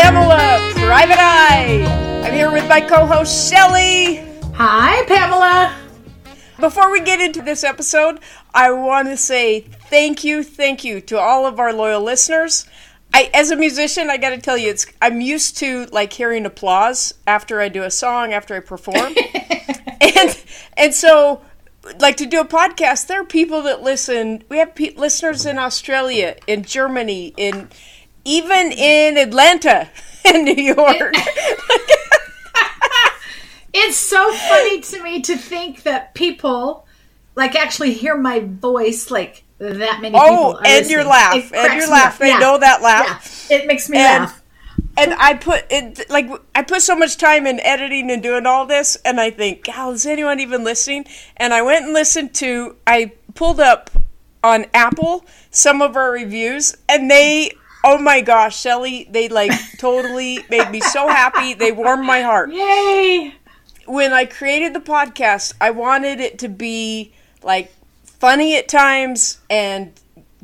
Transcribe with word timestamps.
Pamela 0.00 0.60
Private 0.76 1.18
Eye. 1.18 2.22
I'm 2.24 2.32
here 2.32 2.52
with 2.52 2.68
my 2.68 2.80
co 2.80 3.04
host, 3.04 3.50
Shelly. 3.50 4.24
Hi, 4.54 5.04
Pamela. 5.06 5.76
Before 6.60 6.92
we 6.92 7.00
get 7.00 7.20
into 7.20 7.42
this 7.42 7.64
episode, 7.64 8.20
I 8.54 8.70
want 8.70 9.08
to 9.08 9.16
say 9.16 9.62
thank 9.90 10.22
you, 10.22 10.44
thank 10.44 10.84
you 10.84 11.00
to 11.00 11.18
all 11.18 11.46
of 11.46 11.58
our 11.58 11.72
loyal 11.72 12.00
listeners. 12.00 12.64
I, 13.12 13.28
as 13.34 13.50
a 13.50 13.56
musician, 13.56 14.08
I 14.08 14.18
got 14.18 14.30
to 14.30 14.38
tell 14.38 14.56
you, 14.56 14.70
it's 14.70 14.86
I'm 15.02 15.20
used 15.20 15.56
to 15.58 15.86
like 15.86 16.12
hearing 16.12 16.46
applause 16.46 17.12
after 17.26 17.60
I 17.60 17.68
do 17.68 17.82
a 17.82 17.90
song, 17.90 18.32
after 18.32 18.54
I 18.54 18.60
perform, 18.60 19.16
and 20.00 20.44
and 20.76 20.94
so 20.94 21.42
like 21.98 22.16
to 22.18 22.26
do 22.26 22.40
a 22.40 22.46
podcast. 22.46 23.08
There 23.08 23.22
are 23.22 23.26
people 23.26 23.62
that 23.62 23.82
listen. 23.82 24.44
We 24.48 24.58
have 24.58 24.76
pe- 24.76 24.94
listeners 24.94 25.44
in 25.44 25.58
Australia, 25.58 26.36
in 26.46 26.62
Germany, 26.62 27.34
in 27.36 27.68
even 28.28 28.70
in 28.72 29.16
Atlanta, 29.16 29.88
in 30.24 30.44
New 30.44 30.62
York. 30.62 30.76
it's 33.72 33.96
so 33.96 34.32
funny 34.32 34.80
to 34.82 35.02
me 35.02 35.22
to 35.22 35.36
think 35.36 35.82
that 35.84 36.14
people 36.14 36.86
like 37.34 37.54
actually 37.54 37.94
hear 37.94 38.16
my 38.16 38.40
voice 38.40 39.10
like 39.10 39.44
that 39.58 40.02
many 40.02 40.14
oh, 40.16 40.54
people. 40.54 40.60
and 40.66 40.90
your 40.90 41.04
laugh, 41.04 41.52
and 41.52 41.80
your 41.80 41.88
laugh. 41.88 42.18
They 42.18 42.28
yeah. 42.28 42.38
know 42.38 42.58
that 42.58 42.82
laugh. 42.82 43.46
Yeah. 43.48 43.56
It 43.58 43.66
makes 43.66 43.88
me 43.88 43.98
and, 43.98 44.24
laugh. 44.24 44.42
And 44.98 45.14
I 45.14 45.34
put 45.34 45.64
it 45.70 46.10
like 46.10 46.28
I 46.54 46.62
put 46.62 46.82
so 46.82 46.94
much 46.96 47.16
time 47.16 47.46
in 47.46 47.60
editing 47.60 48.10
and 48.10 48.22
doing 48.22 48.44
all 48.44 48.66
this, 48.66 48.96
and 49.04 49.18
I 49.18 49.30
think, 49.30 49.68
how 49.68 49.92
is 49.92 50.04
anyone 50.04 50.38
even 50.40 50.64
listening? 50.64 51.06
And 51.36 51.54
I 51.54 51.62
went 51.62 51.86
and 51.86 51.94
listened 51.94 52.34
to. 52.34 52.76
I 52.86 53.12
pulled 53.34 53.60
up 53.60 53.90
on 54.44 54.66
Apple 54.74 55.24
some 55.50 55.80
of 55.80 55.96
our 55.96 56.10
reviews, 56.12 56.76
and 56.88 57.10
they 57.10 57.52
Oh 57.90 57.96
my 57.96 58.20
gosh, 58.20 58.60
Shelly, 58.60 59.08
they 59.10 59.30
like 59.30 59.50
totally 59.78 60.40
made 60.50 60.70
me 60.70 60.80
so 60.80 61.08
happy. 61.08 61.54
They 61.54 61.72
warmed 61.72 62.04
my 62.04 62.20
heart. 62.20 62.52
Yay! 62.52 63.32
When 63.86 64.12
I 64.12 64.26
created 64.26 64.74
the 64.74 64.80
podcast, 64.80 65.54
I 65.58 65.70
wanted 65.70 66.20
it 66.20 66.38
to 66.40 66.50
be 66.50 67.14
like 67.42 67.72
funny 68.04 68.58
at 68.58 68.68
times 68.68 69.40
and 69.48 69.98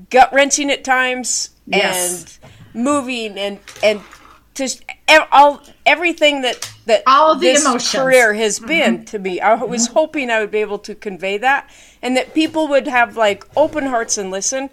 gut 0.08 0.32
wrenching 0.32 0.70
at 0.70 0.84
times 0.84 1.50
yes. 1.66 2.38
and 2.72 2.82
moving 2.82 3.36
and 3.36 3.58
and 3.82 4.00
just 4.54 4.82
all 5.30 5.60
everything 5.84 6.40
that 6.40 6.72
that 6.86 7.02
all 7.06 7.34
the 7.34 7.40
this 7.42 7.62
emotions. 7.62 7.92
career 7.92 8.32
has 8.32 8.58
mm-hmm. 8.58 8.68
been 8.68 9.04
to 9.04 9.18
me. 9.18 9.38
I 9.38 9.62
was 9.62 9.84
mm-hmm. 9.84 9.92
hoping 9.92 10.30
I 10.30 10.40
would 10.40 10.50
be 10.50 10.60
able 10.62 10.78
to 10.78 10.94
convey 10.94 11.36
that 11.36 11.68
and 12.00 12.16
that 12.16 12.32
people 12.32 12.68
would 12.68 12.86
have 12.86 13.18
like 13.18 13.44
open 13.54 13.84
hearts 13.84 14.16
and 14.16 14.30
listen. 14.30 14.70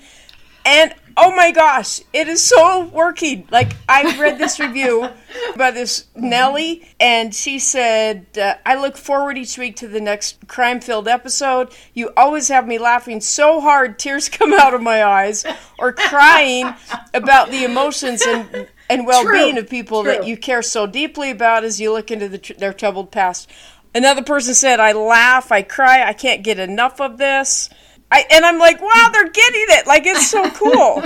And 0.66 0.94
oh 1.18 1.36
my 1.36 1.52
gosh, 1.52 2.02
it 2.14 2.28
is 2.28 2.42
so 2.42 2.86
working. 2.86 3.48
Like 3.52 3.74
I 3.88 4.18
read 4.18 4.38
this 4.38 4.60
review 4.60 5.10
by 5.58 5.72
this 5.72 6.06
Nellie, 6.16 6.88
and 7.00 7.34
she 7.34 7.60
said, 7.60 8.26
uh, 8.38 8.56
"I 8.66 8.76
look 8.76 8.98
forward 8.98 9.38
each 9.38 9.58
week 9.58 9.76
to 9.78 9.88
the 9.88 10.02
next 10.02 10.48
crime-filled 10.48 11.08
episode. 11.08 11.74
You 11.94 12.12
always 12.16 12.48
have 12.50 12.68
me 12.68 12.78
laughing 12.78 13.22
so 13.22 13.60
hard, 13.62 14.00
tears 14.00 14.30
come 14.38 14.54
out 14.54 14.74
of 14.74 14.82
my 14.82 15.04
eyes, 15.04 15.46
or 15.80 15.94
crying 15.94 16.74
about 17.14 17.52
the 17.52 17.64
emotions 17.64 18.22
and." 18.22 18.68
And 18.90 19.08
well-being 19.08 19.54
True. 19.54 19.62
of 19.62 19.70
people 19.70 20.04
True. 20.04 20.12
that 20.12 20.28
you 20.28 20.36
care 20.36 20.62
so 20.62 20.86
deeply 20.86 21.32
about 21.32 21.64
as 21.64 21.80
you 21.80 21.94
look 21.94 22.12
into 22.12 22.28
the 22.28 22.38
tr- 22.38 22.56
their 22.56 22.74
troubled 22.74 23.10
past. 23.10 23.50
Another 23.96 24.22
person 24.22 24.54
said, 24.54 24.82
"I 24.82 24.92
laugh, 24.92 25.50
I 25.50 25.62
cry, 25.62 26.04
I 26.04 26.12
can't 26.12 26.44
get 26.44 26.60
enough 26.60 27.00
of 27.00 27.18
this." 27.18 27.70
I, 28.12 28.26
and 28.30 28.46
I'm 28.46 28.60
like, 28.60 28.82
wow, 28.82 29.10
they're 29.14 29.30
getting 29.30 29.66
it. 29.70 29.88
Like 29.88 30.06
it's 30.06 30.28
so 30.28 30.50
cool. 30.52 31.04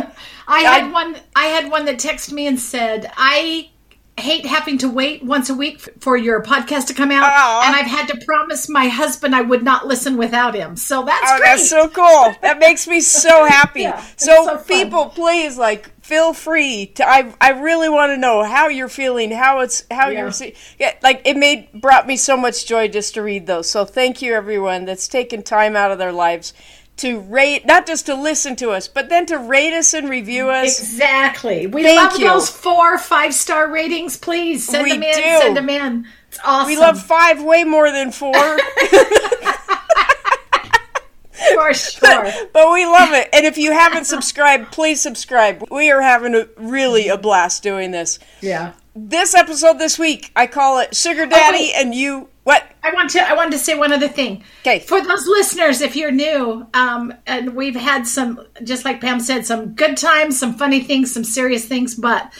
I 0.48 0.62
had 0.62 0.84
I, 0.84 0.92
one. 0.92 1.18
I 1.36 1.46
had 1.46 1.72
one 1.72 1.86
that 1.86 1.98
texted 1.98 2.34
me 2.34 2.48
and 2.48 2.60
said, 2.60 3.12
"I 3.16 3.70
hate 4.18 4.46
having 4.46 4.78
to 4.78 4.90
wait 4.90 5.24
once 5.24 5.50
a 5.50 5.54
week 5.54 5.82
for 6.00 6.16
your 6.16 6.42
podcast 6.42 6.88
to 6.88 6.94
come 6.94 7.12
out, 7.12 7.66
and 7.66 7.76
I've 7.76 7.88
had 7.88 8.08
to 8.08 8.26
promise 8.26 8.70
my 8.70 8.88
husband 8.88 9.36
I 9.36 9.42
would 9.42 9.64
not 9.64 9.88
listen 9.88 10.18
without 10.18 10.56
him." 10.56 10.76
So 10.76 11.04
that's 11.04 11.32
oh, 11.32 11.38
great. 11.38 11.48
That's 11.48 11.70
so 11.70 11.90
cool. 11.90 12.36
That 12.42 12.60
makes 12.60 12.88
me 12.88 13.02
so 13.02 13.46
happy. 13.50 13.82
yeah, 13.82 14.04
so, 14.18 14.46
so 14.46 14.58
people, 14.58 15.08
please, 15.08 15.58
like, 15.58 15.92
feel 16.02 16.34
free 16.34 16.88
to. 16.96 17.08
I 17.08 17.34
I 17.42 17.52
really 17.52 17.90
want 17.90 18.12
to 18.12 18.18
know 18.18 18.44
how 18.44 18.68
you're 18.68 18.90
feeling, 18.90 19.32
how 19.32 19.62
it's 19.62 19.84
how 19.90 20.10
yeah. 20.10 20.20
you're 20.20 20.32
seeing. 20.32 20.54
Yeah, 20.80 20.94
like 21.02 21.22
it 21.26 21.38
made 21.38 21.72
brought 21.74 22.06
me 22.06 22.18
so 22.18 22.38
much 22.38 22.68
joy 22.68 22.88
just 22.88 23.16
to 23.16 23.24
read 23.24 23.48
those. 23.48 23.68
So 23.68 23.84
thank 23.84 24.22
you, 24.22 24.34
everyone 24.34 24.86
that's 24.86 25.08
taken 25.08 25.42
time 25.42 25.76
out 25.76 25.92
of 25.92 25.98
their 25.98 26.12
lives 26.12 26.54
to 26.98 27.20
rate, 27.20 27.66
not 27.66 27.86
just 27.86 28.06
to 28.06 28.16
listen 28.16 28.56
to 28.58 28.70
us, 28.72 28.88
but 28.88 29.10
then 29.10 29.26
to 29.28 29.38
rate 29.38 29.74
us 29.74 29.94
and 29.94 30.10
review 30.10 30.50
us. 30.50 30.80
Exactly. 30.80 31.68
We 31.68 31.84
Thank 31.84 32.12
love 32.12 32.20
you. 32.20 32.28
those 32.28 32.50
four 32.50 32.98
five 32.98 33.34
star 33.34 33.70
ratings. 33.70 34.18
Please 34.18 34.66
send 34.66 34.84
we 34.84 34.92
them 34.92 35.04
in. 35.04 35.16
Do. 35.16 35.22
Send 35.22 35.58
them 35.58 35.70
in. 35.70 36.08
It's 36.30 36.40
awesome. 36.44 36.68
We 36.68 36.78
love 36.78 37.02
five 37.02 37.44
way 37.44 37.64
more 37.64 37.92
than 37.92 38.12
four. 38.12 38.34
For 41.54 41.74
sure. 41.74 42.24
But, 42.24 42.54
but, 42.54 42.74
we 42.74 42.86
love 42.86 43.14
it. 43.14 43.30
And 43.34 43.46
if 43.46 43.58
you 43.58 43.72
haven't 43.72 44.06
subscribed, 44.06 44.72
please 44.72 45.02
subscribe. 45.02 45.66
We 45.70 45.92
are 45.92 46.02
having 46.02 46.34
a, 46.34 46.48
really 46.58 47.08
a 47.08 47.18
blast 47.18 47.62
doing 47.62 47.92
this. 47.92 48.20
Yeah. 48.42 48.74
This 48.96 49.36
episode 49.36 49.78
this 49.78 50.00
week, 50.00 50.32
I 50.36 50.48
call 50.48 50.80
it 50.80 50.96
Sugar 50.96 51.24
oh, 51.24 51.30
Daddy 51.30 51.72
oh, 51.76 51.82
and 51.82 51.94
You 51.94 52.30
what? 52.46 52.64
I 52.84 52.94
want 52.94 53.10
to. 53.10 53.28
I 53.28 53.34
wanted 53.34 53.54
to 53.54 53.58
say 53.58 53.74
one 53.74 53.92
other 53.92 54.08
thing. 54.08 54.44
Okay. 54.62 54.78
For 54.78 55.02
those 55.02 55.26
listeners, 55.26 55.82
if 55.82 55.96
you're 55.96 56.12
new, 56.12 56.68
um, 56.76 57.12
and 57.26 57.56
we've 57.56 57.76
had 57.76 58.06
some, 58.06 58.40
just 58.64 58.86
like 58.86 59.02
Pam 59.02 59.20
said, 59.20 59.48
some 59.48 59.74
good 59.74 59.98
times, 59.98 60.38
some 60.38 60.54
funny 60.54 60.82
things, 60.82 61.12
some 61.12 61.24
serious 61.24 61.66
things, 61.66 61.96
but 61.96 62.32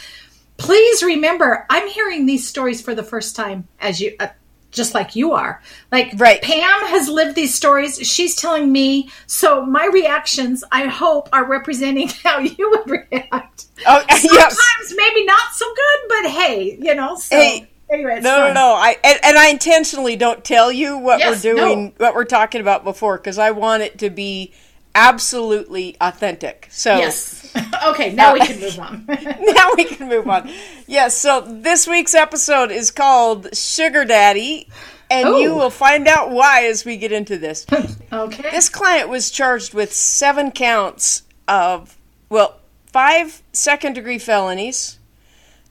please 0.58 1.02
remember, 1.02 1.66
I'm 1.68 1.88
hearing 1.88 2.24
these 2.24 2.46
stories 2.46 2.80
for 2.80 2.94
the 2.94 3.02
first 3.02 3.34
time, 3.34 3.66
as 3.80 4.00
you, 4.00 4.14
uh, 4.20 4.28
just 4.70 4.94
like 4.94 5.16
you 5.16 5.32
are. 5.32 5.60
Like 5.90 6.12
right. 6.18 6.40
Pam 6.40 6.86
has 6.86 7.08
lived 7.08 7.34
these 7.34 7.52
stories. 7.52 7.98
She's 7.98 8.36
telling 8.36 8.70
me. 8.70 9.10
So 9.26 9.66
my 9.66 9.86
reactions, 9.92 10.62
I 10.70 10.86
hope, 10.86 11.28
are 11.32 11.44
representing 11.44 12.08
how 12.22 12.38
you 12.38 12.70
would 12.70 12.88
react. 12.88 13.66
Oh, 13.84 14.04
Sometimes 14.08 14.22
yes. 14.22 14.94
maybe 14.94 15.24
not 15.24 15.52
so 15.52 15.66
good, 15.66 16.08
but 16.08 16.30
hey, 16.30 16.78
you 16.80 16.94
know. 16.94 17.16
So. 17.16 17.36
Hey 17.36 17.70
Anyway, 17.88 18.20
no, 18.20 18.30
fun. 18.30 18.48
no, 18.48 18.52
no. 18.54 18.74
I 18.74 18.96
and, 19.04 19.18
and, 19.22 19.38
I 19.38 19.48
intentionally 19.48 20.16
don't 20.16 20.44
tell 20.44 20.72
you 20.72 20.98
what 20.98 21.20
yes, 21.20 21.44
we're 21.44 21.54
doing, 21.54 21.84
no. 21.84 21.92
what 21.98 22.14
we're 22.14 22.24
talking 22.24 22.60
about 22.60 22.82
before, 22.82 23.16
because 23.16 23.38
I 23.38 23.52
want 23.52 23.84
it 23.84 23.98
to 23.98 24.10
be 24.10 24.52
absolutely 24.96 25.96
authentic. 26.00 26.66
So 26.70 26.96
yes. 26.96 27.54
okay, 27.86 28.12
now 28.12 28.30
uh, 28.30 28.34
we 28.34 28.40
can 28.40 28.60
move 28.60 28.78
on. 28.80 29.04
now 29.08 29.70
we 29.76 29.84
can 29.84 30.08
move 30.08 30.28
on. 30.28 30.50
Yes. 30.88 31.16
So 31.16 31.42
this 31.42 31.86
week's 31.86 32.14
episode 32.14 32.72
is 32.72 32.90
called 32.90 33.54
Sugar 33.56 34.04
Daddy. 34.04 34.68
And 35.08 35.28
Ooh. 35.28 35.38
you 35.38 35.54
will 35.54 35.70
find 35.70 36.08
out 36.08 36.32
why 36.32 36.64
as 36.64 36.84
we 36.84 36.96
get 36.96 37.12
into 37.12 37.38
this. 37.38 37.64
okay. 38.12 38.50
This 38.50 38.68
client 38.68 39.08
was 39.08 39.30
charged 39.30 39.72
with 39.72 39.92
seven 39.92 40.50
counts 40.50 41.22
of, 41.46 41.96
well, 42.28 42.58
five 42.86 43.40
second 43.52 43.92
degree 43.92 44.18
felonies, 44.18 44.98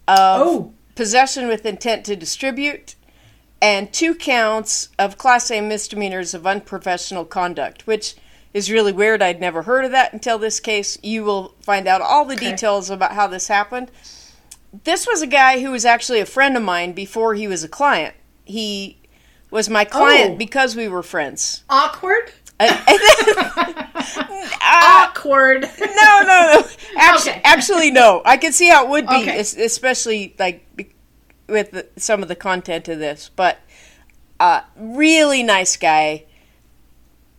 of 0.07 0.41
oh 0.41 0.73
possession 0.95 1.47
with 1.47 1.65
intent 1.65 2.05
to 2.05 2.15
distribute, 2.15 2.95
and 3.61 3.91
two 3.93 4.15
counts 4.15 4.89
of 4.97 5.17
Class 5.17 5.51
A 5.51 5.61
misdemeanors 5.61 6.33
of 6.33 6.47
unprofessional 6.47 7.25
conduct, 7.25 7.87
which 7.87 8.15
is 8.53 8.71
really 8.71 8.91
weird. 8.91 9.21
I'd 9.21 9.41
never 9.41 9.63
heard 9.63 9.85
of 9.85 9.91
that 9.91 10.13
until 10.13 10.37
this 10.37 10.59
case. 10.59 10.97
You 11.03 11.23
will 11.23 11.55
find 11.61 11.87
out 11.87 12.01
all 12.01 12.25
the 12.25 12.35
okay. 12.35 12.51
details 12.51 12.89
about 12.89 13.13
how 13.13 13.27
this 13.27 13.47
happened. 13.47 13.91
This 14.83 15.05
was 15.05 15.21
a 15.21 15.27
guy 15.27 15.61
who 15.61 15.71
was 15.71 15.85
actually 15.85 16.19
a 16.19 16.25
friend 16.25 16.55
of 16.57 16.63
mine 16.63 16.93
before 16.93 17.33
he 17.33 17.47
was 17.47 17.63
a 17.63 17.69
client. 17.69 18.15
He 18.45 18.97
was 19.51 19.69
my 19.69 19.85
client 19.85 20.31
oh. 20.31 20.35
because 20.37 20.75
we 20.75 20.87
were 20.87 21.03
friends. 21.03 21.63
Awkward? 21.69 22.31
uh, 22.59 23.85
Awkward. 24.61 25.61
No, 25.63 26.21
no, 26.21 26.25
no. 26.25 26.67
Actually, 26.97 27.31
okay. 27.31 27.41
actually, 27.43 27.91
no. 27.91 28.21
I 28.25 28.37
can 28.37 28.53
see 28.53 28.69
how 28.69 28.85
it 28.85 28.89
would 28.89 29.07
be, 29.07 29.15
okay. 29.15 29.39
especially 29.39 30.35
like 30.39 30.93
with 31.47 31.71
the, 31.71 31.87
some 31.97 32.21
of 32.21 32.29
the 32.29 32.35
content 32.35 32.87
of 32.87 32.99
this. 32.99 33.29
But 33.35 33.59
uh, 34.39 34.61
really 34.77 35.43
nice 35.43 35.77
guy. 35.77 36.25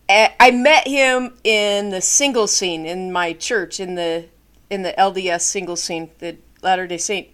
I 0.09 0.53
met 0.53 0.87
him 0.87 1.37
in 1.43 1.91
the 1.91 2.01
single 2.01 2.47
scene 2.47 2.87
in 2.87 3.11
my 3.11 3.33
church 3.33 3.81
in 3.81 3.97
the 3.97 4.27
in 4.71 4.83
the 4.83 4.95
LDS 4.97 5.41
single 5.41 5.77
scene, 5.77 6.11
the 6.19 6.37
Latter 6.63 6.87
Day 6.87 6.99
Saint 6.99 7.29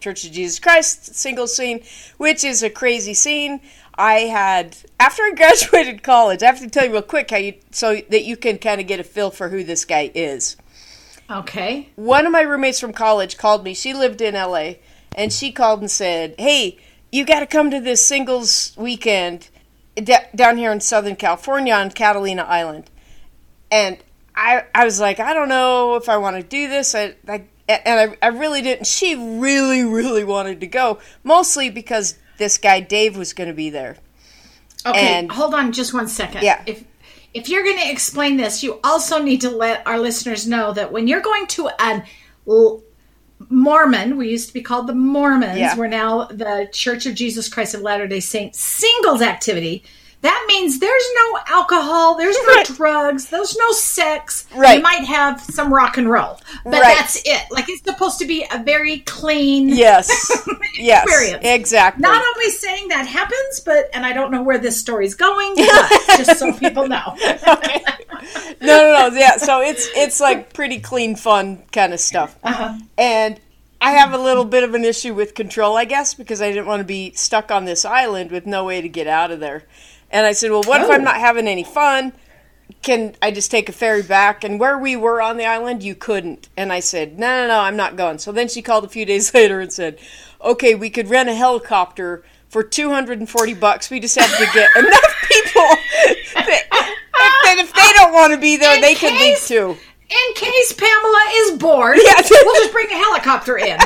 Church 0.00 0.24
of 0.24 0.32
Jesus 0.32 0.58
Christ 0.58 1.14
single 1.14 1.46
scene, 1.46 1.84
which 2.16 2.44
is 2.44 2.62
a 2.62 2.70
crazy 2.70 3.12
scene. 3.14 3.60
I 3.94 4.20
had 4.20 4.76
after 4.98 5.22
I 5.22 5.32
graduated 5.34 6.02
college. 6.02 6.42
I 6.42 6.46
have 6.46 6.60
to 6.60 6.68
tell 6.68 6.84
you 6.84 6.92
real 6.92 7.02
quick 7.02 7.30
how 7.30 7.36
you 7.36 7.54
so 7.70 8.00
that 8.10 8.24
you 8.24 8.36
can 8.36 8.58
kind 8.58 8.80
of 8.80 8.86
get 8.86 9.00
a 9.00 9.04
feel 9.04 9.30
for 9.30 9.48
who 9.48 9.64
this 9.64 9.84
guy 9.84 10.10
is. 10.14 10.56
Okay. 11.30 11.88
One 11.96 12.26
of 12.26 12.32
my 12.32 12.42
roommates 12.42 12.80
from 12.80 12.92
college 12.92 13.36
called 13.36 13.64
me. 13.64 13.74
She 13.74 13.94
lived 13.94 14.20
in 14.20 14.34
LA, 14.34 14.74
and 15.16 15.32
she 15.32 15.52
called 15.52 15.80
and 15.80 15.90
said, 15.90 16.34
"Hey, 16.38 16.78
you 17.10 17.24
got 17.24 17.40
to 17.40 17.46
come 17.46 17.70
to 17.70 17.80
this 17.80 18.04
singles 18.04 18.72
weekend 18.76 19.48
d- 19.94 20.16
down 20.34 20.56
here 20.56 20.72
in 20.72 20.80
Southern 20.80 21.16
California 21.16 21.74
on 21.74 21.90
Catalina 21.90 22.42
Island." 22.42 22.90
And 23.70 23.98
I 24.34 24.64
I 24.74 24.84
was 24.84 25.00
like, 25.00 25.20
I 25.20 25.32
don't 25.32 25.48
know 25.48 25.96
if 25.96 26.08
I 26.08 26.16
want 26.16 26.36
to 26.36 26.42
do 26.42 26.68
this. 26.68 26.94
I, 26.94 27.14
I 27.28 27.44
and 27.68 28.16
I, 28.22 28.26
I 28.26 28.28
really 28.28 28.62
didn't. 28.62 28.86
She 28.86 29.14
really, 29.14 29.84
really 29.84 30.24
wanted 30.24 30.60
to 30.60 30.66
go, 30.66 30.98
mostly 31.22 31.70
because 31.70 32.18
this 32.42 32.58
guy 32.58 32.80
Dave 32.80 33.16
was 33.16 33.32
going 33.32 33.48
to 33.48 33.54
be 33.54 33.70
there. 33.70 33.96
Okay, 34.84 34.98
and, 34.98 35.30
hold 35.30 35.54
on 35.54 35.70
just 35.70 35.94
one 35.94 36.08
second. 36.08 36.42
Yeah. 36.42 36.62
If 36.66 36.84
if 37.32 37.48
you're 37.48 37.62
going 37.62 37.78
to 37.78 37.90
explain 37.90 38.36
this, 38.36 38.62
you 38.62 38.80
also 38.82 39.22
need 39.22 39.40
to 39.42 39.50
let 39.50 39.86
our 39.86 39.98
listeners 39.98 40.46
know 40.46 40.72
that 40.72 40.92
when 40.92 41.06
you're 41.06 41.20
going 41.20 41.46
to 41.46 41.70
an 41.78 42.02
Mormon, 43.48 44.16
we 44.16 44.28
used 44.28 44.48
to 44.48 44.54
be 44.54 44.60
called 44.60 44.86
the 44.86 44.94
Mormons, 44.94 45.58
yeah. 45.58 45.76
we're 45.76 45.86
now 45.86 46.24
the 46.24 46.68
Church 46.72 47.06
of 47.06 47.14
Jesus 47.14 47.48
Christ 47.48 47.74
of 47.74 47.80
Latter 47.80 48.06
day 48.06 48.20
Saints 48.20 48.60
singles 48.60 49.22
activity 49.22 49.84
that 50.22 50.44
means 50.46 50.78
there's 50.78 51.08
no 51.14 51.38
alcohol, 51.48 52.16
there's 52.16 52.36
no 52.46 52.54
right. 52.54 52.66
drugs, 52.66 53.26
there's 53.26 53.56
no 53.56 53.72
sex. 53.72 54.46
Right. 54.54 54.76
You 54.76 54.82
might 54.82 55.04
have 55.04 55.40
some 55.40 55.72
rock 55.72 55.98
and 55.98 56.08
roll, 56.08 56.40
but 56.64 56.74
right. 56.74 56.96
that's 56.96 57.20
it. 57.24 57.42
Like 57.50 57.68
it's 57.68 57.82
supposed 57.82 58.18
to 58.20 58.24
be 58.24 58.46
a 58.52 58.62
very 58.62 59.00
clean 59.00 59.68
yes, 59.68 60.08
yes, 60.78 61.04
experience. 61.04 61.44
Exactly. 61.44 62.02
Not 62.02 62.24
only 62.24 62.50
saying 62.50 62.88
that 62.88 63.06
happens, 63.06 63.60
but 63.60 63.90
and 63.92 64.06
I 64.06 64.12
don't 64.12 64.30
know 64.30 64.42
where 64.42 64.58
this 64.58 64.78
story's 64.78 65.16
going, 65.16 65.56
but 65.56 65.90
just 66.16 66.38
so 66.38 66.52
people 66.52 66.86
know. 66.86 67.16
okay. 67.16 67.84
No, 68.60 68.78
no, 68.78 69.08
no. 69.08 69.16
Yeah. 69.16 69.38
So 69.38 69.60
it's 69.60 69.88
it's 69.96 70.20
like 70.20 70.52
pretty 70.52 70.78
clean, 70.78 71.16
fun 71.16 71.64
kind 71.72 71.92
of 71.92 71.98
stuff, 71.98 72.38
uh-huh. 72.44 72.78
and 72.96 73.40
I 73.80 73.90
have 73.90 74.12
a 74.12 74.18
little 74.18 74.44
bit 74.44 74.62
of 74.62 74.74
an 74.74 74.84
issue 74.84 75.12
with 75.12 75.34
control, 75.34 75.76
I 75.76 75.84
guess, 75.84 76.14
because 76.14 76.40
I 76.40 76.50
didn't 76.50 76.66
want 76.66 76.78
to 76.78 76.84
be 76.84 77.10
stuck 77.14 77.50
on 77.50 77.64
this 77.64 77.84
island 77.84 78.30
with 78.30 78.46
no 78.46 78.64
way 78.64 78.80
to 78.80 78.88
get 78.88 79.08
out 79.08 79.32
of 79.32 79.40
there. 79.40 79.64
And 80.12 80.26
I 80.26 80.32
said, 80.32 80.50
well, 80.50 80.62
what 80.62 80.82
oh. 80.82 80.84
if 80.84 80.90
I'm 80.90 81.00
oh. 81.00 81.04
not 81.04 81.16
having 81.16 81.48
any 81.48 81.64
fun? 81.64 82.12
Can 82.82 83.14
I 83.22 83.30
just 83.30 83.50
take 83.50 83.68
a 83.68 83.72
ferry 83.72 84.02
back? 84.02 84.44
And 84.44 84.60
where 84.60 84.78
we 84.78 84.94
were 84.96 85.22
on 85.22 85.36
the 85.36 85.46
island, 85.46 85.82
you 85.82 85.94
couldn't. 85.94 86.48
And 86.56 86.72
I 86.72 86.80
said, 86.80 87.18
no, 87.18 87.42
no, 87.42 87.48
no, 87.48 87.60
I'm 87.60 87.76
not 87.76 87.96
going. 87.96 88.18
So 88.18 88.32
then 88.32 88.48
she 88.48 88.60
called 88.60 88.84
a 88.84 88.88
few 88.88 89.04
days 89.06 89.32
later 89.34 89.60
and 89.60 89.72
said, 89.72 89.98
okay, 90.42 90.74
we 90.74 90.90
could 90.90 91.08
rent 91.08 91.28
a 91.28 91.34
helicopter 91.34 92.24
for 92.48 92.62
240 92.62 93.54
bucks. 93.54 93.90
We 93.90 93.98
just 93.98 94.18
have 94.18 94.30
to 94.36 94.46
get 94.52 94.68
enough 94.76 95.28
people 95.28 95.62
that, 96.34 96.68
that 96.70 97.56
if 97.58 97.72
they 97.72 97.92
don't 97.94 98.12
want 98.12 98.34
to 98.34 98.38
be 98.38 98.56
there, 98.56 98.74
in 98.74 98.82
they 98.82 98.94
case, 98.94 99.10
can 99.10 99.20
leave 99.20 99.38
too. 99.38 99.80
In 100.10 100.34
case 100.34 100.72
Pamela 100.74 101.24
is 101.34 101.58
bored, 101.58 101.96
yeah. 101.96 102.20
we'll 102.30 102.60
just 102.60 102.72
bring 102.72 102.90
a 102.90 102.96
helicopter 102.96 103.56
in 103.56 103.78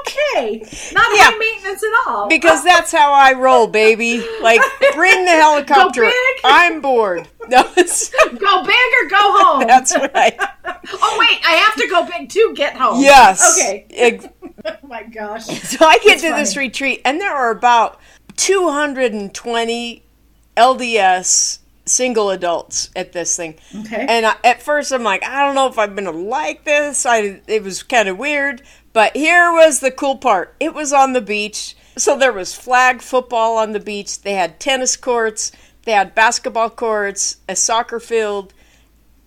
okay. 0.00 0.58
Not 0.92 1.06
yeah. 1.14 1.30
high 1.30 1.38
maintenance 1.38 1.82
at 1.82 1.90
all. 2.06 2.28
Because 2.28 2.64
that's 2.64 2.92
how 2.92 3.12
I 3.12 3.32
roll, 3.32 3.66
baby. 3.66 4.24
Like, 4.40 4.60
bring 4.94 5.24
the 5.24 5.30
helicopter. 5.32 6.10
I'm 6.44 6.80
bored. 6.80 7.28
No, 7.48 7.68
it's... 7.76 8.08
go 8.08 8.62
big 8.62 8.76
or 9.02 9.08
go 9.08 9.16
home. 9.18 9.66
That's 9.66 9.92
right. 9.96 10.36
oh 10.64 11.16
wait, 11.18 11.40
I 11.44 11.56
have 11.66 11.74
to 11.74 11.88
go 11.88 12.06
big 12.06 12.28
to 12.30 12.54
get 12.54 12.76
home. 12.76 13.02
Yes. 13.02 13.58
Okay. 13.58 14.30
oh 14.64 14.76
my 14.86 15.02
gosh. 15.02 15.46
So 15.46 15.84
I 15.84 15.98
get 15.98 16.04
that's 16.04 16.22
to 16.22 16.30
funny. 16.30 16.42
this 16.42 16.56
retreat, 16.56 17.02
and 17.04 17.20
there 17.20 17.34
are 17.34 17.50
about 17.50 18.00
220 18.36 20.04
LDS 20.56 21.58
single 21.84 22.30
adults 22.30 22.90
at 22.94 23.12
this 23.12 23.36
thing. 23.36 23.56
Okay. 23.80 24.06
And 24.08 24.26
I, 24.26 24.36
at 24.44 24.62
first, 24.62 24.92
I'm 24.92 25.02
like, 25.02 25.24
I 25.24 25.44
don't 25.44 25.54
know 25.54 25.68
if 25.68 25.78
I'm 25.78 25.94
gonna 25.94 26.10
like 26.10 26.64
this. 26.64 27.04
I 27.06 27.40
it 27.46 27.62
was 27.62 27.82
kind 27.82 28.08
of 28.08 28.18
weird, 28.18 28.62
but 28.92 29.16
here 29.16 29.52
was 29.52 29.80
the 29.80 29.90
cool 29.90 30.16
part. 30.16 30.54
It 30.60 30.74
was 30.74 30.92
on 30.92 31.12
the 31.12 31.20
beach. 31.20 31.76
So 31.96 32.18
there 32.18 32.32
was 32.32 32.54
flag 32.54 33.02
football 33.02 33.58
on 33.58 33.72
the 33.72 33.80
beach. 33.80 34.22
They 34.22 34.34
had 34.34 34.58
tennis 34.58 34.96
courts, 34.96 35.52
they 35.84 35.92
had 35.92 36.14
basketball 36.14 36.70
courts, 36.70 37.38
a 37.48 37.56
soccer 37.56 38.00
field. 38.00 38.54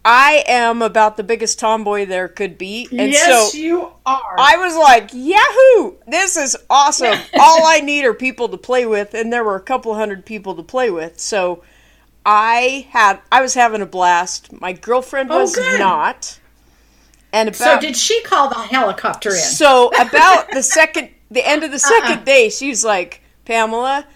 I 0.07 0.44
am 0.47 0.83
about 0.83 1.17
the 1.17 1.23
biggest 1.23 1.57
tomboy 1.57 2.06
there 2.06 2.27
could 2.27 2.59
be. 2.59 2.88
And 2.91 3.12
yes, 3.12 3.51
so 3.51 3.57
you 3.57 3.91
are. 4.06 4.35
I 4.38 4.56
was 4.57 4.75
like, 4.75 5.09
Yahoo! 5.13 5.95
This 6.06 6.38
is 6.38 6.56
awesome. 6.69 7.17
All 7.39 7.65
I 7.65 7.79
need 7.79 8.06
are 8.06 8.13
people 8.13 8.47
to 8.50 8.57
play 8.57 8.85
with, 8.85 9.15
and 9.15 9.33
there 9.33 9.44
were 9.44 9.56
a 9.56 9.62
couple 9.62 9.95
hundred 9.95 10.23
people 10.23 10.53
to 10.56 10.63
play 10.63 10.91
with. 10.91 11.19
So 11.19 11.63
I 12.23 12.88
had 12.91 13.19
I 13.31 13.41
was 13.41 13.56
having 13.56 13.81
a 13.81 13.88
blast. 13.88 14.53
My 14.62 14.73
girlfriend 14.73 15.31
oh, 15.31 15.39
was 15.39 15.57
not. 15.79 16.39
And 17.35 17.49
about, 17.49 17.57
so 17.57 17.79
did 17.81 17.97
she 17.97 18.21
call 18.21 18.47
the 18.47 18.55
helicopter 18.55 19.31
in? 19.31 19.35
So 19.35 19.89
about 19.99 20.51
the 20.51 20.63
second, 20.63 21.09
the 21.29 21.45
end 21.45 21.65
of 21.65 21.71
the 21.71 21.77
2nd 21.77 22.17
uh-uh. 22.17 22.23
day, 22.23 22.49
she's 22.49 22.85
like, 22.85 23.21
Pamela, 23.43 24.07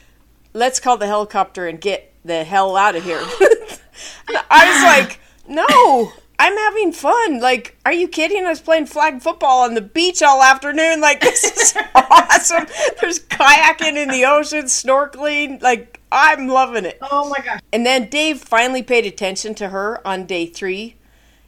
let's 0.54 0.80
call 0.80 0.96
the 0.96 1.06
helicopter 1.06 1.68
and 1.68 1.82
get 1.82 2.14
the 2.24 2.46
hell 2.46 2.78
out 2.78 2.96
of 2.96 3.04
here. 3.04 3.20
I 4.50 4.70
was 4.70 4.84
like, 4.86 5.20
no, 5.50 6.14
I'm 6.40 6.56
having 6.56 6.94
fun. 6.94 7.42
Like, 7.42 7.76
are 7.86 7.92
you 7.92 8.08
kidding? 8.08 8.46
I 8.46 8.50
was 8.52 8.62
playing 8.62 8.86
flag 8.86 9.22
football 9.22 9.64
on 9.64 9.74
the 9.74 9.82
beach 9.82 10.24
all 10.24 10.42
afternoon. 10.42 11.02
Like, 11.02 11.20
this 11.20 11.44
is 11.44 11.78
awesome. 11.96 12.68
There's 13.02 13.20
kayaking 13.20 13.98
in 14.02 14.08
the 14.08 14.24
ocean, 14.24 14.64
snorkeling. 14.64 15.62
Like, 15.62 16.00
I'm 16.10 16.48
loving 16.48 16.86
it. 16.86 16.98
Oh 17.02 17.28
my 17.28 17.44
gosh. 17.44 17.60
And 17.74 17.86
then 17.86 18.10
Dave 18.10 18.40
finally 18.40 18.82
paid 18.82 19.06
attention 19.06 19.56
to 19.56 19.68
her 19.68 20.08
on 20.08 20.26
day 20.26 20.46
three. 20.46 20.96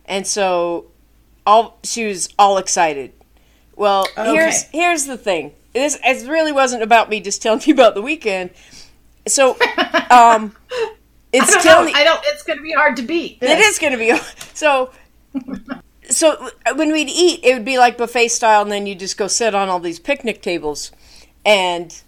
And 0.04 0.28
so 0.28 0.91
all 1.46 1.80
she 1.84 2.06
was 2.06 2.30
all 2.38 2.58
excited. 2.58 3.14
Well, 3.76 4.08
okay. 4.18 4.32
here's 4.32 4.64
here's 4.64 5.06
the 5.06 5.18
thing. 5.18 5.54
This 5.74 5.98
it 6.04 6.28
really 6.28 6.52
wasn't 6.52 6.84
about 6.84 7.10
me 7.10 7.20
just 7.20 7.42
telling 7.42 7.62
you 7.66 7.74
about 7.74 7.96
the 7.96 8.02
weekend. 8.02 8.52
So, 9.28 9.52
um, 10.10 10.56
it's 11.32 11.56
I 11.56 11.62
telling. 11.62 11.96
I 11.96 12.04
don't. 12.04 12.22
It's 12.26 12.44
going 12.44 12.58
to 12.58 12.64
be 12.64 12.72
hard 12.72 12.96
to 12.98 13.04
beat. 13.04 13.40
This. 13.40 13.52
It 13.52 13.60
is 13.60 13.80
going 13.80 13.94
to 13.94 14.00
be 14.00 14.16
so. 14.54 14.92
so 16.10 16.50
when 16.76 16.92
we'd 16.92 17.10
eat, 17.10 17.40
it 17.44 17.54
would 17.54 17.66
be 17.66 17.78
like 17.78 17.98
buffet 17.98 18.30
style, 18.30 18.64
and 18.64 18.72
then 18.72 18.86
you 18.86 18.96
just 18.96 19.18
go 19.18 19.28
sit 19.28 19.56
on 19.56 19.70
all 19.70 19.80
these 19.80 20.00
picnic 20.00 20.42
tables. 20.42 20.92
And 21.46 22.00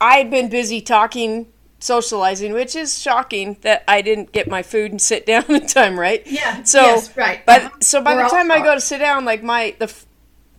I 0.00 0.16
had 0.16 0.30
been 0.30 0.48
busy 0.48 0.80
talking 0.80 1.46
socializing, 1.82 2.52
which 2.52 2.76
is 2.76 3.00
shocking 3.00 3.56
that 3.62 3.84
I 3.88 4.02
didn't 4.02 4.32
get 4.32 4.48
my 4.48 4.62
food 4.62 4.90
and 4.92 5.00
sit 5.00 5.26
down 5.32 5.44
in 5.48 5.66
time, 5.66 5.98
right? 5.98 6.26
Yeah. 6.26 6.62
So 6.62 6.80
yes, 6.80 7.16
right. 7.16 7.44
But 7.44 7.62
uh-huh. 7.62 7.76
so 7.80 8.02
by 8.02 8.14
We're 8.14 8.24
the 8.24 8.28
time 8.28 8.50
I 8.50 8.60
go 8.60 8.74
to 8.74 8.80
sit 8.80 8.98
down, 8.98 9.24
like 9.24 9.42
my 9.42 9.74
the 9.78 9.92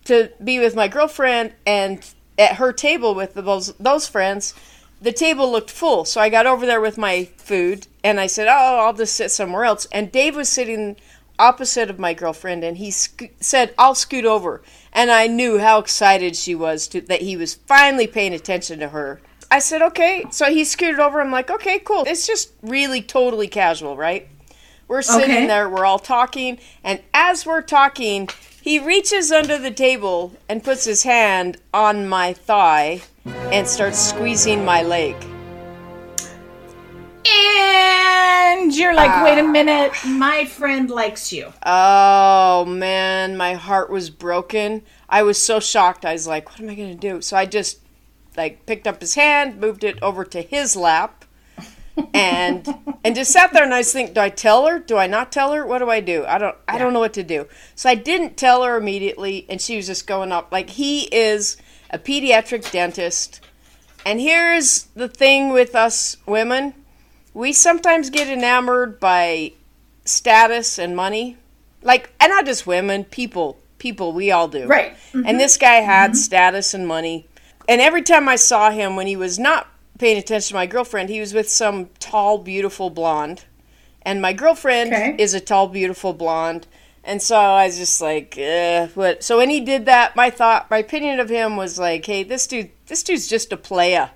to 0.04 0.30
be 0.42 0.58
with 0.58 0.76
my 0.76 0.86
girlfriend 0.86 1.54
and 1.66 2.06
at 2.38 2.56
her 2.56 2.72
table 2.72 3.14
with 3.14 3.34
those 3.34 3.72
those 3.74 4.06
friends, 4.06 4.54
the 5.00 5.12
table 5.12 5.50
looked 5.50 5.70
full. 5.70 6.04
So 6.04 6.20
I 6.20 6.28
got 6.28 6.46
over 6.46 6.66
there 6.66 6.80
with 6.80 6.98
my 6.98 7.24
food 7.36 7.86
and 8.02 8.20
I 8.20 8.26
said, 8.26 8.48
"Oh, 8.48 8.80
I'll 8.80 8.92
just 8.92 9.14
sit 9.14 9.30
somewhere 9.30 9.64
else." 9.64 9.86
And 9.92 10.12
Dave 10.12 10.36
was 10.36 10.48
sitting 10.48 10.96
opposite 11.38 11.90
of 11.90 11.98
my 11.98 12.14
girlfriend 12.14 12.62
and 12.62 12.76
he 12.76 12.90
sc- 12.90 13.32
said, 13.40 13.74
"I'll 13.78 13.94
scoot 13.94 14.24
over." 14.24 14.62
And 14.92 15.10
I 15.10 15.26
knew 15.26 15.58
how 15.58 15.78
excited 15.80 16.36
she 16.36 16.54
was 16.54 16.86
to, 16.88 17.00
that 17.02 17.22
he 17.22 17.36
was 17.36 17.54
finally 17.54 18.06
paying 18.06 18.32
attention 18.32 18.78
to 18.78 18.90
her 18.90 19.20
I 19.50 19.58
said, 19.58 19.82
okay. 19.82 20.24
So 20.30 20.46
he 20.46 20.64
scooted 20.64 21.00
over. 21.00 21.20
I'm 21.20 21.30
like, 21.30 21.50
okay, 21.50 21.78
cool. 21.78 22.04
It's 22.06 22.26
just 22.26 22.52
really 22.62 23.02
totally 23.02 23.48
casual, 23.48 23.96
right? 23.96 24.28
We're 24.86 25.02
sitting 25.02 25.30
okay. 25.30 25.46
there, 25.46 25.68
we're 25.68 25.86
all 25.86 25.98
talking, 25.98 26.58
and 26.82 27.00
as 27.14 27.46
we're 27.46 27.62
talking, 27.62 28.28
he 28.60 28.78
reaches 28.78 29.32
under 29.32 29.58
the 29.58 29.70
table 29.70 30.34
and 30.46 30.62
puts 30.62 30.84
his 30.84 31.04
hand 31.04 31.56
on 31.72 32.06
my 32.06 32.34
thigh 32.34 33.00
and 33.24 33.66
starts 33.66 33.98
squeezing 33.98 34.64
my 34.64 34.82
leg. 34.82 35.16
And 37.26 38.76
you're 38.76 38.94
like, 38.94 39.24
wait 39.24 39.38
a 39.38 39.44
ah. 39.44 39.50
minute, 39.50 39.92
my 40.06 40.44
friend 40.44 40.90
likes 40.90 41.32
you. 41.32 41.52
Oh 41.64 42.66
man, 42.66 43.38
my 43.38 43.54
heart 43.54 43.88
was 43.88 44.10
broken. 44.10 44.82
I 45.08 45.22
was 45.22 45.38
so 45.38 45.60
shocked. 45.60 46.04
I 46.04 46.12
was 46.12 46.26
like, 46.26 46.50
what 46.50 46.60
am 46.60 46.68
I 46.68 46.74
going 46.74 46.90
to 46.90 46.94
do? 46.94 47.22
So 47.22 47.38
I 47.38 47.46
just 47.46 47.80
like 48.36 48.66
picked 48.66 48.86
up 48.86 49.00
his 49.00 49.14
hand, 49.14 49.60
moved 49.60 49.84
it 49.84 50.02
over 50.02 50.24
to 50.24 50.42
his 50.42 50.76
lap, 50.76 51.24
and 52.12 52.66
and 53.04 53.14
just 53.14 53.32
sat 53.32 53.52
there 53.52 53.64
and 53.64 53.74
I 53.74 53.78
was 53.78 53.92
thinking, 53.92 54.14
do 54.14 54.20
I 54.20 54.28
tell 54.28 54.66
her? 54.66 54.78
Do 54.78 54.96
I 54.96 55.06
not 55.06 55.30
tell 55.30 55.52
her? 55.52 55.66
What 55.66 55.78
do 55.78 55.90
I 55.90 56.00
do? 56.00 56.24
I 56.26 56.38
don't 56.38 56.56
I 56.66 56.78
don't 56.78 56.92
know 56.92 57.00
what 57.00 57.14
to 57.14 57.22
do. 57.22 57.46
So 57.74 57.88
I 57.88 57.94
didn't 57.94 58.36
tell 58.36 58.62
her 58.64 58.76
immediately, 58.76 59.46
and 59.48 59.60
she 59.60 59.76
was 59.76 59.86
just 59.86 60.06
going 60.06 60.32
up 60.32 60.50
like 60.52 60.70
he 60.70 61.02
is 61.14 61.56
a 61.90 61.98
pediatric 61.98 62.70
dentist. 62.70 63.40
And 64.06 64.20
here's 64.20 64.84
the 64.94 65.08
thing 65.08 65.50
with 65.50 65.74
us 65.74 66.16
women. 66.26 66.74
We 67.32 67.52
sometimes 67.52 68.10
get 68.10 68.28
enamored 68.28 69.00
by 69.00 69.52
status 70.04 70.78
and 70.78 70.94
money. 70.94 71.36
Like 71.82 72.12
and 72.20 72.30
not 72.30 72.46
just 72.46 72.66
women, 72.66 73.04
people. 73.04 73.58
People, 73.78 74.12
we 74.12 74.30
all 74.30 74.48
do. 74.48 74.66
Right. 74.66 74.94
Mm-hmm. 75.12 75.24
And 75.26 75.38
this 75.38 75.58
guy 75.58 75.74
had 75.74 76.12
mm-hmm. 76.12 76.16
status 76.16 76.72
and 76.72 76.88
money 76.88 77.28
and 77.68 77.80
every 77.80 78.02
time 78.02 78.28
I 78.28 78.36
saw 78.36 78.70
him 78.70 78.96
when 78.96 79.06
he 79.06 79.16
was 79.16 79.38
not 79.38 79.68
paying 79.98 80.18
attention 80.18 80.48
to 80.48 80.54
my 80.54 80.66
girlfriend, 80.66 81.08
he 81.08 81.20
was 81.20 81.34
with 81.34 81.48
some 81.48 81.86
tall, 81.98 82.38
beautiful 82.38 82.90
blonde. 82.90 83.44
And 84.02 84.20
my 84.20 84.32
girlfriend 84.32 84.92
okay. 84.92 85.16
is 85.18 85.34
a 85.34 85.40
tall, 85.40 85.68
beautiful 85.68 86.12
blonde. 86.12 86.66
And 87.02 87.20
so 87.20 87.36
I 87.36 87.66
was 87.66 87.76
just 87.76 88.00
like, 88.00 88.36
eh, 88.38 88.88
what? 88.94 89.22
So 89.22 89.38
when 89.38 89.50
he 89.50 89.60
did 89.60 89.86
that, 89.86 90.16
my 90.16 90.30
thought, 90.30 90.70
my 90.70 90.78
opinion 90.78 91.20
of 91.20 91.28
him 91.28 91.56
was 91.56 91.78
like, 91.78 92.04
hey, 92.06 92.22
this 92.22 92.46
dude, 92.46 92.70
this 92.86 93.02
dude's 93.02 93.28
just 93.28 93.52
a 93.52 93.56
playa. 93.56 94.08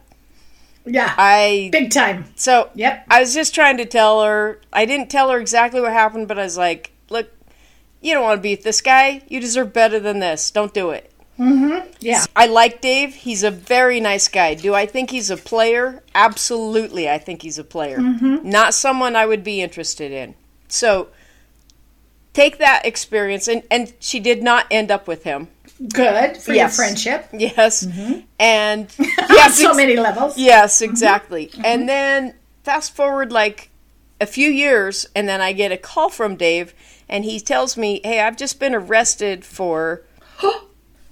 Yeah. 0.86 1.14
I 1.16 1.68
big 1.70 1.90
time. 1.90 2.24
So 2.36 2.70
yep. 2.74 3.04
I 3.10 3.20
was 3.20 3.34
just 3.34 3.54
trying 3.54 3.76
to 3.76 3.84
tell 3.84 4.22
her. 4.22 4.60
I 4.72 4.86
didn't 4.86 5.10
tell 5.10 5.30
her 5.30 5.38
exactly 5.38 5.80
what 5.80 5.92
happened, 5.92 6.28
but 6.28 6.38
I 6.38 6.44
was 6.44 6.56
like, 6.56 6.92
look, 7.10 7.30
you 8.00 8.14
don't 8.14 8.22
want 8.22 8.38
to 8.38 8.42
be 8.42 8.54
with 8.54 8.64
this 8.64 8.80
guy. 8.80 9.22
You 9.28 9.40
deserve 9.40 9.72
better 9.72 10.00
than 10.00 10.20
this. 10.20 10.50
Don't 10.50 10.72
do 10.72 10.90
it. 10.90 11.12
Mm-hmm. 11.38 11.88
Yeah. 12.00 12.24
I 12.34 12.46
like 12.46 12.80
Dave. 12.80 13.14
He's 13.14 13.44
a 13.44 13.50
very 13.50 14.00
nice 14.00 14.28
guy. 14.28 14.54
Do 14.54 14.74
I 14.74 14.86
think 14.86 15.10
he's 15.10 15.30
a 15.30 15.36
player? 15.36 16.02
Absolutely, 16.14 17.08
I 17.08 17.18
think 17.18 17.42
he's 17.42 17.58
a 17.58 17.64
player. 17.64 17.98
Mm-hmm. 17.98 18.48
Not 18.48 18.74
someone 18.74 19.14
I 19.14 19.26
would 19.26 19.44
be 19.44 19.60
interested 19.60 20.10
in. 20.10 20.34
So 20.68 21.08
take 22.32 22.58
that 22.58 22.84
experience, 22.84 23.46
and, 23.46 23.62
and 23.70 23.92
she 24.00 24.18
did 24.18 24.42
not 24.42 24.66
end 24.70 24.90
up 24.90 25.06
with 25.06 25.22
him. 25.22 25.48
Good 25.92 26.36
for 26.36 26.52
yes. 26.52 26.76
your 26.76 26.84
friendship. 26.84 27.28
Yes. 27.32 27.86
Mm-hmm. 27.86 28.20
And 28.40 28.92
yes, 28.98 29.58
so 29.58 29.68
ex- 29.68 29.76
many 29.76 29.96
levels. 29.96 30.36
Yes, 30.36 30.76
mm-hmm. 30.76 30.90
exactly. 30.90 31.46
Mm-hmm. 31.48 31.62
And 31.64 31.88
then 31.88 32.34
fast 32.64 32.96
forward 32.96 33.30
like 33.30 33.70
a 34.20 34.26
few 34.26 34.48
years, 34.48 35.06
and 35.14 35.28
then 35.28 35.40
I 35.40 35.52
get 35.52 35.70
a 35.70 35.76
call 35.76 36.08
from 36.08 36.34
Dave, 36.34 36.74
and 37.08 37.24
he 37.24 37.38
tells 37.38 37.76
me, 37.76 38.00
Hey, 38.02 38.20
I've 38.20 38.36
just 38.36 38.58
been 38.58 38.74
arrested 38.74 39.44
for 39.44 40.02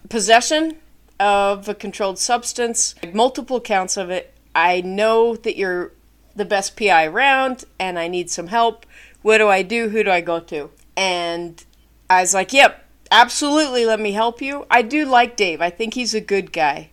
possession 0.09 0.77
of 1.19 1.69
a 1.69 1.75
controlled 1.75 2.19
substance, 2.19 2.95
multiple 3.13 3.61
counts 3.61 3.97
of 3.97 4.11
it. 4.11 4.35
I 4.55 4.81
know 4.81 5.37
that 5.37 5.57
you're 5.57 5.93
the 6.35 6.45
best 6.45 6.77
PI 6.77 7.07
around 7.07 7.65
and 7.79 7.99
I 7.99 8.09
need 8.09 8.31
some 8.31 8.49
help. 8.49 8.87
What 9.23 9.39
do 9.39 9.49
I 9.49 9.63
do? 9.63 9.89
Who 9.89 10.05
do 10.05 10.11
I 10.11 10.21
go 10.21 10.41
to? 10.41 10.71
And 10.97 11.65
I 12.09 12.21
was 12.21 12.35
like, 12.35 12.53
Yep, 12.53 12.85
absolutely, 13.11 13.87
let 13.87 14.01
me 14.01 14.13
help 14.13 14.41
you. 14.41 14.67
I 14.71 14.83
do 14.83 15.05
like 15.05 15.37
Dave. 15.37 15.61
I 15.61 15.71
think 15.71 15.95
he's 15.95 16.15
a 16.15 16.21
good 16.21 16.53
guy. 16.53 16.91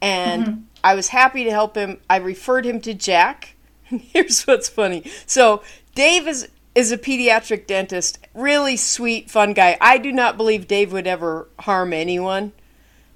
And 0.00 0.44
mm-hmm. 0.44 0.60
I 0.82 0.94
was 0.94 1.08
happy 1.08 1.44
to 1.44 1.50
help 1.50 1.76
him. 1.76 2.00
I 2.10 2.16
referred 2.16 2.66
him 2.66 2.80
to 2.82 2.92
Jack. 2.92 3.54
Here's 3.84 4.44
what's 4.46 4.68
funny. 4.68 5.04
So, 5.26 5.62
Dave 5.94 6.28
is 6.28 6.48
is 6.74 6.90
a 6.90 6.98
pediatric 6.98 7.66
dentist, 7.66 8.18
really 8.34 8.76
sweet, 8.76 9.30
fun 9.30 9.52
guy. 9.52 9.76
I 9.80 9.98
do 9.98 10.12
not 10.12 10.36
believe 10.36 10.66
Dave 10.66 10.92
would 10.92 11.06
ever 11.06 11.48
harm 11.60 11.92
anyone. 11.92 12.52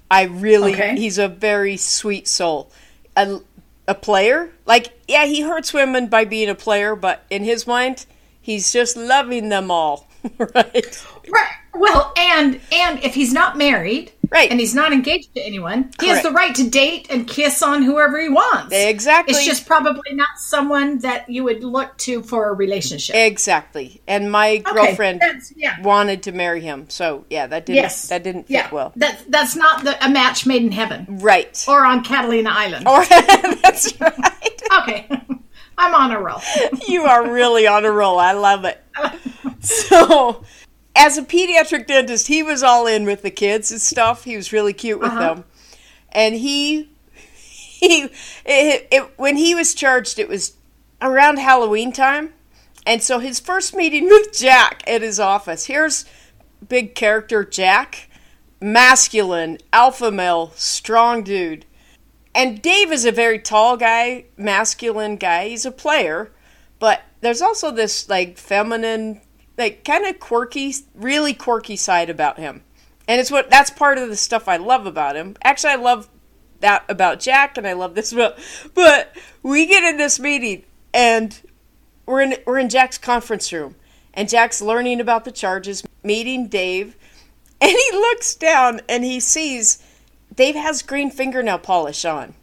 I 0.09 0.23
really, 0.23 0.73
okay. 0.73 0.95
he's 0.95 1.17
a 1.17 1.27
very 1.27 1.77
sweet 1.77 2.27
soul. 2.27 2.71
A, 3.15 3.39
a 3.87 3.95
player, 3.95 4.51
like, 4.65 4.93
yeah, 5.07 5.25
he 5.25 5.41
hurts 5.41 5.73
women 5.73 6.07
by 6.07 6.25
being 6.25 6.49
a 6.49 6.55
player, 6.55 6.95
but 6.95 7.25
in 7.29 7.43
his 7.43 7.67
mind, 7.67 8.05
he's 8.39 8.71
just 8.71 8.95
loving 8.95 9.49
them 9.49 9.69
all, 9.69 10.07
right? 10.37 11.05
Right. 11.29 11.51
Well, 11.73 12.13
and 12.17 12.59
and 12.71 12.99
if 13.03 13.13
he's 13.13 13.31
not 13.31 13.57
married, 13.57 14.11
right, 14.29 14.49
and 14.49 14.59
he's 14.59 14.75
not 14.75 14.93
engaged 14.93 15.33
to 15.35 15.41
anyone, 15.41 15.83
Correct. 15.83 16.01
he 16.01 16.07
has 16.07 16.23
the 16.23 16.31
right 16.31 16.53
to 16.55 16.69
date 16.69 17.07
and 17.09 17.27
kiss 17.27 17.61
on 17.61 17.83
whoever 17.83 18.19
he 18.19 18.29
wants. 18.29 18.73
Exactly. 18.73 19.35
It's 19.35 19.45
just 19.45 19.65
probably 19.65 20.13
not 20.13 20.37
someone 20.37 20.99
that 20.99 21.29
you 21.29 21.43
would 21.43 21.63
look 21.63 21.97
to 21.99 22.21
for 22.21 22.49
a 22.49 22.53
relationship. 22.53 23.15
Exactly. 23.15 24.01
And 24.07 24.31
my 24.31 24.63
okay, 24.65 24.73
girlfriend 24.73 25.21
yeah. 25.55 25.81
wanted 25.81 26.23
to 26.23 26.31
marry 26.31 26.61
him, 26.61 26.89
so 26.89 27.25
yeah, 27.29 27.47
that 27.47 27.65
didn't 27.65 27.77
yes. 27.77 28.09
that 28.09 28.23
didn't 28.23 28.43
fit 28.43 28.53
yeah. 28.53 28.71
well. 28.71 28.93
That 28.95 29.23
that's 29.29 29.55
not 29.55 29.83
the, 29.83 30.03
a 30.05 30.09
match 30.09 30.45
made 30.45 30.63
in 30.63 30.71
heaven, 30.71 31.05
right? 31.19 31.63
Or 31.67 31.85
on 31.85 32.03
Catalina 32.03 32.49
Island. 32.51 32.87
Or 32.87 33.05
that's 33.61 33.99
right. 33.99 34.61
okay. 34.81 35.07
I'm 35.79 35.95
on 35.95 36.11
a 36.11 36.19
roll. 36.19 36.41
you 36.89 37.03
are 37.03 37.31
really 37.31 37.65
on 37.65 37.85
a 37.85 37.91
roll. 37.91 38.19
I 38.19 38.33
love 38.33 38.65
it. 38.65 38.83
So, 39.61 40.43
as 40.95 41.17
a 41.17 41.23
pediatric 41.23 41.87
dentist, 41.87 42.27
he 42.27 42.43
was 42.43 42.63
all 42.63 42.87
in 42.87 43.05
with 43.05 43.21
the 43.21 43.31
kids 43.31 43.71
and 43.71 43.81
stuff. 43.81 44.23
He 44.23 44.35
was 44.35 44.51
really 44.51 44.73
cute 44.73 44.99
with 44.99 45.11
uh-huh. 45.11 45.35
them, 45.35 45.43
and 46.11 46.35
he 46.35 46.89
he 47.13 48.03
it, 48.45 48.87
it, 48.91 49.13
when 49.17 49.37
he 49.37 49.55
was 49.55 49.73
charged, 49.73 50.19
it 50.19 50.27
was 50.27 50.57
around 51.01 51.39
Halloween 51.39 51.91
time, 51.91 52.33
and 52.85 53.01
so 53.01 53.19
his 53.19 53.39
first 53.39 53.75
meeting 53.75 54.05
with 54.05 54.37
Jack 54.37 54.83
at 54.87 55.01
his 55.01 55.19
office. 55.19 55.65
Here's 55.65 56.05
big 56.67 56.95
character 56.95 57.43
Jack, 57.43 58.09
masculine, 58.61 59.57
alpha 59.71 60.11
male, 60.11 60.51
strong 60.55 61.23
dude. 61.23 61.65
And 62.35 62.61
Dave 62.61 62.91
is 62.91 63.05
a 63.05 63.11
very 63.11 63.39
tall 63.39 63.75
guy, 63.75 64.25
masculine 64.37 65.15
guy. 65.15 65.49
He's 65.49 65.65
a 65.65 65.71
player, 65.71 66.31
but 66.77 67.01
there's 67.21 67.41
also 67.41 67.71
this 67.71 68.07
like 68.07 68.37
feminine 68.37 69.21
like 69.59 69.83
kind 69.83 70.05
of 70.05 70.19
quirky, 70.19 70.73
really 70.95 71.33
quirky 71.33 71.75
side 71.75 72.09
about 72.09 72.39
him. 72.39 72.63
And 73.07 73.19
it's 73.19 73.29
what 73.29 73.49
that's 73.49 73.69
part 73.69 73.97
of 73.97 74.09
the 74.09 74.15
stuff 74.15 74.47
I 74.47 74.57
love 74.57 74.85
about 74.85 75.15
him. 75.15 75.35
Actually, 75.43 75.73
I 75.73 75.75
love 75.75 76.09
that 76.61 76.85
about 76.89 77.19
Jack, 77.19 77.57
and 77.57 77.67
I 77.67 77.73
love 77.73 77.95
this 77.95 78.11
about. 78.11 78.39
But 78.73 79.15
we 79.43 79.65
get 79.65 79.83
in 79.83 79.97
this 79.97 80.19
meeting, 80.19 80.63
and 80.93 81.39
we're 82.05 82.21
in 82.21 82.35
we're 82.45 82.59
in 82.59 82.69
Jack's 82.69 82.97
conference 82.97 83.51
room, 83.51 83.75
and 84.13 84.29
Jack's 84.29 84.61
learning 84.61 85.01
about 85.01 85.25
the 85.25 85.31
charges, 85.31 85.83
meeting 86.03 86.47
Dave, 86.47 86.95
and 87.61 87.71
he 87.71 87.91
looks 87.91 88.35
down 88.35 88.81
and 88.87 89.03
he 89.03 89.19
sees 89.19 89.83
Dave 90.33 90.55
has 90.55 90.81
green 90.81 91.11
fingernail 91.11 91.59
polish 91.59 92.05
on, 92.05 92.33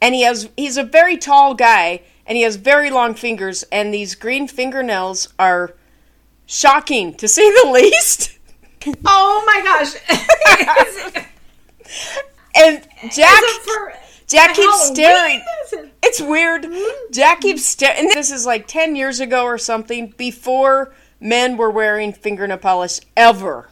and 0.00 0.14
he 0.14 0.22
has 0.22 0.48
he's 0.56 0.76
a 0.76 0.84
very 0.84 1.16
tall 1.16 1.54
guy, 1.54 2.02
and 2.26 2.36
he 2.36 2.44
has 2.44 2.56
very 2.56 2.90
long 2.90 3.14
fingers, 3.14 3.64
and 3.64 3.92
these 3.92 4.14
green 4.14 4.48
fingernails 4.48 5.32
are 5.38 5.74
shocking 6.46 7.14
to 7.14 7.28
say 7.28 7.50
the 7.62 7.70
least. 7.70 8.30
Oh 9.06 9.42
my 9.46 9.62
gosh. 9.62 9.94
and 12.54 12.86
Jack 13.10 13.42
Jack 14.26 14.54
keeps 14.54 14.88
staring. 14.88 15.42
It's 16.02 16.20
weird. 16.20 16.66
Jack 17.10 17.40
keeps 17.40 17.64
staring. 17.64 18.08
This 18.08 18.30
is 18.30 18.44
like 18.44 18.66
10 18.66 18.94
years 18.94 19.20
ago 19.20 19.44
or 19.44 19.56
something 19.56 20.12
before 20.18 20.94
men 21.20 21.56
were 21.56 21.70
wearing 21.70 22.12
fingernail 22.12 22.58
polish 22.58 23.00
ever. 23.16 23.68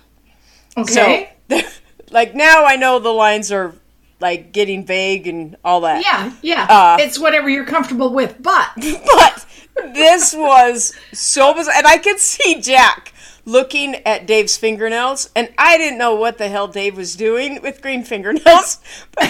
Okay. 0.78 1.32
So, 1.50 1.60
like 2.10 2.34
now 2.34 2.64
I 2.64 2.76
know 2.76 2.98
the 2.98 3.12
lines 3.12 3.52
are 3.52 3.74
like 4.20 4.52
getting 4.52 4.86
vague 4.86 5.26
and 5.26 5.56
all 5.64 5.82
that. 5.82 6.02
Yeah, 6.02 6.32
yeah. 6.42 6.66
Uh, 6.68 6.96
it's 7.00 7.18
whatever 7.18 7.50
you're 7.50 7.66
comfortable 7.66 8.12
with, 8.12 8.36
but 8.40 8.70
but 8.76 9.46
this 9.76 10.34
was 10.34 10.94
so 11.12 11.54
bizarre. 11.54 11.74
And 11.76 11.86
I 11.86 11.98
could 11.98 12.18
see 12.18 12.60
Jack 12.60 13.12
looking 13.44 13.96
at 14.06 14.26
Dave's 14.26 14.56
fingernails, 14.56 15.30
and 15.34 15.52
I 15.58 15.76
didn't 15.78 15.98
know 15.98 16.14
what 16.14 16.38
the 16.38 16.48
hell 16.48 16.68
Dave 16.68 16.96
was 16.96 17.16
doing 17.16 17.60
with 17.62 17.82
green 17.82 18.04
fingernails. 18.04 18.78
But 19.14 19.28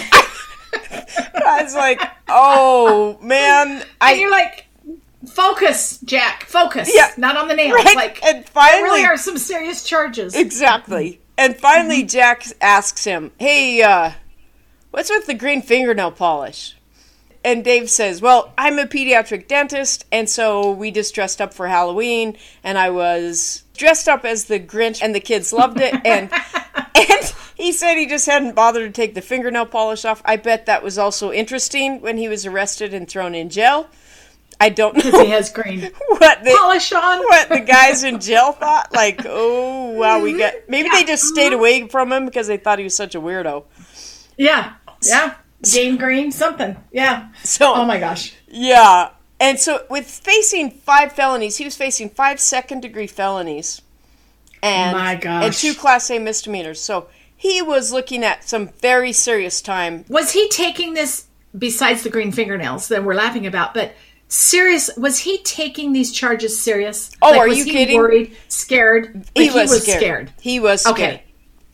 I, 1.45 1.59
I 1.59 1.63
was 1.63 1.75
like, 1.75 2.01
oh, 2.29 3.19
man. 3.21 3.85
I, 4.01 4.13
and 4.13 4.21
you're 4.21 4.31
like, 4.31 4.67
focus, 5.27 5.99
Jack, 6.01 6.45
focus. 6.45 6.91
Yeah. 6.93 7.11
Not 7.17 7.37
on 7.37 7.49
the 7.49 7.55
nails. 7.55 7.75
Right? 7.85 7.97
Like, 7.97 8.23
and 8.25 8.49
finally, 8.49 8.83
really 8.83 9.05
are 9.05 9.17
some 9.17 9.39
serious 9.39 9.85
charges. 9.85 10.35
Exactly. 10.35 11.21
And 11.37 11.57
finally, 11.57 12.01
mm-hmm. 12.01 12.09
Jack 12.09 12.45
asks 12.61 13.05
him, 13.05 13.33
hey, 13.39 13.83
uh, 13.83 14.13
what's 14.91 15.11
with 15.11 15.27
the 15.27 15.35
green 15.35 15.63
fingernail 15.63 16.13
polish? 16.13 16.77
And 17.45 17.65
Dave 17.65 17.91
says, 17.91 18.23
"Well, 18.23 18.53
I'm 18.57 18.79
a 18.79 18.87
pediatric 18.87 19.49
dentist, 19.49 20.05
and 20.13 20.29
so 20.29 20.71
we 20.71 20.91
just 20.91 21.15
dressed 21.15 21.41
up 21.41 21.53
for 21.55 21.69
Halloween, 21.69 22.37
and 22.63 22.79
I 22.79 22.91
was 22.91 23.65
dressed 23.77 24.09
up 24.09 24.25
as 24.25 24.45
the 24.45 24.61
Grinch, 24.61 25.03
and 25.03 25.15
the 25.15 25.21
kids 25.21 25.53
loved 25.53 25.81
it, 25.81 25.95
and 26.05 26.31
and 26.95 27.35
he 27.55 27.73
said 27.73 27.97
he 27.97 28.07
just 28.07 28.27
hadn't 28.27 28.55
bothered 28.55 28.95
to 28.95 29.01
take 29.01 29.15
the 29.15 29.21
fingernail 29.21 29.67
polish 29.67 30.05
off. 30.05 30.23
I 30.25 30.37
bet 30.37 30.67
that 30.67 30.83
was 30.83 30.99
also 30.99 31.33
interesting 31.33 32.01
when 32.01 32.19
he 32.19 32.29
was 32.29 32.47
arrested 32.47 32.95
and 32.95 33.09
thrown 33.09 33.35
in 33.35 33.51
jail. 33.51 33.89
I 34.63 34.69
don't 34.69 34.95
know. 34.97 35.03
Because 35.03 35.21
he 35.23 35.31
has 35.31 35.51
green 35.51 35.81
what 36.09 36.45
the, 36.45 36.55
polish 36.57 36.93
on. 36.93 37.19
What 37.19 37.49
the 37.49 37.61
guys 37.61 38.05
in 38.05 38.21
jail 38.29 38.53
thought? 38.53 38.93
Like, 38.93 39.23
oh 39.27 39.91
wow, 39.91 40.21
we 40.21 40.39
got 40.39 40.55
maybe 40.69 40.89
yeah. 40.93 41.01
they 41.01 41.05
just 41.05 41.25
stayed 41.25 41.53
away 41.53 41.89
from 41.89 42.13
him 42.13 42.27
because 42.27 42.47
they 42.47 42.59
thought 42.59 42.79
he 42.79 42.85
was 42.85 42.95
such 42.95 43.17
a 43.17 43.21
weirdo. 43.21 43.65
Yeah, 44.37 44.75
yeah. 45.05 45.35
Game 45.71 45.97
Green, 45.97 46.33
something. 46.33 46.77
Yeah. 46.91 47.29
So. 47.43 47.75
Oh 47.75 47.85
my 47.85 47.99
gosh. 47.99 48.35
Yeah. 48.49 49.11
And 49.43 49.59
so, 49.59 49.85
with 49.91 50.09
facing 50.09 50.71
five 50.71 51.13
felonies, 51.13 51.57
he 51.57 51.65
was 51.65 51.75
facing 51.75 52.11
five 52.11 52.39
second 52.39 52.81
degree 52.81 53.09
felonies, 53.09 53.83
and 54.63 54.97
my 54.97 55.17
gosh. 55.17 55.45
and 55.45 55.53
two 55.53 55.75
Class 55.75 56.09
A 56.11 56.21
misdemeanors. 56.21 56.81
So 56.81 57.09
he 57.37 57.61
was 57.61 57.91
looking 57.91 58.23
at 58.23 58.49
some 58.49 58.69
very 58.81 59.11
serious 59.11 59.61
time. 59.61 60.05
Was 60.09 60.31
he 60.31 60.49
taking 60.49 60.95
this 60.95 61.27
besides 61.59 62.05
the 62.05 62.09
green 62.09 62.31
fingernails 62.31 62.87
that 62.87 63.03
we're 63.03 63.15
laughing 63.17 63.45
about? 63.45 63.75
But 63.75 63.95
serious, 64.29 64.91
was 64.97 65.19
he 65.19 65.39
taking 65.43 65.93
these 65.93 66.13
charges 66.13 66.61
serious? 66.61 67.11
Oh, 67.21 67.31
like, 67.31 67.41
are 67.41 67.49
you 67.49 67.65
kidding? 67.65 67.97
Worried, 67.97 68.37
scared. 68.47 69.29
He 69.35 69.47
was, 69.47 69.55
he 69.55 69.59
was 69.61 69.83
scared. 69.83 69.99
scared. 69.99 70.33
He 70.41 70.61
was 70.61 70.83
scared. 70.83 70.97
Okay. 70.97 71.25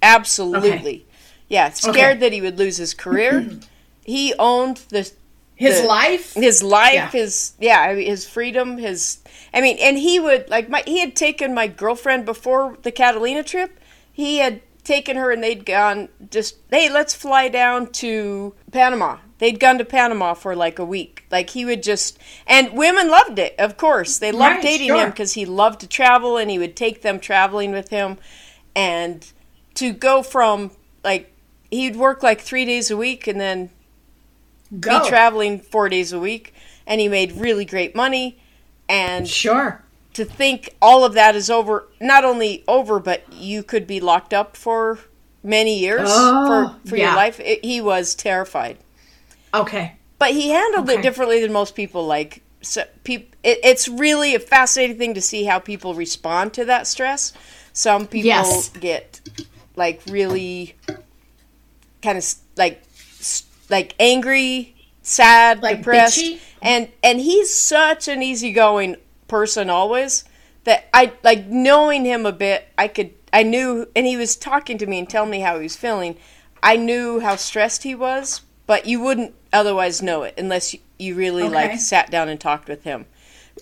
Absolutely. 0.00 0.78
Okay. 0.78 1.04
Yeah, 1.48 1.68
scared 1.68 1.96
okay. 1.96 2.20
that 2.20 2.32
he 2.32 2.40
would 2.40 2.58
lose 2.58 2.78
his 2.78 2.94
career. 2.94 3.46
he 4.08 4.34
owned 4.38 4.78
the 4.88 5.10
his 5.54 5.82
the, 5.82 5.86
life? 5.86 6.32
his 6.34 6.62
life 6.62 6.94
yeah. 6.94 7.10
his 7.10 7.52
yeah 7.60 7.94
his 7.94 8.26
freedom 8.26 8.78
his 8.78 9.18
i 9.52 9.60
mean 9.60 9.76
and 9.80 9.98
he 9.98 10.18
would 10.18 10.48
like 10.48 10.70
my 10.70 10.82
he 10.86 11.00
had 11.00 11.14
taken 11.14 11.52
my 11.52 11.66
girlfriend 11.66 12.24
before 12.24 12.78
the 12.82 12.92
catalina 12.92 13.42
trip. 13.42 13.78
He 14.10 14.38
had 14.38 14.62
taken 14.82 15.16
her 15.16 15.30
and 15.30 15.42
they'd 15.42 15.66
gone 15.66 16.08
just 16.30 16.56
hey 16.70 16.88
let's 16.88 17.14
fly 17.14 17.48
down 17.48 17.92
to 17.92 18.54
panama. 18.72 19.18
They'd 19.38 19.60
gone 19.60 19.78
to 19.78 19.84
panama 19.84 20.34
for 20.34 20.56
like 20.56 20.78
a 20.78 20.84
week. 20.84 21.24
Like 21.30 21.50
he 21.50 21.66
would 21.66 21.82
just 21.82 22.18
and 22.46 22.72
women 22.72 23.10
loved 23.10 23.38
it 23.38 23.54
of 23.58 23.76
course. 23.76 24.18
They 24.18 24.32
loved 24.32 24.56
right, 24.56 24.62
dating 24.62 24.88
sure. 24.88 25.04
him 25.04 25.10
because 25.10 25.34
he 25.34 25.44
loved 25.44 25.80
to 25.80 25.86
travel 25.86 26.38
and 26.38 26.50
he 26.50 26.58
would 26.58 26.76
take 26.76 27.02
them 27.02 27.20
traveling 27.20 27.72
with 27.72 27.90
him. 27.90 28.16
And 28.74 29.30
to 29.74 29.92
go 29.92 30.22
from 30.22 30.70
like 31.04 31.30
he'd 31.70 31.96
work 31.96 32.22
like 32.22 32.40
three 32.40 32.64
days 32.64 32.90
a 32.90 32.96
week 32.96 33.26
and 33.26 33.38
then 33.38 33.70
Go. 34.78 35.02
be 35.02 35.08
traveling 35.08 35.60
four 35.60 35.88
days 35.88 36.12
a 36.12 36.18
week 36.18 36.54
and 36.86 37.00
he 37.00 37.08
made 37.08 37.32
really 37.32 37.64
great 37.64 37.94
money 37.94 38.38
and 38.88 39.28
sure 39.28 39.82
to 40.14 40.24
think 40.24 40.74
all 40.82 41.04
of 41.04 41.14
that 41.14 41.36
is 41.36 41.48
over 41.48 41.88
not 42.00 42.24
only 42.24 42.64
over 42.66 42.98
but 42.98 43.30
you 43.32 43.62
could 43.62 43.86
be 43.86 44.00
locked 44.00 44.34
up 44.34 44.56
for 44.56 44.98
many 45.42 45.78
years 45.78 46.08
oh, 46.10 46.74
for, 46.82 46.88
for 46.88 46.96
yeah. 46.96 47.06
your 47.06 47.16
life 47.16 47.40
it, 47.40 47.64
he 47.64 47.80
was 47.80 48.14
terrified 48.14 48.76
okay 49.54 49.94
but 50.18 50.32
he 50.32 50.50
handled 50.50 50.88
okay. 50.88 50.98
it 50.98 51.02
differently 51.02 51.40
than 51.40 51.52
most 51.52 51.74
people 51.74 52.06
like 52.06 52.42
so 52.60 52.82
it, 53.06 53.30
it's 53.42 53.88
really 53.88 54.34
a 54.34 54.40
fascinating 54.40 54.98
thing 54.98 55.14
to 55.14 55.22
see 55.22 55.44
how 55.44 55.58
people 55.58 55.94
respond 55.94 56.52
to 56.52 56.64
that 56.64 56.86
stress 56.86 57.32
some 57.72 58.06
people 58.06 58.26
yes. 58.26 58.70
get 58.70 59.20
like 59.76 60.02
really 60.08 60.74
kind 62.02 62.18
of 62.18 62.34
like 62.56 62.82
like 63.68 63.94
angry 63.98 64.74
sad 65.02 65.62
like 65.62 65.78
depressed 65.78 66.18
bitchy? 66.18 66.40
and 66.60 66.88
and 67.02 67.20
he's 67.20 67.54
such 67.54 68.08
an 68.08 68.22
easygoing 68.22 68.96
person 69.26 69.70
always 69.70 70.24
that 70.64 70.88
I 70.92 71.12
like 71.22 71.46
knowing 71.46 72.04
him 72.04 72.26
a 72.26 72.32
bit. 72.32 72.68
I 72.76 72.88
could 72.88 73.14
I 73.32 73.42
knew, 73.42 73.88
and 73.94 74.06
he 74.06 74.16
was 74.16 74.36
talking 74.36 74.78
to 74.78 74.86
me 74.86 74.98
and 74.98 75.08
telling 75.08 75.30
me 75.30 75.40
how 75.40 75.56
he 75.56 75.62
was 75.64 75.76
feeling. 75.76 76.16
I 76.62 76.76
knew 76.76 77.20
how 77.20 77.36
stressed 77.36 77.82
he 77.82 77.94
was, 77.94 78.42
but 78.66 78.86
you 78.86 79.00
wouldn't 79.00 79.34
otherwise 79.52 80.02
know 80.02 80.22
it 80.22 80.34
unless 80.36 80.74
you, 80.74 80.80
you 80.98 81.14
really 81.14 81.44
okay. 81.44 81.54
like 81.54 81.78
sat 81.80 82.10
down 82.10 82.28
and 82.28 82.40
talked 82.40 82.68
with 82.68 82.84
him. 82.84 83.06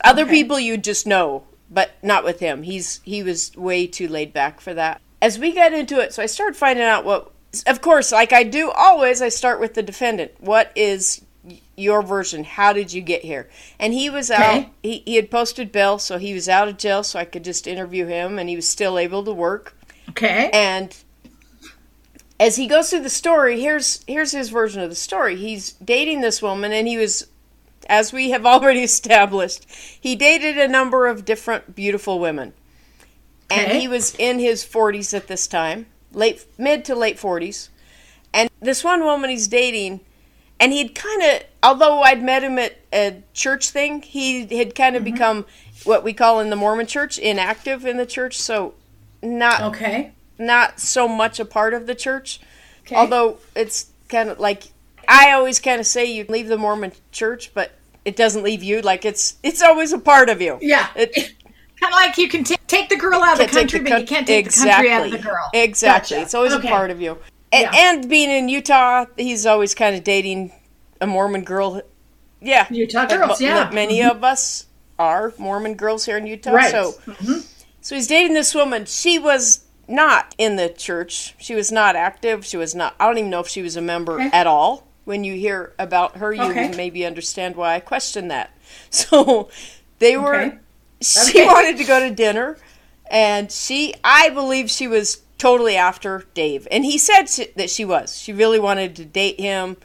Other 0.04 0.22
okay. 0.22 0.30
people 0.30 0.58
you'd 0.58 0.84
just 0.84 1.06
know, 1.06 1.44
but 1.70 1.92
not 2.02 2.24
with 2.24 2.40
him. 2.40 2.62
He's 2.62 3.00
he 3.04 3.22
was 3.22 3.56
way 3.56 3.86
too 3.86 4.08
laid 4.08 4.32
back 4.32 4.60
for 4.60 4.74
that. 4.74 5.00
As 5.20 5.38
we 5.38 5.52
got 5.52 5.72
into 5.72 6.00
it, 6.00 6.12
so 6.12 6.22
I 6.22 6.26
started 6.26 6.56
finding 6.56 6.84
out 6.84 7.04
what 7.04 7.32
of 7.64 7.80
course, 7.80 8.12
like 8.12 8.32
I 8.32 8.42
do 8.42 8.70
always, 8.70 9.22
I 9.22 9.28
start 9.28 9.60
with 9.60 9.74
the 9.74 9.82
defendant. 9.82 10.32
What 10.38 10.72
is 10.74 11.22
your 11.76 12.02
version. 12.02 12.44
How 12.44 12.72
did 12.72 12.92
you 12.92 13.02
get 13.02 13.22
here? 13.22 13.48
And 13.78 13.92
he 13.92 14.10
was 14.10 14.30
out. 14.30 14.56
Okay. 14.56 14.70
He, 14.82 15.02
he 15.04 15.16
had 15.16 15.30
posted 15.30 15.70
bail, 15.70 15.98
so 15.98 16.18
he 16.18 16.34
was 16.34 16.48
out 16.48 16.68
of 16.68 16.78
jail, 16.78 17.02
so 17.02 17.18
I 17.18 17.24
could 17.24 17.44
just 17.44 17.66
interview 17.66 18.06
him, 18.06 18.38
and 18.38 18.48
he 18.48 18.56
was 18.56 18.68
still 18.68 18.98
able 18.98 19.24
to 19.24 19.32
work. 19.32 19.76
Okay. 20.10 20.50
And 20.52 20.96
as 22.40 22.56
he 22.56 22.66
goes 22.66 22.90
through 22.90 23.02
the 23.02 23.10
story, 23.10 23.60
here's 23.60 24.02
here's 24.06 24.32
his 24.32 24.48
version 24.48 24.82
of 24.82 24.90
the 24.90 24.96
story. 24.96 25.36
He's 25.36 25.72
dating 25.72 26.20
this 26.20 26.40
woman, 26.40 26.72
and 26.72 26.88
he 26.88 26.96
was, 26.96 27.26
as 27.88 28.12
we 28.12 28.30
have 28.30 28.46
already 28.46 28.82
established, 28.82 29.66
he 30.00 30.16
dated 30.16 30.58
a 30.58 30.68
number 30.68 31.06
of 31.06 31.24
different 31.24 31.74
beautiful 31.74 32.18
women, 32.18 32.54
okay. 33.50 33.64
and 33.64 33.78
he 33.78 33.88
was 33.88 34.14
in 34.16 34.38
his 34.38 34.64
40s 34.64 35.14
at 35.14 35.26
this 35.26 35.46
time, 35.46 35.86
late 36.12 36.46
mid 36.58 36.84
to 36.86 36.94
late 36.94 37.16
40s, 37.16 37.68
and 38.32 38.50
this 38.60 38.82
one 38.84 39.04
woman 39.04 39.30
he's 39.30 39.48
dating 39.48 40.00
and 40.58 40.72
he'd 40.72 40.94
kind 40.94 41.22
of 41.22 41.42
although 41.62 42.00
i'd 42.02 42.22
met 42.22 42.42
him 42.42 42.58
at 42.58 42.78
a 42.92 43.22
church 43.34 43.70
thing 43.70 44.00
he 44.00 44.46
had 44.56 44.74
kind 44.74 44.96
of 44.96 45.02
mm-hmm. 45.02 45.12
become 45.12 45.46
what 45.84 46.02
we 46.02 46.14
call 46.14 46.40
in 46.40 46.48
the 46.48 46.56
mormon 46.56 46.86
church 46.86 47.18
inactive 47.18 47.84
in 47.84 47.98
the 47.98 48.06
church 48.06 48.38
so 48.38 48.72
not 49.22 49.60
okay. 49.60 50.12
not 50.38 50.80
so 50.80 51.06
much 51.06 51.38
a 51.38 51.44
part 51.44 51.74
of 51.74 51.86
the 51.86 51.94
church. 51.94 52.40
Okay. 52.82 52.96
although 52.96 53.38
it's 53.54 53.90
kind 54.08 54.30
of 54.30 54.38
like 54.38 54.64
i 55.08 55.32
always 55.32 55.60
kind 55.60 55.80
of 55.80 55.86
say 55.86 56.04
you 56.04 56.24
leave 56.28 56.48
the 56.48 56.56
mormon 56.56 56.92
church 57.12 57.52
but 57.52 57.76
it 58.06 58.14
doesn't 58.14 58.44
leave 58.44 58.62
you 58.62 58.80
like 58.80 59.04
it's 59.04 59.36
it's 59.42 59.60
always 59.60 59.92
a 59.92 59.98
part 59.98 60.30
of 60.30 60.40
you. 60.40 60.58
Yeah. 60.62 60.88
It, 60.94 61.34
kind 61.80 61.92
of 61.92 61.96
like 61.96 62.16
you 62.18 62.28
can 62.28 62.44
t- 62.44 62.56
take 62.66 62.88
the 62.88 62.96
girl 62.96 63.22
out 63.22 63.40
of 63.40 63.46
the 63.46 63.52
country 63.52 63.80
the 63.80 63.90
but 63.90 64.00
you 64.00 64.06
can't 64.06 64.26
take 64.26 64.46
exactly. 64.46 64.88
the 64.88 64.90
country 64.90 64.92
out 64.92 65.06
of 65.06 65.12
the 65.12 65.28
girl 65.28 65.50
exactly 65.52 66.16
gotcha. 66.16 66.24
it's 66.24 66.34
always 66.34 66.52
okay. 66.52 66.68
a 66.68 66.70
part 66.70 66.90
of 66.90 67.00
you 67.00 67.18
and, 67.52 67.68
yeah. 67.72 67.92
and 67.92 68.08
being 68.08 68.30
in 68.30 68.48
Utah, 68.48 69.06
he's 69.16 69.46
always 69.46 69.74
kind 69.74 69.94
of 69.94 70.04
dating 70.04 70.52
a 71.00 71.06
Mormon 71.06 71.44
girl. 71.44 71.82
Yeah, 72.40 72.66
Utah 72.70 73.06
girls. 73.06 73.40
yeah, 73.40 73.70
many 73.72 74.00
mm-hmm. 74.00 74.16
of 74.16 74.24
us 74.24 74.66
are 74.98 75.32
Mormon 75.38 75.74
girls 75.74 76.04
here 76.04 76.18
in 76.18 76.26
Utah. 76.26 76.52
Right. 76.52 76.70
So, 76.70 76.92
mm-hmm. 77.06 77.40
so 77.80 77.94
he's 77.94 78.06
dating 78.06 78.34
this 78.34 78.54
woman. 78.54 78.84
She 78.86 79.18
was 79.18 79.64
not 79.88 80.34
in 80.38 80.56
the 80.56 80.68
church. 80.68 81.34
She 81.38 81.54
was 81.54 81.70
not 81.70 81.96
active. 81.96 82.44
She 82.44 82.56
was 82.56 82.74
not. 82.74 82.94
I 82.98 83.06
don't 83.06 83.18
even 83.18 83.30
know 83.30 83.40
if 83.40 83.48
she 83.48 83.62
was 83.62 83.76
a 83.76 83.82
member 83.82 84.14
okay. 84.14 84.30
at 84.32 84.46
all. 84.46 84.86
When 85.04 85.22
you 85.22 85.34
hear 85.34 85.72
about 85.78 86.16
her, 86.16 86.32
you 86.32 86.42
okay. 86.42 86.72
maybe 86.76 87.06
understand 87.06 87.54
why 87.54 87.76
I 87.76 87.80
question 87.80 88.28
that. 88.28 88.52
So, 88.90 89.48
they 90.00 90.16
were. 90.16 90.34
Okay. 90.34 90.58
She 91.00 91.44
wanted 91.44 91.76
to 91.78 91.84
go 91.84 92.00
to 92.00 92.14
dinner, 92.14 92.56
and 93.10 93.50
she. 93.52 93.94
I 94.02 94.30
believe 94.30 94.70
she 94.70 94.88
was 94.88 95.22
totally 95.38 95.76
after 95.76 96.24
Dave. 96.34 96.66
And 96.70 96.84
he 96.84 96.98
said 96.98 97.26
that 97.56 97.70
she 97.70 97.84
was. 97.84 98.18
She 98.18 98.32
really 98.32 98.58
wanted 98.58 98.96
to 98.96 99.04
date 99.04 99.38
him. 99.38 99.76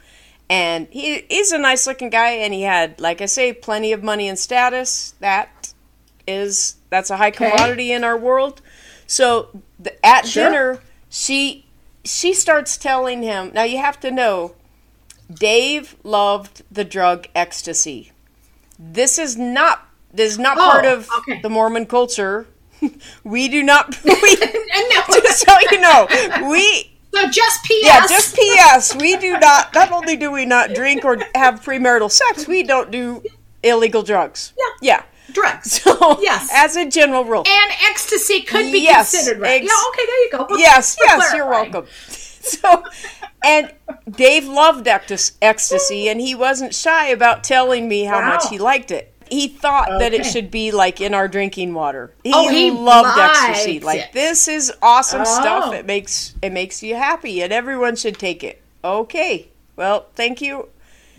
And 0.48 0.86
he 0.90 1.14
is 1.14 1.52
a 1.52 1.58
nice 1.58 1.86
looking 1.86 2.10
guy 2.10 2.30
and 2.30 2.52
he 2.52 2.62
had, 2.62 3.00
like 3.00 3.20
I 3.20 3.26
say, 3.26 3.52
plenty 3.52 3.92
of 3.92 4.02
money 4.02 4.28
and 4.28 4.38
status. 4.38 5.14
That 5.20 5.72
is 6.26 6.76
that's 6.90 7.10
a 7.10 7.16
high 7.16 7.30
commodity 7.30 7.88
okay. 7.88 7.92
in 7.92 8.04
our 8.04 8.18
world. 8.18 8.60
So 9.06 9.62
the, 9.78 10.04
at 10.04 10.26
sure. 10.26 10.44
dinner, 10.44 10.82
she 11.08 11.66
she 12.04 12.34
starts 12.34 12.76
telling 12.76 13.22
him. 13.22 13.52
Now 13.54 13.62
you 13.62 13.78
have 13.78 13.98
to 14.00 14.10
know, 14.10 14.54
Dave 15.32 15.96
loved 16.02 16.62
the 16.70 16.84
drug 16.84 17.28
ecstasy. 17.34 18.12
This 18.78 19.18
is 19.18 19.36
not 19.36 19.88
this 20.12 20.32
is 20.32 20.38
not 20.38 20.58
oh, 20.58 20.60
part 20.60 20.84
of 20.84 21.08
okay. 21.18 21.40
the 21.40 21.48
Mormon 21.48 21.86
culture 21.86 22.46
we 23.24 23.48
do 23.48 23.62
not. 23.62 23.96
We, 24.04 24.36
just 25.22 25.46
so 25.46 25.56
you 25.70 25.80
know, 25.80 26.06
we. 26.48 26.90
So 27.14 27.28
just 27.28 27.64
P.S. 27.64 27.84
Yeah, 27.84 28.06
just 28.08 28.34
P.S. 28.34 28.96
We 28.96 29.16
do 29.16 29.38
not. 29.38 29.74
Not 29.74 29.92
only 29.92 30.16
do 30.16 30.30
we 30.30 30.46
not 30.46 30.74
drink 30.74 31.04
or 31.04 31.18
have 31.34 31.62
premarital 31.62 32.10
sex, 32.10 32.48
we 32.48 32.62
don't 32.62 32.90
do 32.90 33.22
illegal 33.62 34.02
drugs. 34.02 34.52
Yeah. 34.58 34.64
Yeah. 34.80 35.02
Drugs. 35.32 35.82
So 35.82 36.18
yes, 36.20 36.48
as 36.52 36.76
a 36.76 36.88
general 36.88 37.24
rule, 37.24 37.44
and 37.46 37.72
ecstasy 37.90 38.42
could 38.42 38.72
be 38.72 38.80
yes, 38.80 39.12
considered 39.12 39.40
right. 39.40 39.62
Ex- 39.62 39.70
yeah. 39.70 39.88
Okay. 39.88 40.06
There 40.06 40.24
you 40.24 40.30
go. 40.30 40.56
yes. 40.56 40.96
Yes. 41.00 41.32
You're 41.34 41.48
welcome. 41.48 41.86
So, 41.90 42.82
and 43.44 43.72
Dave 44.10 44.46
loved 44.46 44.88
ecstasy, 44.88 46.08
and 46.08 46.20
he 46.20 46.34
wasn't 46.34 46.74
shy 46.74 47.08
about 47.08 47.44
telling 47.44 47.88
me 47.88 48.04
how 48.04 48.20
wow. 48.20 48.28
much 48.34 48.48
he 48.48 48.58
liked 48.58 48.90
it 48.90 49.11
he 49.32 49.48
thought 49.48 49.88
okay. 49.88 49.98
that 49.98 50.12
it 50.12 50.26
should 50.26 50.50
be 50.50 50.72
like 50.72 51.00
in 51.00 51.14
our 51.14 51.26
drinking 51.26 51.72
water. 51.72 52.12
He, 52.22 52.32
oh, 52.34 52.48
he 52.48 52.70
loved 52.70 53.18
ecstasy. 53.18 53.80
Like 53.80 54.12
this 54.12 54.46
is 54.46 54.72
awesome 54.82 55.22
oh. 55.22 55.40
stuff. 55.40 55.74
It 55.74 55.86
makes 55.86 56.34
it 56.42 56.52
makes 56.52 56.82
you 56.82 56.94
happy, 56.94 57.42
and 57.42 57.52
everyone 57.52 57.96
should 57.96 58.18
take 58.18 58.44
it. 58.44 58.60
Okay, 58.84 59.48
well, 59.74 60.06
thank 60.14 60.42
you. 60.42 60.68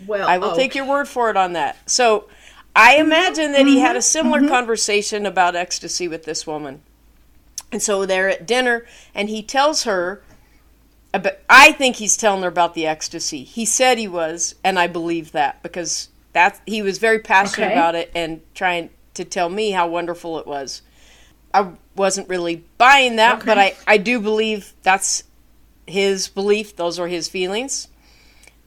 Well, 0.06 0.28
I 0.28 0.38
will 0.38 0.50
okay. 0.50 0.62
take 0.62 0.74
your 0.74 0.86
word 0.86 1.08
for 1.08 1.28
it 1.28 1.36
on 1.36 1.54
that. 1.54 1.90
So, 1.90 2.28
I 2.76 2.94
mm-hmm. 2.94 3.06
imagine 3.06 3.52
that 3.52 3.60
mm-hmm. 3.60 3.68
he 3.68 3.80
had 3.80 3.96
a 3.96 3.98
mm-hmm. 3.98 4.02
similar 4.02 4.38
mm-hmm. 4.40 4.48
conversation 4.48 5.26
about 5.26 5.56
ecstasy 5.56 6.06
with 6.06 6.24
this 6.24 6.46
woman, 6.46 6.82
and 7.72 7.82
so 7.82 8.06
they're 8.06 8.28
at 8.28 8.46
dinner, 8.46 8.86
and 9.14 9.28
he 9.28 9.42
tells 9.42 9.82
her. 9.84 10.22
About, 11.12 11.34
I 11.48 11.70
think 11.70 11.94
he's 11.96 12.16
telling 12.16 12.42
her 12.42 12.48
about 12.48 12.74
the 12.74 12.88
ecstasy. 12.88 13.44
He 13.44 13.64
said 13.64 13.98
he 13.98 14.08
was, 14.08 14.56
and 14.64 14.80
I 14.80 14.88
believe 14.88 15.30
that 15.30 15.62
because 15.62 16.08
that 16.34 16.60
he 16.66 16.82
was 16.82 16.98
very 16.98 17.20
passionate 17.20 17.68
okay. 17.68 17.74
about 17.74 17.94
it 17.94 18.12
and 18.14 18.42
trying 18.54 18.90
to 19.14 19.24
tell 19.24 19.48
me 19.48 19.70
how 19.70 19.88
wonderful 19.88 20.38
it 20.38 20.46
was. 20.46 20.82
I 21.54 21.70
wasn't 21.96 22.28
really 22.28 22.64
buying 22.76 23.16
that, 23.16 23.38
okay. 23.38 23.46
but 23.46 23.58
I, 23.58 23.76
I 23.86 23.96
do 23.96 24.20
believe 24.20 24.74
that's 24.82 25.24
his 25.86 26.28
belief. 26.28 26.76
Those 26.76 26.98
are 26.98 27.06
his 27.06 27.28
feelings. 27.28 27.88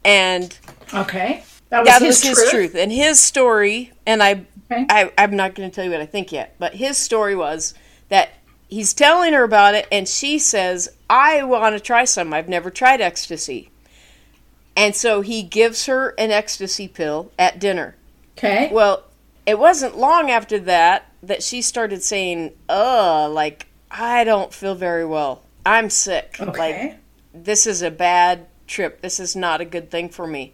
And 0.05 0.57
okay, 0.93 1.43
that 1.69 1.81
was, 1.81 1.89
that 1.89 2.01
his, 2.01 2.07
was 2.07 2.21
truth. 2.21 2.39
his, 2.39 2.49
truth. 2.49 2.75
And 2.75 2.91
his 2.91 3.19
story, 3.19 3.91
and 4.05 4.23
I, 4.23 4.45
okay. 4.71 4.85
I 4.89 5.11
I'm 5.17 5.35
not 5.35 5.53
going 5.53 5.69
to 5.69 5.75
tell 5.75 5.83
you 5.83 5.91
what 5.91 5.99
I 5.99 6.05
think 6.05 6.31
yet, 6.31 6.55
but 6.57 6.75
his 6.75 6.97
story 6.97 7.35
was 7.35 7.73
that 8.07 8.29
he's 8.69 8.93
telling 8.93 9.33
her 9.33 9.43
about 9.43 9.75
it, 9.75 9.85
and 9.91 10.07
she 10.07 10.39
says, 10.39 10.87
"I 11.09 11.43
want 11.43 11.75
to 11.75 11.81
try 11.81 12.05
some. 12.05 12.33
I've 12.33 12.47
never 12.47 12.69
tried 12.71 13.01
ecstasy." 13.01 13.69
And 14.77 14.95
so 14.95 15.21
he 15.21 15.41
gives 15.41 15.87
her 15.87 16.09
an 16.19 16.29
ecstasy 16.31 16.87
pill 16.87 17.31
at 17.37 17.59
dinner. 17.59 17.95
Okay. 18.37 18.69
Well, 18.71 19.03
it 19.45 19.57
wasn't 19.57 19.97
long 19.97 20.29
after 20.29 20.59
that 20.59 21.11
that 21.23 21.41
she 21.41 21.61
started 21.63 22.03
saying, 22.03 22.51
"Uh, 22.69 23.27
like 23.27 23.65
I 23.89 24.23
don't 24.23 24.53
feel 24.53 24.75
very 24.75 25.03
well. 25.05 25.41
I'm 25.65 25.89
sick. 25.89 26.37
Okay. 26.39 26.59
Like 26.59 26.97
this 27.33 27.65
is 27.65 27.81
a 27.81 27.89
bad 27.89 28.45
trip. 28.67 29.01
This 29.01 29.19
is 29.19 29.35
not 29.35 29.59
a 29.61 29.65
good 29.65 29.89
thing 29.89 30.09
for 30.09 30.27
me." 30.27 30.53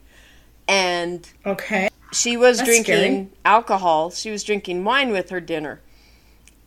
And 0.68 1.28
Okay. 1.46 1.90
She 2.14 2.38
was 2.38 2.60
That's 2.60 2.70
drinking 2.70 2.94
scary. 3.14 3.30
alcohol. 3.44 4.12
She 4.12 4.32
was 4.32 4.44
drinking 4.44 4.84
wine 4.86 5.12
with 5.12 5.32
her 5.32 5.42
dinner. 5.42 5.82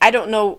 I 0.02 0.10
don't 0.10 0.28
know 0.30 0.58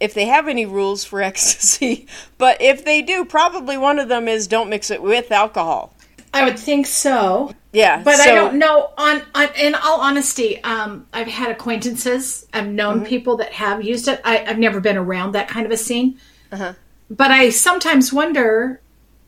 if 0.00 0.14
they 0.14 0.24
have 0.24 0.48
any 0.48 0.66
rules 0.66 1.04
for 1.04 1.22
ecstasy, 1.30 2.06
but 2.38 2.60
if 2.60 2.84
they 2.84 3.00
do, 3.02 3.24
probably 3.24 3.78
one 3.78 4.00
of 4.00 4.08
them 4.08 4.26
is 4.26 4.48
don't 4.48 4.68
mix 4.70 4.90
it 4.90 5.02
with 5.02 5.30
alcohol. 5.30 5.94
I 6.34 6.44
would 6.44 6.58
think 6.58 6.86
so. 6.86 7.54
Yeah, 7.72 8.02
but 8.02 8.16
so, 8.16 8.30
I 8.30 8.34
don't 8.34 8.58
know. 8.58 8.90
On, 8.98 9.22
on 9.34 9.48
in 9.56 9.74
all 9.74 10.00
honesty, 10.00 10.62
um, 10.62 11.06
I've 11.12 11.26
had 11.26 11.50
acquaintances. 11.50 12.46
I've 12.52 12.68
known 12.68 12.96
mm-hmm. 12.96 13.06
people 13.06 13.36
that 13.38 13.52
have 13.52 13.82
used 13.82 14.08
it. 14.08 14.20
I, 14.24 14.38
have 14.38 14.58
never 14.58 14.80
been 14.80 14.96
around 14.96 15.32
that 15.32 15.48
kind 15.48 15.64
of 15.64 15.72
a 15.72 15.76
scene, 15.76 16.18
uh-huh. 16.50 16.74
but 17.10 17.30
I 17.30 17.50
sometimes 17.50 18.12
wonder. 18.12 18.80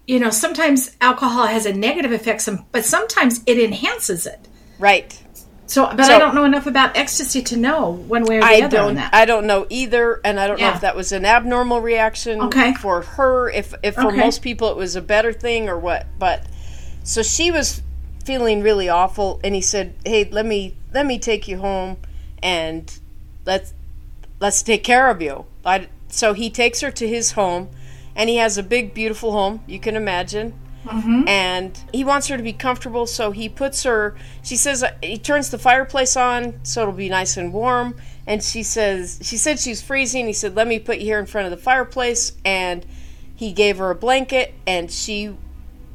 You 0.06 0.20
know, 0.20 0.28
sometimes 0.28 0.94
alcohol 1.00 1.46
has 1.46 1.64
a 1.64 1.72
negative 1.72 2.12
effect, 2.12 2.42
some 2.42 2.66
but 2.72 2.84
sometimes 2.84 3.40
it 3.46 3.58
enhances 3.58 4.26
it. 4.26 4.48
Right. 4.78 5.18
So, 5.66 5.86
but 5.86 6.04
so, 6.04 6.14
I 6.14 6.18
don't 6.18 6.34
know 6.34 6.44
enough 6.44 6.66
about 6.66 6.96
ecstasy 6.96 7.42
to 7.44 7.56
know 7.56 7.92
one 7.92 8.24
way 8.24 8.36
or 8.36 8.40
the 8.40 8.46
I 8.46 8.60
other 8.60 8.76
don't, 8.76 8.98
I 8.98 9.24
don't 9.24 9.46
know 9.46 9.66
either, 9.70 10.20
and 10.22 10.38
I 10.38 10.46
don't 10.46 10.58
yeah. 10.58 10.68
know 10.68 10.74
if 10.74 10.82
that 10.82 10.94
was 10.94 11.12
an 11.12 11.24
abnormal 11.24 11.80
reaction 11.80 12.40
okay. 12.42 12.74
for 12.74 13.00
her. 13.00 13.48
If, 13.48 13.74
if 13.82 13.94
for 13.94 14.08
okay. 14.08 14.18
most 14.18 14.42
people 14.42 14.70
it 14.70 14.76
was 14.76 14.94
a 14.94 15.00
better 15.00 15.32
thing 15.32 15.70
or 15.70 15.78
what. 15.78 16.06
But 16.18 16.44
so 17.04 17.22
she 17.22 17.52
was 17.52 17.82
feeling 18.24 18.60
really 18.62 18.88
awful, 18.88 19.40
and 19.44 19.54
he 19.54 19.60
said, 19.60 19.94
"Hey, 20.04 20.24
let 20.24 20.44
me 20.44 20.76
let 20.92 21.06
me 21.06 21.20
take 21.20 21.46
you 21.46 21.58
home, 21.58 21.98
and 22.42 22.98
let's 23.46 23.72
let's 24.40 24.62
take 24.62 24.82
care 24.82 25.08
of 25.08 25.22
you." 25.22 25.44
I, 25.64 25.86
so 26.08 26.32
he 26.32 26.50
takes 26.50 26.80
her 26.80 26.90
to 26.90 27.06
his 27.08 27.32
home, 27.32 27.68
and 28.16 28.28
he 28.28 28.36
has 28.36 28.58
a 28.58 28.62
big, 28.62 28.92
beautiful 28.92 29.30
home. 29.30 29.62
You 29.68 29.78
can 29.78 29.94
imagine 29.94 30.54
Mm-hmm. 30.84 31.26
And 31.28 31.78
he 31.92 32.04
wants 32.04 32.28
her 32.28 32.36
to 32.36 32.42
be 32.42 32.52
comfortable, 32.52 33.06
so 33.06 33.30
he 33.30 33.48
puts 33.48 33.82
her. 33.84 34.14
She 34.42 34.56
says 34.56 34.82
uh, 34.82 34.92
he 35.02 35.18
turns 35.18 35.50
the 35.50 35.58
fireplace 35.58 36.16
on 36.16 36.60
so 36.62 36.82
it'll 36.82 36.92
be 36.92 37.08
nice 37.08 37.36
and 37.36 37.52
warm. 37.52 37.96
And 38.26 38.42
she 38.42 38.62
says 38.62 39.18
she 39.22 39.36
said 39.36 39.58
she's 39.58 39.82
freezing. 39.82 40.26
He 40.26 40.32
said, 40.32 40.54
"Let 40.54 40.66
me 40.66 40.78
put 40.78 40.98
you 40.98 41.04
here 41.04 41.18
in 41.18 41.26
front 41.26 41.46
of 41.46 41.50
the 41.50 41.62
fireplace." 41.62 42.32
And 42.44 42.84
he 43.34 43.52
gave 43.52 43.78
her 43.78 43.90
a 43.90 43.94
blanket, 43.94 44.54
and 44.66 44.90
she 44.90 45.34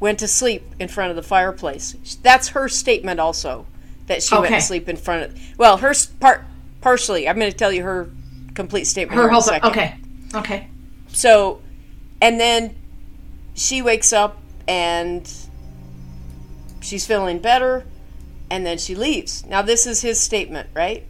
went 0.00 0.18
to 0.18 0.28
sleep 0.28 0.64
in 0.80 0.88
front 0.88 1.10
of 1.10 1.16
the 1.16 1.22
fireplace. 1.22 2.18
That's 2.22 2.48
her 2.48 2.68
statement, 2.68 3.20
also 3.20 3.66
that 4.06 4.22
she 4.22 4.34
okay. 4.34 4.42
went 4.42 4.54
to 4.56 4.60
sleep 4.60 4.88
in 4.88 4.96
front 4.96 5.24
of. 5.24 5.38
Well, 5.56 5.76
her 5.76 5.94
part 6.18 6.44
partially. 6.80 7.28
I'm 7.28 7.38
going 7.38 7.50
to 7.50 7.56
tell 7.56 7.72
you 7.72 7.84
her 7.84 8.10
complete 8.54 8.84
statement. 8.84 9.20
Her 9.20 9.28
whole 9.28 9.42
second. 9.42 9.70
Okay. 9.70 9.96
Okay. 10.34 10.68
So, 11.08 11.60
and 12.20 12.40
then 12.40 12.74
she 13.54 13.82
wakes 13.82 14.12
up 14.12 14.38
and 14.66 15.30
she's 16.80 17.06
feeling 17.06 17.38
better 17.38 17.84
and 18.50 18.66
then 18.66 18.78
she 18.78 18.94
leaves. 18.94 19.44
Now 19.46 19.62
this 19.62 19.86
is 19.86 20.02
his 20.02 20.20
statement, 20.20 20.68
right? 20.74 21.04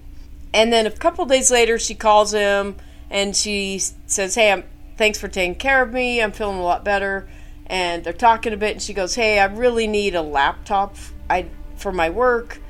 And 0.53 0.73
then 0.73 0.87
a 0.87 0.91
couple 0.91 1.25
days 1.25 1.51
later 1.51 1.79
she 1.79 1.95
calls 1.95 2.33
him 2.33 2.77
and 3.09 3.35
she 3.35 3.81
says, 4.07 4.35
"Hey, 4.35 4.53
I'm 4.53 4.65
thanks 4.97 5.19
for 5.19 5.29
taking 5.29 5.55
care 5.55 5.83
of 5.83 5.93
me. 5.93 6.21
I'm 6.21 6.33
feeling 6.33 6.59
a 6.59 6.63
lot 6.63 6.85
better." 6.85 7.29
And 7.71 8.03
they're 8.03 8.13
talking 8.13 8.53
a 8.53 8.57
bit 8.57 8.73
and 8.73 8.83
she 8.83 8.93
goes, 8.93 9.15
"Hey, 9.15 9.39
I 9.39 9.45
really 9.47 9.87
need 9.87 10.17
a 10.17 10.23
laptop 10.23 10.97
I 11.31 11.47
for 11.77 11.93
my 11.93 12.11
work 12.11 12.61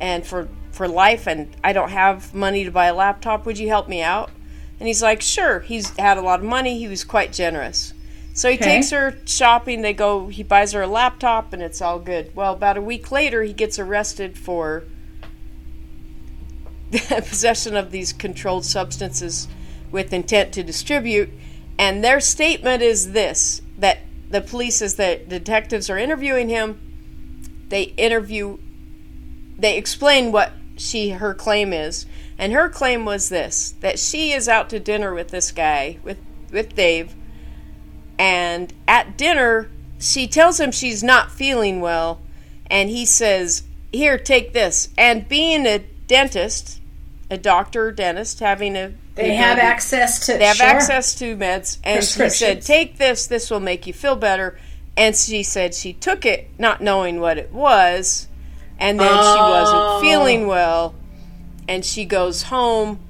and 0.00 0.24
for 0.24 0.48
for 0.70 0.88
life 0.88 1.26
and 1.26 1.54
I 1.62 1.72
don't 1.72 1.90
have 1.90 2.32
money 2.32 2.64
to 2.64 2.70
buy 2.70 2.86
a 2.86 2.94
laptop. 2.94 3.44
Would 3.46 3.58
you 3.58 3.68
help 3.68 3.88
me 3.88 4.00
out?" 4.00 4.30
And 4.78 4.86
he's 4.86 5.02
like, 5.02 5.20
"Sure." 5.20 5.60
He's 5.60 5.90
had 5.98 6.16
a 6.18 6.22
lot 6.22 6.38
of 6.38 6.46
money. 6.46 6.78
He 6.78 6.86
was 6.86 7.02
quite 7.02 7.32
generous. 7.32 7.94
So 8.32 8.48
he 8.48 8.56
okay. 8.56 8.64
takes 8.64 8.90
her 8.90 9.16
shopping. 9.26 9.82
They 9.82 9.92
go. 9.92 10.28
He 10.28 10.44
buys 10.44 10.72
her 10.72 10.82
a 10.82 10.86
laptop, 10.86 11.52
and 11.52 11.60
it's 11.60 11.80
all 11.80 11.98
good. 11.98 12.34
Well, 12.34 12.54
about 12.54 12.76
a 12.76 12.80
week 12.80 13.10
later, 13.10 13.42
he 13.42 13.52
gets 13.52 13.78
arrested 13.78 14.38
for 14.38 14.84
possession 16.92 17.76
of 17.76 17.90
these 17.90 18.12
controlled 18.12 18.64
substances 18.64 19.48
with 19.90 20.12
intent 20.12 20.52
to 20.54 20.62
distribute. 20.62 21.30
And 21.76 22.04
their 22.04 22.20
statement 22.20 22.82
is 22.82 23.12
this: 23.12 23.62
that 23.78 23.98
the 24.34 24.40
police, 24.40 24.82
as 24.82 24.96
that 24.96 25.28
detectives 25.28 25.88
are 25.88 25.98
interviewing 25.98 26.48
him, 26.48 26.80
they 27.68 27.82
interview, 27.82 28.58
they 29.58 29.76
explain 29.76 30.32
what 30.32 30.52
she 30.76 31.10
her 31.10 31.32
claim 31.34 31.72
is, 31.72 32.06
and 32.36 32.52
her 32.52 32.68
claim 32.68 33.04
was 33.04 33.28
this: 33.28 33.74
that 33.80 33.98
she 33.98 34.32
is 34.32 34.48
out 34.48 34.68
to 34.70 34.80
dinner 34.80 35.14
with 35.14 35.28
this 35.28 35.52
guy 35.52 35.98
with 36.02 36.18
with 36.50 36.74
Dave 36.74 37.14
and 38.18 38.72
at 38.86 39.16
dinner, 39.16 39.70
she 39.98 40.26
tells 40.26 40.60
him 40.60 40.70
she's 40.70 41.02
not 41.02 41.32
feeling 41.32 41.80
well. 41.80 42.20
And 42.66 42.88
he 42.88 43.04
says, 43.04 43.64
Here, 43.92 44.18
take 44.18 44.52
this. 44.52 44.88
And 44.96 45.28
being 45.28 45.66
a 45.66 45.84
dentist, 46.06 46.80
a 47.30 47.36
doctor, 47.36 47.92
dentist, 47.92 48.40
having 48.40 48.76
a. 48.76 48.94
They 49.14 49.34
have 49.34 49.58
access 49.58 50.26
to. 50.26 50.38
They 50.38 50.44
have 50.44 50.56
sure. 50.56 50.66
access 50.66 51.14
to 51.16 51.36
meds. 51.36 51.78
And 51.84 52.02
she 52.02 52.28
said, 52.28 52.62
Take 52.62 52.98
this. 52.98 53.26
This 53.26 53.50
will 53.50 53.60
make 53.60 53.86
you 53.86 53.92
feel 53.92 54.16
better. 54.16 54.58
And 54.96 55.16
she 55.16 55.42
said 55.42 55.74
she 55.74 55.92
took 55.92 56.24
it, 56.24 56.50
not 56.58 56.80
knowing 56.80 57.20
what 57.20 57.38
it 57.38 57.52
was. 57.52 58.28
And 58.78 58.98
then 58.98 59.10
oh. 59.10 59.34
she 59.34 59.40
wasn't 59.40 59.82
oh. 59.82 60.00
feeling 60.00 60.46
well. 60.46 60.94
And 61.68 61.84
she 61.84 62.04
goes 62.04 62.44
home. 62.44 63.00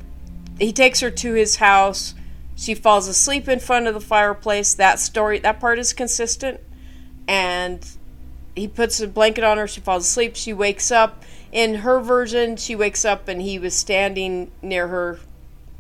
He 0.59 0.73
takes 0.73 1.01
her 1.01 1.11
to 1.11 1.33
his 1.35 1.57
house 1.57 2.15
she 2.57 2.75
falls 2.75 3.09
asleep 3.09 3.49
in 3.49 3.59
front 3.59 3.87
of 3.87 3.95
the 3.95 4.01
fireplace. 4.01 4.75
That 4.75 5.01
story, 5.01 5.39
that 5.41 5.61
part 5.61 5.79
is 5.79 5.93
consistent. 5.93 6.61
And 7.27 7.87
he 8.55 8.69
puts 8.69 9.01
a 9.01 9.09
blanket 9.09 9.45
on 9.45 9.59
her. 9.59 9.67
She 9.67 9.81
falls 9.81 10.05
asleep. 10.05 10.37
She 10.37 10.53
wakes 10.53 10.91
up. 10.91 11.25
In 11.51 11.77
her 11.77 12.01
version, 12.01 12.57
she 12.57 12.75
wakes 12.75 13.05
up 13.05 13.29
and 13.29 13.41
he 13.41 13.59
was 13.59 13.75
standing 13.75 14.51
near 14.61 14.89
her, 14.89 15.21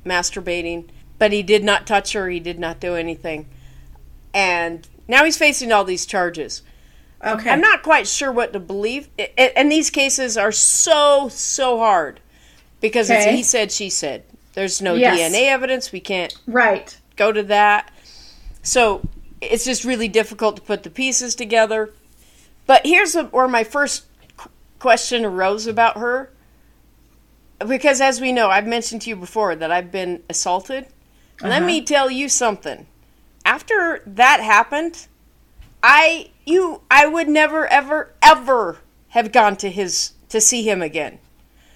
masturbating. 0.04 0.88
But 1.18 1.32
he 1.32 1.42
did 1.42 1.64
not 1.64 1.86
touch 1.86 2.12
her. 2.12 2.28
He 2.28 2.40
did 2.40 2.58
not 2.58 2.80
do 2.80 2.94
anything. 2.94 3.48
And 4.32 4.86
now 5.06 5.24
he's 5.24 5.38
facing 5.38 5.72
all 5.72 5.84
these 5.84 6.06
charges. 6.06 6.62
Okay. 7.24 7.48
I'm 7.48 7.60
not 7.60 7.82
quite 7.82 8.06
sure 8.06 8.30
what 8.30 8.52
to 8.52 8.60
believe. 8.60 9.08
And 9.38 9.70
these 9.70 9.90
cases 9.90 10.36
are 10.36 10.52
so, 10.52 11.28
so 11.28 11.78
hard 11.78 12.20
because 12.80 13.10
okay. 13.10 13.22
it's 13.22 13.36
he 13.36 13.42
said, 13.42 13.72
she 13.72 13.88
said. 13.88 14.24
There's 14.54 14.82
no 14.82 14.94
yes. 14.94 15.32
DNA 15.32 15.48
evidence. 15.48 15.90
We 15.90 16.00
can't 16.00 16.36
right 16.46 16.96
go 17.16 17.32
to 17.32 17.42
that. 17.44 17.90
So 18.62 19.06
it's 19.40 19.64
just 19.64 19.84
really 19.84 20.08
difficult 20.08 20.56
to 20.56 20.62
put 20.62 20.82
the 20.82 20.90
pieces 20.90 21.34
together. 21.34 21.90
But 22.66 22.82
here's 22.84 23.14
where 23.14 23.48
my 23.48 23.64
first 23.64 24.06
question 24.78 25.24
arose 25.24 25.66
about 25.66 25.98
her. 25.98 26.30
Because 27.58 28.00
as 28.00 28.20
we 28.20 28.32
know, 28.32 28.50
I've 28.50 28.66
mentioned 28.66 29.02
to 29.02 29.10
you 29.10 29.16
before 29.16 29.54
that 29.56 29.70
I've 29.70 29.90
been 29.90 30.22
assaulted. 30.28 30.84
Uh-huh. 30.84 31.48
Let 31.48 31.62
me 31.62 31.82
tell 31.82 32.10
you 32.10 32.28
something. 32.28 32.86
After 33.44 34.02
that 34.06 34.40
happened, 34.40 35.06
I 35.82 36.30
you 36.46 36.82
I 36.90 37.06
would 37.06 37.28
never 37.28 37.66
ever 37.66 38.12
ever 38.22 38.78
have 39.08 39.32
gone 39.32 39.56
to 39.56 39.70
his 39.70 40.12
to 40.30 40.40
see 40.40 40.68
him 40.68 40.82
again. 40.82 41.18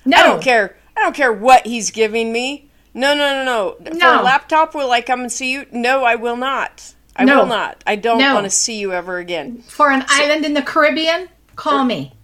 No. 0.05 0.17
I 0.17 0.23
don't 0.23 0.43
care. 0.43 0.77
I 0.97 1.01
don't 1.01 1.15
care 1.15 1.33
what 1.33 1.67
he's 1.67 1.91
giving 1.91 2.33
me. 2.33 2.71
No, 2.95 3.15
no, 3.15 3.31
no, 3.31 3.45
no. 3.45 3.93
no. 3.93 4.01
For 4.01 4.21
a 4.21 4.23
laptop, 4.23 4.75
will 4.75 4.91
I 4.91 5.03
come 5.03 5.21
and 5.21 5.31
see 5.31 5.53
you? 5.53 5.67
No, 5.71 6.03
I 6.05 6.17
will 6.17 6.37
not. 6.37 6.95
I 7.15 7.25
no. 7.25 7.41
will 7.41 7.47
not. 7.47 7.85
I 7.87 7.97
don't 7.97 8.19
no. 8.19 8.35
want 8.35 8.45
to 8.45 8.51
see 8.51 8.79
you 8.79 8.93
ever 8.93 9.19
again. 9.19 9.63
For 9.63 9.91
an 9.91 10.01
so, 10.01 10.07
island 10.09 10.45
in 10.45 10.55
the 10.55 10.63
Caribbean, 10.63 11.29
call 11.55 11.85
me. 11.85 12.15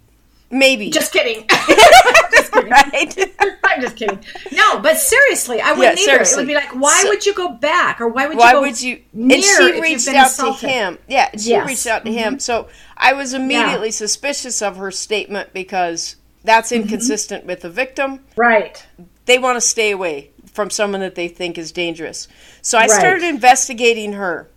Maybe. 0.49 0.89
Just 0.89 1.13
kidding. 1.13 1.47
just 2.51 2.53
kidding. 2.53 2.71
Right? 2.75 3.57
I'm 3.63 3.81
just 3.81 3.95
kidding. 3.95 4.23
No, 4.51 4.79
but 4.79 4.97
seriously, 4.97 5.61
I 5.61 5.73
wouldn't 5.73 5.99
yeah, 5.99 6.13
either. 6.13 6.23
It 6.23 6.33
would 6.35 6.47
be 6.47 6.55
like, 6.55 6.73
why 6.75 7.01
so, 7.01 7.09
would 7.09 7.25
you 7.25 7.33
go 7.33 7.49
back, 7.49 7.99
or 7.99 8.07
why 8.07 8.27
would 8.27 8.33
you? 8.33 8.39
Why 8.39 8.55
would 8.55 8.81
you? 8.81 9.01
and 9.13 9.43
she 9.43 9.81
reached 9.81 10.07
out 10.07 10.31
to 10.31 10.53
him. 10.53 10.97
Yeah, 11.07 11.29
she 11.37 11.49
yes. 11.49 11.67
reached 11.67 11.87
out 11.87 12.05
to 12.05 12.11
mm-hmm. 12.11 12.17
him. 12.17 12.39
So 12.39 12.67
I 12.97 13.13
was 13.13 13.33
immediately 13.33 13.87
yeah. 13.87 13.91
suspicious 13.91 14.61
of 14.61 14.77
her 14.77 14.91
statement 14.91 15.53
because 15.53 16.15
that's 16.43 16.71
mm-hmm. 16.71 16.83
inconsistent 16.83 17.41
mm-hmm. 17.41 17.49
with 17.49 17.61
the 17.61 17.69
victim. 17.69 18.21
Right. 18.35 18.85
They 19.25 19.39
want 19.39 19.57
to 19.57 19.61
stay 19.61 19.91
away 19.91 20.31
from 20.45 20.69
someone 20.69 21.01
that 21.01 21.15
they 21.15 21.27
think 21.27 21.57
is 21.57 21.71
dangerous. 21.71 22.27
So 22.61 22.77
I 22.77 22.81
right. 22.81 22.91
started 22.91 23.23
investigating 23.23 24.13
her. 24.13 24.49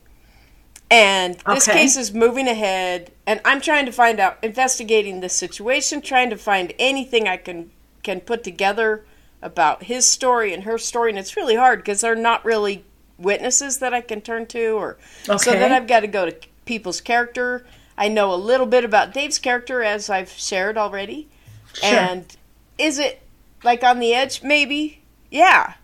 And 0.90 1.34
this 1.46 1.68
okay. 1.68 1.80
case 1.80 1.96
is 1.98 2.14
moving 2.14 2.48
ahead 2.48 3.12
and 3.26 3.42
I'm 3.44 3.60
trying 3.60 3.84
to 3.84 3.92
find 3.92 4.18
out 4.18 4.38
investigating 4.42 5.20
this 5.20 5.34
situation, 5.34 6.00
trying 6.00 6.30
to 6.30 6.36
find 6.36 6.72
anything 6.78 7.28
I 7.28 7.36
can 7.36 7.70
can 8.02 8.20
put 8.20 8.44
together 8.44 9.04
about 9.40 9.84
his 9.84 10.06
story 10.06 10.52
and 10.52 10.64
her 10.64 10.78
story 10.78 11.10
and 11.10 11.18
it's 11.18 11.36
really 11.36 11.54
hard 11.54 11.78
because 11.78 12.00
they're 12.00 12.14
not 12.14 12.44
really 12.44 12.84
witnesses 13.18 13.78
that 13.78 13.94
I 13.94 14.00
can 14.00 14.20
turn 14.20 14.46
to 14.46 14.70
or 14.70 14.96
okay. 15.28 15.38
so 15.38 15.52
then 15.52 15.72
I've 15.72 15.86
got 15.86 16.00
to 16.00 16.06
go 16.06 16.26
to 16.28 16.36
people's 16.64 17.00
character. 17.00 17.64
I 17.96 18.08
know 18.08 18.32
a 18.32 18.36
little 18.36 18.66
bit 18.66 18.84
about 18.84 19.12
Dave's 19.12 19.38
character 19.38 19.82
as 19.82 20.08
I've 20.08 20.30
shared 20.30 20.78
already. 20.78 21.28
Sure. 21.72 21.88
And 21.88 22.36
is 22.78 22.98
it 22.98 23.20
like 23.62 23.82
on 23.82 23.98
the 23.98 24.14
edge 24.14 24.42
maybe? 24.42 25.02
Yeah. 25.30 25.74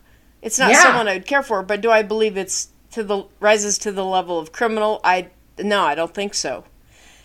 It's 0.41 0.59
not 0.59 0.71
yeah. 0.71 0.83
someone 0.83 1.07
I 1.07 1.13
would 1.13 1.25
care 1.25 1.43
for, 1.43 1.63
but 1.63 1.81
do 1.81 1.89
I 1.89 2.03
believe 2.03 2.37
it's 2.37 2.69
to 2.91 3.03
the 3.03 3.23
rises 3.39 3.77
to 3.79 3.91
the 3.91 4.05
level 4.05 4.39
of 4.39 4.51
criminal? 4.51 5.01
I 5.03 5.29
no, 5.57 5.81
I 5.81 5.95
don't 5.95 6.13
think 6.13 6.33
so. 6.33 6.65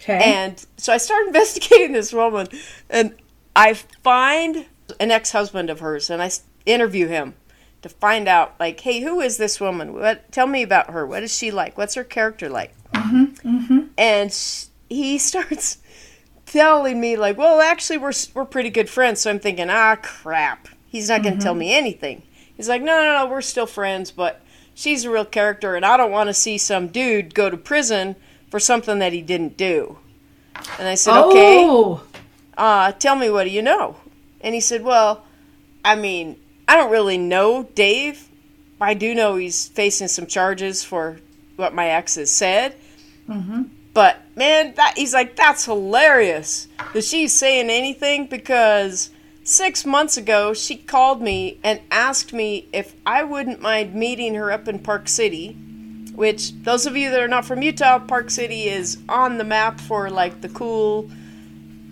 Okay. 0.00 0.20
And 0.24 0.64
so 0.76 0.92
I 0.92 0.96
start 0.96 1.26
investigating 1.26 1.92
this 1.92 2.12
woman, 2.12 2.48
and 2.88 3.14
I 3.54 3.74
find 3.74 4.66
an 4.92 5.10
ex-husband 5.10 5.70
of 5.70 5.80
hers, 5.80 6.10
and 6.10 6.22
I 6.22 6.30
interview 6.66 7.06
him 7.06 7.34
to 7.82 7.88
find 7.88 8.28
out, 8.28 8.54
like, 8.60 8.80
hey, 8.80 9.00
who 9.00 9.20
is 9.20 9.36
this 9.36 9.60
woman? 9.60 9.94
What? 9.94 10.30
Tell 10.32 10.46
me 10.46 10.62
about 10.62 10.90
her. 10.90 11.06
What 11.06 11.22
is 11.22 11.34
she 11.34 11.50
like? 11.50 11.78
What's 11.78 11.94
her 11.94 12.04
character 12.04 12.48
like? 12.48 12.74
Mm-hmm, 12.92 13.48
mm-hmm. 13.48 13.80
And 13.96 14.32
sh- 14.32 14.66
he 14.88 15.18
starts 15.18 15.78
telling 16.46 17.00
me, 17.00 17.16
like, 17.16 17.38
well, 17.38 17.60
actually, 17.60 17.98
we're 17.98 18.12
we're 18.34 18.44
pretty 18.44 18.70
good 18.70 18.88
friends. 18.88 19.20
So 19.20 19.30
I'm 19.30 19.40
thinking, 19.40 19.70
ah, 19.70 19.96
crap. 19.96 20.68
He's 20.86 21.08
not 21.08 21.22
going 21.22 21.36
to 21.36 21.40
tell 21.40 21.52
mm-hmm. 21.52 21.60
me 21.60 21.74
anything. 21.74 22.22
He's 22.56 22.68
like, 22.68 22.82
no, 22.82 23.02
no, 23.02 23.14
no, 23.14 23.26
we're 23.30 23.40
still 23.40 23.66
friends, 23.66 24.10
but 24.10 24.42
she's 24.74 25.04
a 25.04 25.10
real 25.10 25.24
character, 25.24 25.76
and 25.76 25.84
I 25.84 25.96
don't 25.96 26.10
want 26.10 26.28
to 26.28 26.34
see 26.34 26.58
some 26.58 26.88
dude 26.88 27.34
go 27.34 27.48
to 27.48 27.56
prison 27.56 28.16
for 28.50 28.58
something 28.58 28.98
that 28.98 29.12
he 29.12 29.22
didn't 29.22 29.56
do. 29.56 29.98
And 30.78 30.88
I 30.88 30.94
said, 30.94 31.18
okay. 31.24 31.64
Oh. 31.66 32.02
Uh, 32.58 32.92
tell 32.92 33.16
me, 33.16 33.30
what 33.30 33.44
do 33.44 33.50
you 33.50 33.62
know? 33.62 33.96
And 34.40 34.54
he 34.54 34.60
said, 34.60 34.82
well, 34.82 35.24
I 35.84 35.96
mean, 35.96 36.36
I 36.66 36.76
don't 36.76 36.90
really 36.90 37.18
know 37.18 37.64
Dave. 37.74 38.28
I 38.80 38.94
do 38.94 39.14
know 39.14 39.36
he's 39.36 39.68
facing 39.68 40.08
some 40.08 40.26
charges 40.26 40.82
for 40.82 41.20
what 41.56 41.74
my 41.74 41.88
ex 41.88 42.14
has 42.14 42.30
said. 42.30 42.74
Mm-hmm. 43.28 43.62
But 43.92 44.22
man, 44.36 44.74
that 44.76 44.96
he's 44.96 45.12
like, 45.12 45.36
that's 45.36 45.64
hilarious 45.64 46.68
that 46.94 47.04
she's 47.04 47.34
saying 47.34 47.70
anything 47.70 48.26
because 48.26 49.10
six 49.42 49.84
months 49.84 50.16
ago 50.16 50.54
she 50.54 50.76
called 50.76 51.20
me 51.20 51.58
and 51.64 51.80
asked 51.90 52.32
me 52.32 52.68
if 52.72 52.94
I 53.04 53.24
wouldn't 53.24 53.60
mind 53.60 53.94
meeting 53.94 54.34
her 54.34 54.50
up 54.52 54.68
in 54.68 54.78
Park 54.78 55.08
City. 55.08 55.56
Which 56.14 56.52
those 56.62 56.86
of 56.86 56.96
you 56.96 57.10
that 57.10 57.20
are 57.20 57.28
not 57.28 57.44
from 57.44 57.62
Utah, 57.62 57.98
Park 57.98 58.30
City 58.30 58.64
is 58.64 58.98
on 59.08 59.38
the 59.38 59.44
map 59.44 59.80
for 59.80 60.10
like 60.10 60.40
the 60.40 60.48
cool 60.50 61.10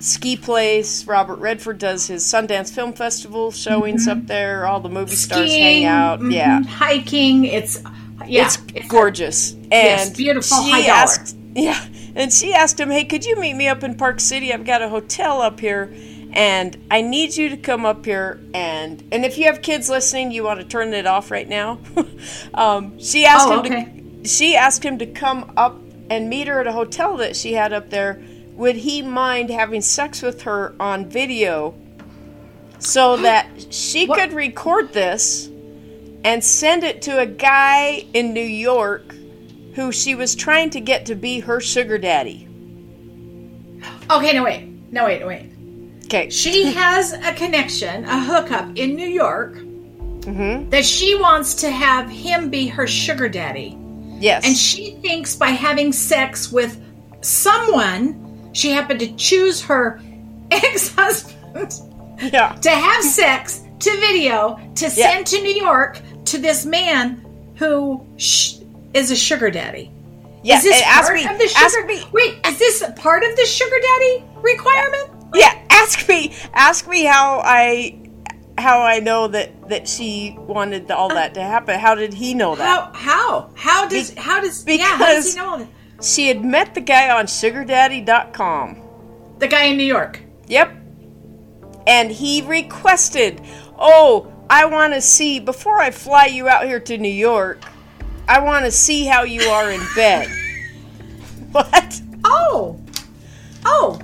ski 0.01 0.37
place. 0.37 1.07
Robert 1.07 1.37
Redford 1.37 1.79
does 1.79 2.07
his 2.07 2.25
Sundance 2.25 2.73
Film 2.73 2.93
Festival 2.93 3.51
showings 3.51 4.07
mm-hmm. 4.07 4.21
up 4.21 4.27
there. 4.27 4.67
All 4.67 4.81
the 4.81 4.89
movie 4.89 5.17
Skiing, 5.17 5.49
stars 5.49 5.53
hang 5.53 5.85
out. 5.85 6.21
Mm-hmm. 6.21 6.31
Yeah, 6.31 6.63
hiking. 6.63 7.45
It's 7.45 7.83
yeah, 8.27 8.47
it's, 8.47 8.59
it's 8.75 8.89
gorgeous 8.89 9.53
and 9.53 9.71
yes, 9.73 10.17
beautiful. 10.17 10.63
She 10.63 10.87
asked, 10.87 11.37
yeah, 11.55 11.87
and 12.15 12.33
she 12.33 12.53
asked 12.53 12.79
him, 12.79 12.91
"Hey, 12.91 13.05
could 13.05 13.25
you 13.25 13.37
meet 13.37 13.55
me 13.55 13.69
up 13.69 13.83
in 13.83 13.97
Park 13.97 14.21
City? 14.21 14.53
I've 14.53 14.65
got 14.65 14.83
a 14.83 14.89
hotel 14.89 15.43
up 15.43 15.61
here." 15.61 15.93
And 16.31 16.77
I 16.91 17.01
need 17.01 17.35
you 17.35 17.49
to 17.49 17.57
come 17.57 17.87
up 17.87 18.05
here 18.05 18.39
and 18.53 19.03
and 19.11 19.25
if 19.25 19.39
you 19.39 19.47
have 19.47 19.63
kids 19.63 19.89
listening, 19.89 20.31
you 20.31 20.45
want 20.45 20.61
to 20.61 20.67
turn 20.67 20.93
it 20.93 21.07
off 21.07 21.31
right 21.31 21.49
now. 21.49 21.81
um, 22.55 22.99
she 23.01 23.25
asked 23.25 23.49
oh, 23.49 23.63
him 23.63 23.73
okay. 23.73 24.03
to 24.23 24.29
she 24.29 24.55
asked 24.55 24.85
him 24.85 24.99
to 24.99 25.07
come 25.07 25.51
up 25.57 25.81
and 26.11 26.29
meet 26.29 26.47
her 26.47 26.61
at 26.61 26.67
a 26.67 26.73
hotel 26.73 27.17
that 27.17 27.35
she 27.35 27.55
had 27.55 27.73
up 27.73 27.89
there 27.89 28.23
would 28.59 28.75
he 28.75 29.01
mind 29.01 29.51
having 29.51 29.81
sex 29.81 30.21
with 30.21 30.43
her 30.43 30.75
on 30.81 31.09
video 31.09 31.75
so 32.81 33.17
that 33.19 33.73
she 33.73 34.07
what? 34.07 34.19
could 34.19 34.33
record 34.33 34.93
this 34.93 35.47
and 36.25 36.43
send 36.43 36.83
it 36.83 37.01
to 37.03 37.21
a 37.21 37.27
guy 37.27 38.05
in 38.13 38.33
New 38.33 38.41
York 38.41 39.15
who 39.75 39.93
she 39.93 40.17
was 40.17 40.35
trying 40.35 40.71
to 40.71 40.81
get 40.81 41.07
to 41.07 41.15
be 41.15 41.39
her 41.39 41.61
sugar 41.61 41.99
daddy? 41.99 42.49
Okay, 44.11 44.33
no, 44.33 44.43
wait. 44.43 44.69
No, 44.91 45.05
wait, 45.05 45.25
wait. 45.25 45.53
Okay. 46.07 46.29
She 46.29 46.65
has 46.73 47.13
a 47.13 47.33
connection, 47.35 48.05
a 48.07 48.19
hookup 48.19 48.77
in 48.77 48.97
New 48.97 49.07
York 49.07 49.55
mm-hmm. 49.55 50.69
that 50.71 50.85
she 50.85 51.15
wants 51.15 51.55
to 51.55 51.71
have 51.71 52.11
him 52.11 52.51
be 52.51 52.67
her 52.67 52.89
sugar 52.89 53.29
daddy. 53.29 53.79
Yes. 54.19 54.45
And 54.45 54.57
she 54.57 54.97
thinks 54.97 55.37
by 55.37 55.51
having 55.51 55.93
sex 55.93 56.51
with 56.51 56.83
someone 57.21 58.28
she 58.53 58.71
happened 58.71 59.01
to 59.01 59.15
choose 59.17 59.61
her 59.63 60.01
ex 60.51 60.95
husband 60.95 61.75
yeah. 62.33 62.53
to 62.55 62.71
have 62.71 63.05
sex 63.05 63.63
to 63.81 63.91
video 63.99 64.59
to 64.75 64.91
send 64.91 65.31
yeah. 65.31 65.39
to 65.39 65.43
New 65.43 65.55
York 65.55 66.01
to 66.27 66.39
this 66.39 66.65
man 66.67 67.25
who 67.57 68.05
sh- 68.17 68.57
is 68.95 69.11
a 69.11 69.17
sugar 69.17 69.51
daddy. 69.51 69.93
Yeah, 70.43 70.59
is 70.59 70.65
this 70.65 70.81
eh, 70.81 71.03
part 71.03 71.15
me, 71.15 71.27
of 71.27 71.39
the 71.39 71.49
sugar? 71.49 71.87
Me, 71.87 72.05
wait, 72.13 72.47
is 72.47 72.59
this 72.59 72.85
part 72.97 73.25
of 73.25 73.37
the 73.37 73.45
sugar 73.45 73.77
daddy 73.81 74.25
requirement? 74.37 75.11
Yeah, 75.35 75.61
ask 75.71 76.09
me. 76.09 76.33
Ask 76.55 76.89
me 76.89 77.05
how 77.05 77.41
I 77.45 77.99
how 78.57 78.83
I 78.83 79.01
know 79.01 79.29
that 79.29 79.69
that 79.69 79.89
she 79.89 80.37
wanted 80.39 80.91
all 80.91 81.11
uh, 81.11 81.15
that 81.15 81.35
to 81.35 81.43
happen. 81.43 81.79
How 81.79 81.95
did 81.95 82.15
he 82.15 82.35
know 82.35 82.55
that? 82.55 82.65
How 82.65 82.93
how 82.93 83.51
how 83.57 83.89
does 83.89 84.13
Be- 84.13 84.21
how 84.21 84.41
does 84.41 84.65
because 84.65 84.79
yeah, 84.79 84.97
how 84.97 85.07
does 85.07 85.35
he 85.35 85.41
know 85.41 85.59
that? 85.59 85.69
She 86.01 86.29
had 86.29 86.45
met 86.45 86.75
the 86.75 86.81
guy 86.81 87.11
on 87.11 87.27
sugardaddy.com. 87.27 88.83
The 89.39 89.49
guy 89.49 89.65
in 89.65 89.77
New 89.77 89.85
York. 89.85 90.21
Yep. 90.47 90.73
And 91.87 92.11
he 92.11 92.43
requested, 92.43 93.41
"Oh, 93.79 94.33
I 94.51 94.67
want 94.67 94.95
to 94.95 95.01
see 95.01 95.41
before 95.41 95.81
I 95.81 95.91
fly 95.91 96.27
you 96.27 96.49
out 96.49 96.67
here 96.67 96.81
to 96.81 96.99
New 96.99 97.09
York, 97.09 97.63
I 98.29 98.41
want 98.41 98.65
to 98.65 98.71
see 98.71 99.07
how 99.07 99.23
you 99.25 99.43
are 99.49 99.71
in 99.71 99.81
bed." 99.95 100.29
what? 101.53 102.01
Oh. 102.25 102.81
Oh. 103.65 104.01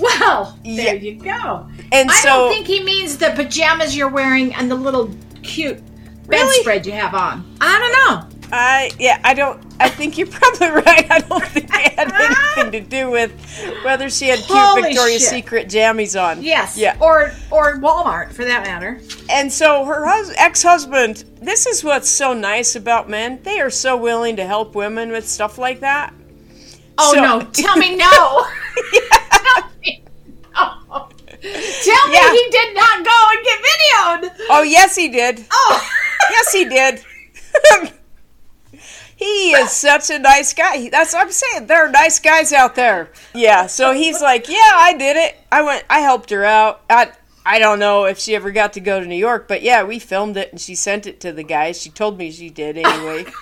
Well, 0.00 0.58
there 0.64 0.94
yeah. 0.96 1.00
you 1.00 1.14
go. 1.16 1.68
And 1.92 2.10
I 2.10 2.14
so, 2.16 2.28
don't 2.28 2.52
think 2.52 2.66
he 2.66 2.82
means 2.82 3.18
the 3.18 3.30
pajamas 3.30 3.96
you're 3.96 4.08
wearing 4.08 4.54
and 4.54 4.70
the 4.70 4.74
little 4.74 5.14
cute 5.42 5.80
really? 6.26 6.56
bedspread 6.56 6.86
you 6.86 6.92
have 6.92 7.14
on. 7.14 7.56
I 7.60 7.78
don't 7.78 7.92
know. 7.92 8.31
I 8.54 8.90
yeah, 8.98 9.18
I 9.24 9.32
don't. 9.32 9.58
I 9.80 9.88
think 9.88 10.18
you're 10.18 10.26
probably 10.30 10.68
right. 10.68 11.10
I 11.10 11.20
don't 11.20 11.44
think 11.46 11.70
it 11.70 11.98
had 11.98 12.12
anything 12.58 12.72
to 12.72 12.88
do 12.88 13.10
with 13.10 13.32
whether 13.82 14.10
she 14.10 14.28
had 14.28 14.40
cute 14.40 14.50
Holy 14.50 14.82
Victoria's 14.82 15.22
shit. 15.22 15.30
Secret 15.30 15.68
jammies 15.68 16.22
on. 16.22 16.42
Yes. 16.42 16.76
Yeah. 16.76 16.98
Or 17.00 17.32
or 17.50 17.78
Walmart 17.78 18.32
for 18.32 18.44
that 18.44 18.64
matter. 18.66 19.00
And 19.30 19.50
so 19.50 19.86
her 19.86 20.06
hus- 20.06 20.34
ex-husband. 20.36 21.24
This 21.40 21.66
is 21.66 21.82
what's 21.82 22.08
so 22.08 22.34
nice 22.34 22.76
about 22.76 23.08
men. 23.08 23.40
They 23.42 23.58
are 23.58 23.70
so 23.70 23.96
willing 23.96 24.36
to 24.36 24.46
help 24.46 24.74
women 24.74 25.10
with 25.10 25.26
stuff 25.26 25.56
like 25.56 25.80
that. 25.80 26.12
Oh 26.98 27.14
so, 27.14 27.20
no! 27.20 27.40
Tell 27.52 27.76
me 27.78 27.96
no. 27.96 28.46
Tell 28.92 29.70
me 29.82 30.04
no. 30.54 31.08
Tell 31.40 32.08
me 32.08 32.14
yeah. 32.14 32.32
he 32.32 32.48
did 32.50 32.74
not 32.74 33.02
go 33.02 33.28
and 33.30 33.44
get 33.44 33.60
videoed. 33.62 34.46
Oh 34.50 34.62
yes, 34.62 34.94
he 34.94 35.08
did. 35.08 35.42
Oh 35.50 35.90
yes, 36.30 36.52
he 36.52 36.68
did. 36.68 37.02
He 39.22 39.52
is 39.52 39.70
such 39.72 40.10
a 40.10 40.18
nice 40.18 40.52
guy. 40.52 40.88
That's 40.88 41.12
what 41.12 41.26
I'm 41.26 41.32
saying. 41.32 41.66
There 41.66 41.86
are 41.86 41.90
nice 41.90 42.18
guys 42.18 42.52
out 42.52 42.74
there. 42.74 43.10
Yeah. 43.34 43.66
So 43.66 43.92
he's 43.92 44.20
like, 44.20 44.48
yeah, 44.48 44.72
I 44.74 44.94
did 44.98 45.16
it. 45.16 45.36
I 45.50 45.62
went. 45.62 45.84
I 45.88 46.00
helped 46.00 46.30
her 46.30 46.44
out. 46.44 46.82
I 46.90 47.12
I 47.44 47.58
don't 47.58 47.78
know 47.78 48.04
if 48.04 48.18
she 48.18 48.34
ever 48.34 48.50
got 48.50 48.74
to 48.74 48.80
go 48.80 49.00
to 49.00 49.06
New 49.06 49.16
York, 49.16 49.48
but 49.48 49.62
yeah, 49.62 49.82
we 49.82 49.98
filmed 49.98 50.36
it 50.36 50.50
and 50.52 50.60
she 50.60 50.74
sent 50.74 51.06
it 51.06 51.20
to 51.20 51.32
the 51.32 51.42
guys. 51.42 51.80
She 51.80 51.90
told 51.90 52.18
me 52.18 52.30
she 52.30 52.50
did 52.50 52.76
anyway. 52.78 53.26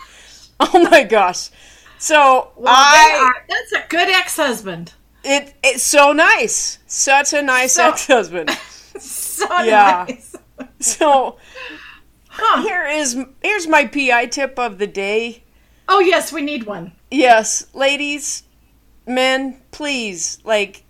oh 0.61 0.89
my 0.91 1.05
gosh. 1.05 1.51
So 1.99 2.53
well, 2.57 2.75
I 2.75 3.33
are, 3.35 3.47
that's 3.49 3.73
a 3.73 3.89
good 3.89 4.09
ex-husband. 4.09 4.93
It 5.25 5.55
it's 5.63 5.83
so 5.83 6.13
nice. 6.13 6.79
Such 6.87 7.33
a 7.33 7.43
nice 7.43 7.75
so, 7.75 7.89
ex-husband. 7.89 8.51
so 8.99 9.47
yeah. 9.63 10.07
nice. 10.09 10.37
so 10.81 11.39
huh. 12.29 12.63
here 12.63 12.87
is 12.87 13.19
here's 13.43 13.67
my 13.67 13.87
PI 13.87 14.27
tip 14.27 14.59
of 14.59 14.79
the 14.79 14.87
day. 14.87 15.45
Oh, 15.93 15.99
yes, 15.99 16.33
we 16.33 16.41
need 16.41 16.67
one. 16.67 16.93
Yes, 17.11 17.67
ladies, 17.75 18.45
men, 19.09 19.61
please, 19.73 20.39
like, 20.45 20.85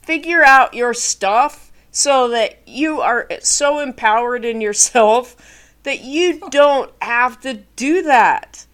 figure 0.00 0.44
out 0.44 0.74
your 0.74 0.94
stuff 0.94 1.72
so 1.90 2.28
that 2.28 2.62
you 2.68 3.00
are 3.00 3.28
so 3.40 3.80
empowered 3.80 4.44
in 4.44 4.60
yourself 4.60 5.34
that 5.82 6.02
you 6.02 6.38
don't 6.50 6.92
have 7.02 7.40
to 7.40 7.54
do 7.74 8.02
that. 8.02 8.64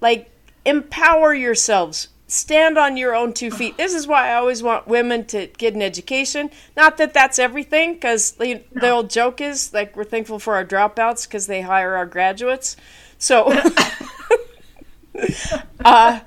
Like, 0.00 0.32
empower 0.64 1.32
yourselves. 1.32 2.08
Stand 2.26 2.76
on 2.76 2.96
your 2.96 3.14
own 3.14 3.32
two 3.32 3.52
feet. 3.52 3.76
This 3.76 3.94
is 3.94 4.08
why 4.08 4.30
I 4.30 4.34
always 4.34 4.64
want 4.64 4.88
women 4.88 5.26
to 5.26 5.46
get 5.46 5.74
an 5.74 5.82
education. 5.82 6.50
Not 6.76 6.96
that 6.96 7.14
that's 7.14 7.38
everything, 7.38 7.94
because 7.94 8.32
the, 8.32 8.64
no. 8.72 8.80
the 8.80 8.90
old 8.90 9.10
joke 9.10 9.40
is 9.40 9.72
like 9.72 9.96
we're 9.96 10.02
thankful 10.02 10.40
for 10.40 10.56
our 10.56 10.64
dropouts 10.64 11.28
because 11.28 11.46
they 11.46 11.60
hire 11.60 11.94
our 11.94 12.06
graduates. 12.06 12.76
So 13.18 13.52
uh, 15.84 16.20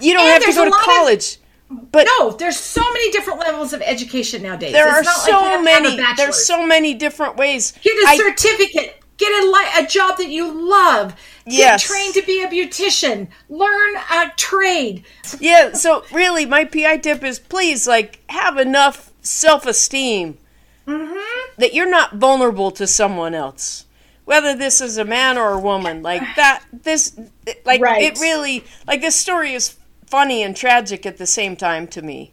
you 0.00 0.12
don't 0.12 0.26
and 0.26 0.42
have 0.42 0.44
to 0.44 0.54
go 0.54 0.64
to 0.64 0.70
college. 0.70 1.36
Of, 1.36 1.92
but 1.92 2.06
no, 2.18 2.30
there's 2.30 2.56
so 2.56 2.80
many 2.80 3.10
different 3.10 3.40
levels 3.40 3.72
of 3.72 3.82
education 3.82 4.42
nowadays. 4.42 4.72
There 4.72 4.98
it's 4.98 5.08
are 5.08 5.26
so 5.26 5.40
like 5.40 5.64
many. 5.64 6.00
There's 6.16 6.46
so 6.46 6.66
many 6.66 6.94
different 6.94 7.36
ways. 7.36 7.72
Get 7.82 7.92
a 8.04 8.08
I, 8.08 8.16
certificate. 8.16 9.02
Get 9.18 9.44
a 9.44 9.46
li- 9.50 9.84
a 9.84 9.86
job 9.86 10.16
that 10.18 10.28
you 10.28 10.50
love. 10.50 11.14
Get 11.44 11.54
yes. 11.54 11.82
trained 11.82 12.14
to 12.14 12.22
be 12.22 12.42
a 12.42 12.48
beautician. 12.48 13.28
Learn 13.48 13.96
a 14.12 14.30
trade. 14.36 15.04
Yeah. 15.40 15.72
So 15.72 16.04
really, 16.12 16.46
my 16.46 16.64
PI 16.64 16.98
tip 16.98 17.22
is 17.22 17.38
please 17.38 17.86
like 17.86 18.20
have 18.30 18.56
enough 18.56 19.12
self 19.20 19.66
esteem 19.66 20.38
mm-hmm. 20.86 21.60
that 21.60 21.74
you're 21.74 21.90
not 21.90 22.14
vulnerable 22.14 22.70
to 22.72 22.86
someone 22.86 23.34
else 23.34 23.84
whether 24.28 24.54
this 24.54 24.82
is 24.82 24.98
a 24.98 25.04
man 25.06 25.38
or 25.38 25.52
a 25.52 25.58
woman 25.58 26.02
like 26.02 26.22
that 26.36 26.62
this 26.70 27.18
like 27.64 27.80
right. 27.80 28.02
it 28.02 28.20
really 28.20 28.62
like 28.86 29.00
this 29.00 29.16
story 29.16 29.54
is 29.54 29.76
funny 30.04 30.42
and 30.42 30.54
tragic 30.54 31.06
at 31.06 31.16
the 31.16 31.26
same 31.26 31.56
time 31.56 31.86
to 31.86 32.02
me 32.02 32.30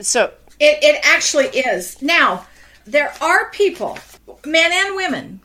so 0.00 0.32
it, 0.58 0.82
it 0.82 1.00
actually 1.04 1.46
is 1.46 2.02
now 2.02 2.44
there 2.84 3.14
are 3.20 3.50
people 3.50 3.96
men 4.44 4.72
and 4.72 4.96
women 4.96 5.40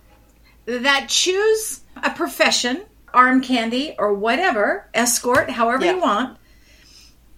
that 0.66 1.08
choose 1.10 1.82
a 2.04 2.10
profession, 2.10 2.84
arm 3.14 3.42
candy 3.42 3.96
or 4.00 4.14
whatever, 4.14 4.90
escort, 4.96 5.52
however 5.52 5.86
yeah. 5.86 5.94
you 5.94 6.02
want, 6.02 6.38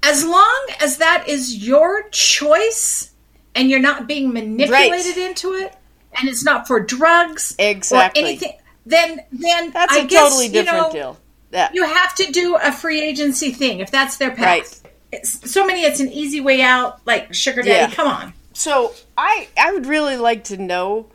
as 0.02 0.26
long 0.26 0.68
as 0.82 0.98
that 0.98 1.28
is 1.28 1.56
your 1.68 2.08
choice 2.10 3.12
and 3.54 3.70
you're 3.70 3.80
not 3.80 4.08
being 4.08 4.32
manipulated 4.32 5.18
right. 5.18 5.30
into 5.30 5.54
it 5.54 5.76
and 6.18 6.30
it's 6.30 6.44
not 6.44 6.68
for 6.68 6.80
drugs 6.80 7.56
exactly. 7.60 8.22
or 8.22 8.26
anything, 8.26 8.54
then 8.86 9.22
then 9.32 9.72
that's 9.72 9.94
I 9.94 10.00
a 10.00 10.08
guess, 10.08 10.30
totally 10.30 10.50
different 10.50 10.94
you 10.94 11.00
know, 11.00 11.14
deal. 11.14 11.18
Yeah. 11.52 11.70
You 11.74 11.86
have 11.86 12.16
to 12.16 12.32
do 12.32 12.58
a 12.62 12.72
free 12.72 13.02
agency 13.02 13.52
thing 13.52 13.80
if 13.80 13.92
that's 13.92 14.18
their 14.18 14.32
path. 14.32 14.40
Right. 14.40 14.82
It's, 15.12 15.52
so 15.52 15.66
many, 15.66 15.82
it's 15.82 16.00
an 16.00 16.12
easy 16.12 16.40
way 16.40 16.62
out, 16.62 17.06
like 17.08 17.34
sugar 17.34 17.64
daddy. 17.64 17.92
Yeah. 17.92 17.96
Come 17.96 18.08
on. 18.08 18.34
So 18.54 18.94
I 19.18 19.48
I 19.58 19.72
would 19.72 19.86
really 19.86 20.18
like 20.18 20.44
to 20.46 20.58
know 20.58 21.08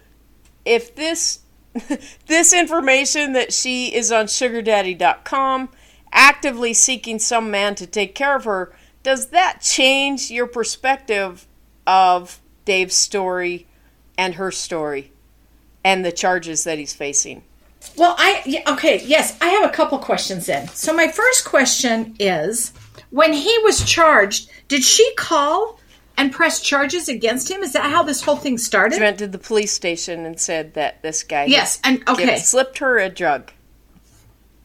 if 0.65 0.95
this 0.95 1.41
this 2.27 2.53
information 2.53 3.33
that 3.35 3.53
she 3.53 3.95
is 3.95 4.11
on 4.11 4.27
sugardaddy.com 4.27 5.69
actively 6.13 6.73
seeking 6.73 7.19
some 7.19 7.51
man 7.51 7.75
to 7.75 7.87
take 7.87 8.15
care 8.15 8.37
of 8.37 8.45
her, 8.45 8.75
does 9.03 9.29
that 9.29 9.61
change 9.61 10.31
your 10.31 10.47
perspective 10.47 11.47
of 11.87 12.41
Dave's 12.65 12.95
story 12.95 13.67
and 14.17 14.35
her 14.35 14.51
story 14.51 15.13
and 15.85 16.05
the 16.05 16.13
charges 16.13 16.65
that 16.65 16.79
he's 16.79 16.93
facing? 16.93 17.43
Well, 17.97 18.15
I 18.19 18.63
okay, 18.69 19.03
yes, 19.05 19.37
I 19.41 19.49
have 19.49 19.69
a 19.69 19.73
couple 19.73 19.99
questions 19.99 20.47
then. 20.47 20.69
So 20.69 20.95
my 20.95 21.09
first 21.09 21.45
question 21.45 22.17
is 22.19 22.73
when 23.11 23.33
he 23.33 23.57
was 23.63 23.85
charged, 23.85 24.51
did 24.69 24.83
she 24.83 25.15
call 25.17 25.79
and 26.17 26.33
press 26.33 26.61
charges 26.61 27.09
against 27.09 27.51
him? 27.51 27.63
Is 27.63 27.73
that 27.75 27.91
how 27.91 28.03
this 28.03 28.23
whole 28.23 28.37
thing 28.37 28.57
started? 28.57 28.97
She 28.97 29.03
went 29.03 29.19
to 29.19 29.27
the 29.27 29.39
police 29.39 29.73
station 29.73 30.25
and 30.25 30.41
said 30.41 30.75
that 30.75 31.03
this 31.03 31.23
guy 31.23 31.45
Yes, 31.45 31.81
and 31.85 32.03
okay. 32.09 32.39
slipped 32.39 32.79
her 32.79 32.99
a 32.99 33.11
drug. 33.11 33.53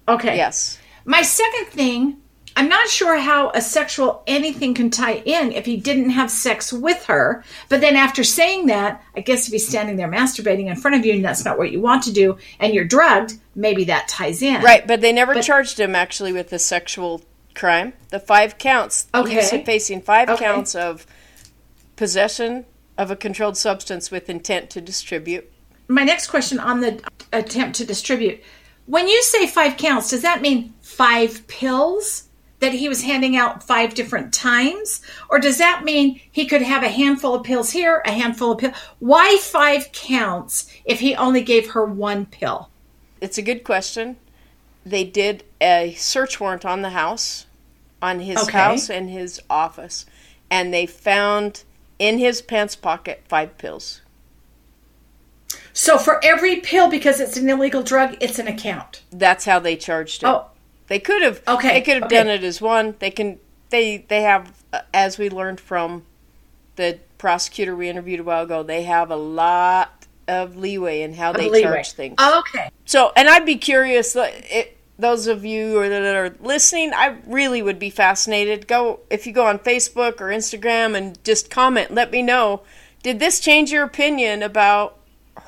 Okay. 0.07 0.37
Yes. 0.37 0.79
My 1.05 1.21
second 1.21 1.67
thing 1.67 2.17
I'm 2.59 2.67
not 2.67 2.89
sure 2.89 3.17
how 3.17 3.51
a 3.51 3.61
sexual 3.61 4.21
anything 4.27 4.73
can 4.73 4.89
tie 4.89 5.23
in 5.23 5.53
if 5.53 5.65
he 5.65 5.77
didn't 5.77 6.09
have 6.09 6.29
sex 6.29 6.73
with 6.73 7.05
her. 7.05 7.41
But 7.69 7.79
then 7.79 7.95
after 7.95 8.21
saying 8.21 8.65
that, 8.65 9.01
I 9.15 9.21
guess 9.21 9.47
if 9.47 9.53
he's 9.53 9.65
standing 9.65 9.95
there 9.95 10.09
masturbating 10.09 10.65
in 10.65 10.75
front 10.75 10.97
of 10.97 11.05
you 11.05 11.13
and 11.13 11.23
that's 11.23 11.45
not 11.45 11.57
what 11.57 11.71
you 11.71 11.79
want 11.79 12.03
to 12.03 12.11
do 12.11 12.37
and 12.59 12.73
you're 12.73 12.83
drugged, 12.83 13.39
maybe 13.55 13.85
that 13.85 14.09
ties 14.09 14.41
in. 14.41 14.61
Right, 14.61 14.85
but 14.85 14.99
they 14.99 15.13
never 15.13 15.35
but, 15.35 15.45
charged 15.45 15.79
him 15.79 15.95
actually 15.95 16.33
with 16.33 16.49
the 16.49 16.59
sexual 16.59 17.21
crime. 17.55 17.93
The 18.09 18.19
five 18.19 18.57
counts. 18.57 19.07
Okay. 19.15 19.35
He's 19.35 19.51
facing 19.51 20.01
five 20.01 20.27
okay. 20.27 20.43
counts 20.43 20.75
of 20.75 21.07
possession 21.95 22.65
of 22.97 23.09
a 23.09 23.15
controlled 23.15 23.55
substance 23.55 24.11
with 24.11 24.29
intent 24.29 24.69
to 24.71 24.81
distribute. 24.81 25.49
My 25.87 26.03
next 26.03 26.27
question 26.27 26.59
on 26.59 26.81
the 26.81 27.01
attempt 27.31 27.77
to 27.77 27.85
distribute. 27.85 28.43
When 28.85 29.07
you 29.07 29.23
say 29.23 29.47
five 29.47 29.77
counts, 29.77 30.09
does 30.09 30.23
that 30.23 30.41
mean 30.41 30.73
five 30.81 31.47
pills? 31.47 32.25
That 32.59 32.73
he 32.73 32.89
was 32.89 33.03
handing 33.03 33.35
out 33.35 33.63
five 33.63 33.93
different 33.93 34.33
times? 34.33 35.01
Or 35.29 35.39
does 35.39 35.57
that 35.57 35.83
mean 35.83 36.19
he 36.31 36.45
could 36.45 36.61
have 36.61 36.83
a 36.83 36.89
handful 36.89 37.35
of 37.35 37.43
pills 37.43 37.71
here, 37.71 38.01
a 38.05 38.11
handful 38.11 38.51
of 38.51 38.59
pills? 38.59 38.75
Why 38.99 39.37
five 39.41 39.91
counts 39.91 40.71
if 40.85 40.99
he 40.99 41.15
only 41.15 41.41
gave 41.41 41.71
her 41.71 41.85
one 41.85 42.25
pill? 42.25 42.69
It's 43.21 43.37
a 43.37 43.43
good 43.43 43.63
question. 43.63 44.17
They 44.85 45.03
did 45.03 45.43
a 45.61 45.93
search 45.97 46.39
warrant 46.39 46.65
on 46.65 46.81
the 46.81 46.91
house, 46.91 47.45
on 48.01 48.21
his 48.21 48.37
okay. 48.37 48.57
house 48.57 48.89
and 48.89 49.09
his 49.09 49.41
office, 49.49 50.05
and 50.49 50.73
they 50.73 50.85
found 50.85 51.63
in 51.97 52.17
his 52.17 52.41
pants 52.41 52.75
pocket 52.75 53.23
five 53.27 53.57
pills. 53.57 54.01
So 55.73 55.97
for 55.97 56.23
every 56.23 56.57
pill, 56.57 56.89
because 56.89 57.19
it's 57.19 57.37
an 57.37 57.49
illegal 57.49 57.83
drug, 57.83 58.17
it's 58.19 58.39
an 58.39 58.47
account. 58.47 59.03
That's 59.11 59.45
how 59.45 59.59
they 59.59 59.75
charged 59.75 60.23
it. 60.23 60.27
Oh, 60.27 60.48
they 60.89 60.99
could 60.99 61.21
have. 61.21 61.41
Okay. 61.47 61.73
They 61.73 61.81
could 61.81 61.95
have 61.95 62.03
okay. 62.03 62.15
done 62.17 62.27
it 62.27 62.43
as 62.43 62.61
one. 62.61 62.95
They 62.99 63.11
can. 63.11 63.39
They 63.69 64.05
they 64.07 64.23
have, 64.23 64.63
uh, 64.73 64.81
as 64.93 65.17
we 65.17 65.29
learned 65.29 65.59
from 65.59 66.03
the 66.75 66.99
prosecutor 67.17 67.75
we 67.75 67.87
interviewed 67.87 68.19
a 68.19 68.23
while 68.23 68.43
ago. 68.43 68.63
They 68.63 68.83
have 68.83 69.11
a 69.11 69.15
lot 69.15 70.07
of 70.27 70.55
leeway 70.55 71.01
in 71.01 71.13
how 71.13 71.31
they 71.33 71.49
leeway. 71.49 71.61
charge 71.61 71.91
things. 71.91 72.15
Okay. 72.19 72.69
So, 72.85 73.11
and 73.15 73.29
I'd 73.29 73.45
be 73.45 73.57
curious. 73.57 74.15
It, 74.15 74.77
those 74.97 75.27
of 75.27 75.45
you 75.45 75.87
that 75.87 76.15
are 76.15 76.35
listening, 76.41 76.91
I 76.93 77.17
really 77.25 77.61
would 77.61 77.79
be 77.79 77.89
fascinated. 77.89 78.67
Go 78.67 79.01
if 79.09 79.27
you 79.27 79.33
go 79.33 79.45
on 79.45 79.59
Facebook 79.59 80.19
or 80.19 80.27
Instagram 80.27 80.95
and 80.95 81.23
just 81.23 81.49
comment. 81.49 81.93
Let 81.93 82.11
me 82.11 82.21
know. 82.21 82.63
Did 83.03 83.19
this 83.19 83.39
change 83.39 83.71
your 83.71 83.83
opinion 83.83 84.43
about 84.43 84.97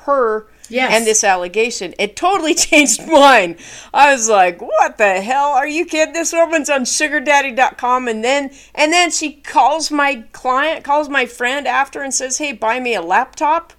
her 0.06 0.46
yes. 0.72 0.92
and 0.92 1.06
this 1.06 1.22
allegation. 1.22 1.94
It 1.98 2.16
totally 2.16 2.54
changed 2.66 3.06
mine. 3.06 3.56
I 3.92 4.12
was 4.12 4.28
like, 4.28 4.60
"What 4.60 4.98
the 4.98 5.20
hell? 5.20 5.50
Are 5.50 5.66
you 5.66 5.84
kidding? 5.84 6.14
This 6.14 6.32
woman's 6.32 6.70
on 6.70 6.82
sugardaddy.com 6.82 8.08
and 8.08 8.24
then 8.24 8.50
and 8.74 8.92
then 8.92 9.10
she 9.10 9.32
calls 9.32 9.90
my 9.90 10.24
client, 10.32 10.84
calls 10.84 11.08
my 11.08 11.26
friend 11.26 11.66
after 11.66 12.02
and 12.02 12.12
says, 12.12 12.38
"Hey, 12.38 12.52
buy 12.52 12.80
me 12.80 12.94
a 12.94 13.02
laptop." 13.02 13.72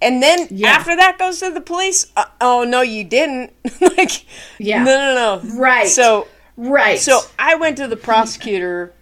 And 0.00 0.22
then 0.22 0.48
yeah. 0.50 0.68
after 0.68 0.94
that 0.94 1.18
goes 1.18 1.40
to 1.40 1.50
the 1.50 1.60
police. 1.60 2.12
Uh, 2.16 2.26
oh 2.40 2.64
no, 2.64 2.82
you 2.82 3.04
didn't. 3.04 3.52
like, 3.80 4.26
yeah, 4.58 4.82
no, 4.82 4.96
no, 4.96 5.14
no. 5.14 5.58
Right. 5.58 5.88
So, 5.88 6.28
right. 6.56 6.98
So 6.98 7.20
I 7.38 7.54
went 7.54 7.78
to 7.78 7.88
the 7.88 7.96
prosecutor 7.96 8.92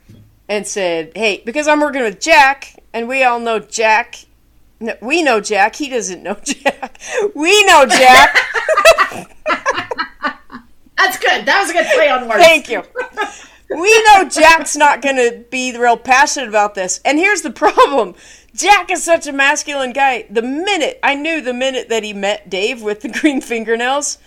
and 0.49 0.67
said, 0.67 1.13
"Hey, 1.17 1.43
because 1.45 1.67
I'm 1.67 1.81
working 1.81 2.03
with 2.03 2.21
Jack, 2.21 2.79
and 2.93 3.09
we 3.09 3.25
all 3.25 3.41
know 3.41 3.59
Jack 3.59 4.27
no, 4.85 4.95
we 5.01 5.23
know 5.23 5.41
Jack. 5.41 5.77
He 5.77 5.89
doesn't 5.89 6.23
know 6.23 6.35
Jack. 6.45 7.01
We 7.35 7.65
know 7.65 7.87
Jack. 7.87 8.37
That's 10.97 11.19
good. 11.19 11.45
That 11.47 11.61
was 11.61 11.71
a 11.71 11.73
good 11.73 11.87
play 11.95 12.09
on 12.09 12.29
words. 12.29 12.43
Thank 12.43 12.69
you. 12.69 12.83
We 13.71 14.05
know 14.05 14.29
Jack's 14.29 14.77
not 14.77 15.03
going 15.03 15.17
to 15.17 15.45
be 15.51 15.77
real 15.77 15.97
passionate 15.97 16.49
about 16.49 16.75
this. 16.75 17.01
And 17.05 17.19
here's 17.19 17.43
the 17.43 17.51
problem 17.51 18.15
Jack 18.55 18.91
is 18.91 19.03
such 19.03 19.27
a 19.27 19.33
masculine 19.33 19.93
guy. 19.93 20.27
The 20.31 20.43
minute, 20.43 21.01
I 21.03 21.15
knew 21.15 21.41
the 21.41 21.55
minute 21.55 21.89
that 21.89 22.05
he 22.05 22.13
met 22.13 22.49
Dave 22.49 22.83
with 22.83 23.01
the 23.01 23.09
green 23.09 23.41
fingernails, 23.41 24.19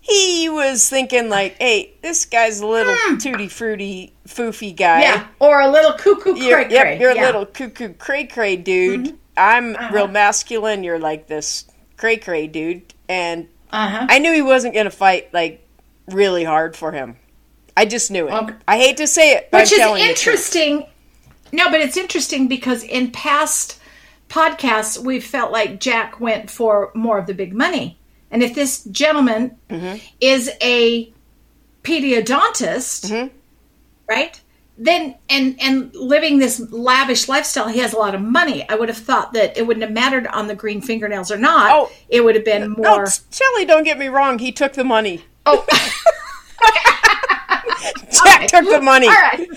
he 0.00 0.48
was 0.48 0.88
thinking, 0.88 1.28
like, 1.28 1.56
hey, 1.58 1.94
this 2.02 2.24
guy's 2.24 2.60
a 2.60 2.66
little 2.66 2.94
mm. 2.94 3.22
tutti 3.22 3.48
fruity, 3.48 4.14
foofy 4.26 4.74
guy. 4.74 5.02
Yeah, 5.02 5.26
or 5.38 5.60
a 5.60 5.70
little 5.70 5.92
cuckoo 5.92 6.34
cray 6.34 6.64
cray. 6.64 6.68
Yep, 6.70 7.00
you're 7.00 7.14
yeah. 7.14 7.24
a 7.24 7.26
little 7.26 7.46
cuckoo 7.46 7.94
cray 7.94 8.26
cray 8.26 8.56
dude. 8.56 9.00
Mm-hmm. 9.00 9.16
I'm 9.36 9.74
uh-huh. 9.74 9.94
real 9.94 10.08
masculine. 10.08 10.84
You're 10.84 10.98
like 10.98 11.26
this 11.26 11.66
cray 11.96 12.16
cray 12.16 12.46
dude, 12.46 12.94
and 13.08 13.48
uh-huh. 13.70 14.06
I 14.08 14.18
knew 14.18 14.32
he 14.32 14.42
wasn't 14.42 14.74
going 14.74 14.84
to 14.84 14.90
fight 14.90 15.32
like 15.32 15.66
really 16.08 16.44
hard 16.44 16.76
for 16.76 16.92
him. 16.92 17.16
I 17.76 17.86
just 17.86 18.10
knew 18.10 18.28
it. 18.28 18.32
Okay. 18.32 18.54
I 18.68 18.78
hate 18.78 18.96
to 18.98 19.06
say 19.06 19.32
it, 19.32 19.48
which 19.52 19.72
is 19.72 19.78
interesting. 19.78 20.86
No, 21.52 21.70
but 21.70 21.80
it's 21.80 21.96
interesting 21.96 22.48
because 22.48 22.82
in 22.82 23.10
past 23.10 23.80
podcasts 24.28 24.98
we 24.98 25.20
felt 25.20 25.52
like 25.52 25.80
Jack 25.80 26.20
went 26.20 26.50
for 26.50 26.90
more 26.94 27.18
of 27.18 27.26
the 27.26 27.34
big 27.34 27.54
money, 27.54 27.98
and 28.30 28.42
if 28.42 28.54
this 28.54 28.84
gentleman 28.84 29.56
mm-hmm. 29.68 29.98
is 30.20 30.50
a 30.60 31.12
pediodontist, 31.82 33.10
mm-hmm. 33.10 33.36
right? 34.08 34.40
Then 34.76 35.16
and 35.28 35.56
and 35.60 35.94
living 35.94 36.38
this 36.38 36.60
lavish 36.72 37.28
lifestyle 37.28 37.68
he 37.68 37.78
has 37.80 37.92
a 37.92 37.96
lot 37.96 38.14
of 38.14 38.20
money. 38.20 38.68
I 38.68 38.74
would 38.74 38.88
have 38.88 38.98
thought 38.98 39.32
that 39.34 39.56
it 39.56 39.66
wouldn't 39.66 39.84
have 39.84 39.92
mattered 39.92 40.26
on 40.28 40.48
the 40.48 40.54
green 40.54 40.80
fingernails 40.80 41.30
or 41.30 41.38
not. 41.38 41.70
Oh. 41.72 41.92
It 42.08 42.24
would 42.24 42.34
have 42.34 42.44
been 42.44 42.72
more 42.72 43.04
no, 43.04 43.10
shelly 43.30 43.64
don't 43.64 43.84
get 43.84 43.98
me 43.98 44.08
wrong 44.08 44.38
he 44.38 44.52
took 44.52 44.72
the 44.72 44.84
money. 44.84 45.24
Oh. 45.46 45.64
Jack 48.24 48.36
okay. 48.36 48.46
took 48.46 48.70
the 48.70 48.80
money. 48.80 49.06
All 49.06 49.12
right. 49.12 49.48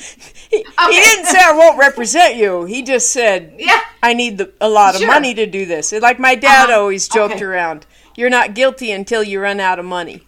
He, 0.50 0.60
okay. 0.60 0.92
he, 0.92 1.02
didn't 1.02 1.26
say 1.26 1.40
i 1.42 1.52
won't 1.52 1.78
represent 1.78 2.36
you. 2.36 2.66
He 2.66 2.82
just 2.82 3.12
said 3.12 3.56
yeah. 3.58 3.82
I 4.02 4.14
need 4.14 4.38
the, 4.38 4.54
a 4.62 4.70
lot 4.70 4.96
of 4.96 5.02
sure. 5.02 5.10
money 5.10 5.34
to 5.34 5.46
do 5.46 5.66
this. 5.66 5.92
Like 5.92 6.20
my 6.20 6.36
dad 6.36 6.70
uh-huh. 6.70 6.80
always 6.80 7.08
joked 7.08 7.36
okay. 7.36 7.46
around 7.46 7.86
you're 8.18 8.30
not 8.30 8.56
guilty 8.56 8.92
until 8.92 9.24
you 9.24 9.40
run 9.40 9.62
out 9.62 9.80
of 9.80 9.86
money 9.86 10.27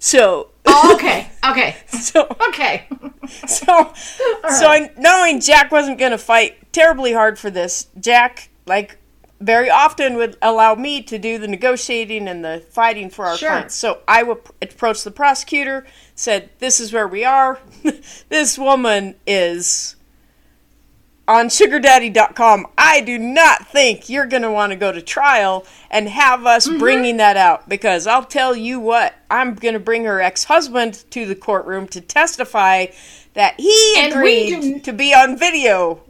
so 0.00 0.48
oh, 0.66 0.94
okay, 0.94 1.30
okay, 1.48 1.76
so 1.88 2.26
okay, 2.48 2.88
so 3.46 3.92
right. 4.42 4.52
so 4.52 4.88
knowing 4.98 5.40
Jack 5.40 5.70
wasn't 5.70 5.98
going 5.98 6.10
to 6.10 6.18
fight 6.18 6.72
terribly 6.72 7.12
hard 7.12 7.38
for 7.38 7.50
this, 7.50 7.86
Jack 8.00 8.48
like 8.66 8.96
very 9.40 9.70
often 9.70 10.16
would 10.16 10.36
allow 10.42 10.74
me 10.74 11.02
to 11.02 11.18
do 11.18 11.38
the 11.38 11.46
negotiating 11.46 12.28
and 12.28 12.44
the 12.44 12.64
fighting 12.70 13.08
for 13.08 13.26
our 13.26 13.36
sure. 13.36 13.50
clients. 13.50 13.74
So 13.74 14.00
I 14.08 14.22
would 14.22 14.38
approach 14.60 15.04
the 15.04 15.10
prosecutor, 15.10 15.86
said, 16.14 16.48
"This 16.58 16.80
is 16.80 16.92
where 16.92 17.06
we 17.06 17.24
are. 17.24 17.60
this 18.30 18.58
woman 18.58 19.16
is." 19.26 19.96
On 21.30 21.46
sugardaddy.com, 21.46 22.66
I 22.76 23.02
do 23.02 23.16
not 23.16 23.68
think 23.68 24.08
you're 24.08 24.26
going 24.26 24.42
to 24.42 24.50
want 24.50 24.72
to 24.72 24.76
go 24.76 24.90
to 24.90 25.00
trial 25.00 25.64
and 25.88 26.08
have 26.08 26.44
us 26.44 26.66
mm-hmm. 26.66 26.80
bringing 26.80 27.18
that 27.18 27.36
out 27.36 27.68
because 27.68 28.08
I'll 28.08 28.24
tell 28.24 28.56
you 28.56 28.80
what, 28.80 29.14
I'm 29.30 29.54
going 29.54 29.74
to 29.74 29.80
bring 29.80 30.04
her 30.06 30.20
ex 30.20 30.44
husband 30.44 31.04
to 31.10 31.26
the 31.26 31.36
courtroom 31.36 31.86
to 31.88 32.00
testify 32.00 32.86
that 33.34 33.54
he 33.60 33.94
and 33.96 34.12
agreed 34.12 34.82
to 34.82 34.92
be 34.92 35.14
on 35.14 35.38
video 35.38 36.02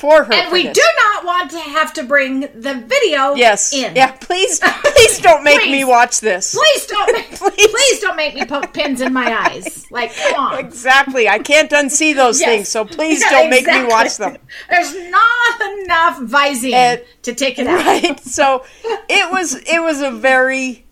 for 0.00 0.24
her. 0.24 0.32
And 0.32 0.50
we 0.50 0.64
this. 0.64 0.74
do 0.76 0.82
not 1.04 1.24
want 1.26 1.50
to 1.50 1.58
have 1.60 1.92
to 1.94 2.02
bring 2.02 2.40
the 2.40 2.82
video 2.86 3.34
Yes. 3.34 3.72
in. 3.74 3.94
Yeah. 3.94 4.12
Please, 4.12 4.58
please 4.84 5.18
don't 5.20 5.44
make 5.44 5.62
me 5.70 5.84
watch 5.84 6.20
this. 6.20 6.54
Please 6.54 6.86
don't 6.86 7.12
make, 7.16 7.30
Please. 7.32 7.68
please. 7.68 8.00
don't 8.00 8.16
make 8.16 8.34
me 8.34 8.44
poke 8.46 8.72
pins 8.72 9.00
in 9.02 9.12
my 9.12 9.30
eyes. 9.46 9.86
Like, 9.90 10.14
come 10.16 10.34
on. 10.34 10.58
Exactly. 10.58 11.28
I 11.28 11.38
can't 11.38 11.70
unsee 11.70 12.14
those 12.14 12.40
Yes. 12.40 12.48
things, 12.48 12.68
so 12.68 12.84
please 12.84 13.20
Yeah, 13.24 13.30
don't 13.30 13.50
make 13.50 13.66
me 13.66 13.84
watch 13.84 14.16
them. 14.16 14.38
There's 14.70 14.94
not 15.10 15.60
enough 15.82 16.18
Visine 16.20 17.04
to 17.22 17.34
take 17.34 17.58
it 17.58 17.66
out. 17.66 17.84
Right. 17.84 18.18
So 18.20 18.64
it 19.08 19.30
was. 19.30 19.54
It 19.54 19.82
was 19.82 20.00
a 20.00 20.10
very. 20.10 20.86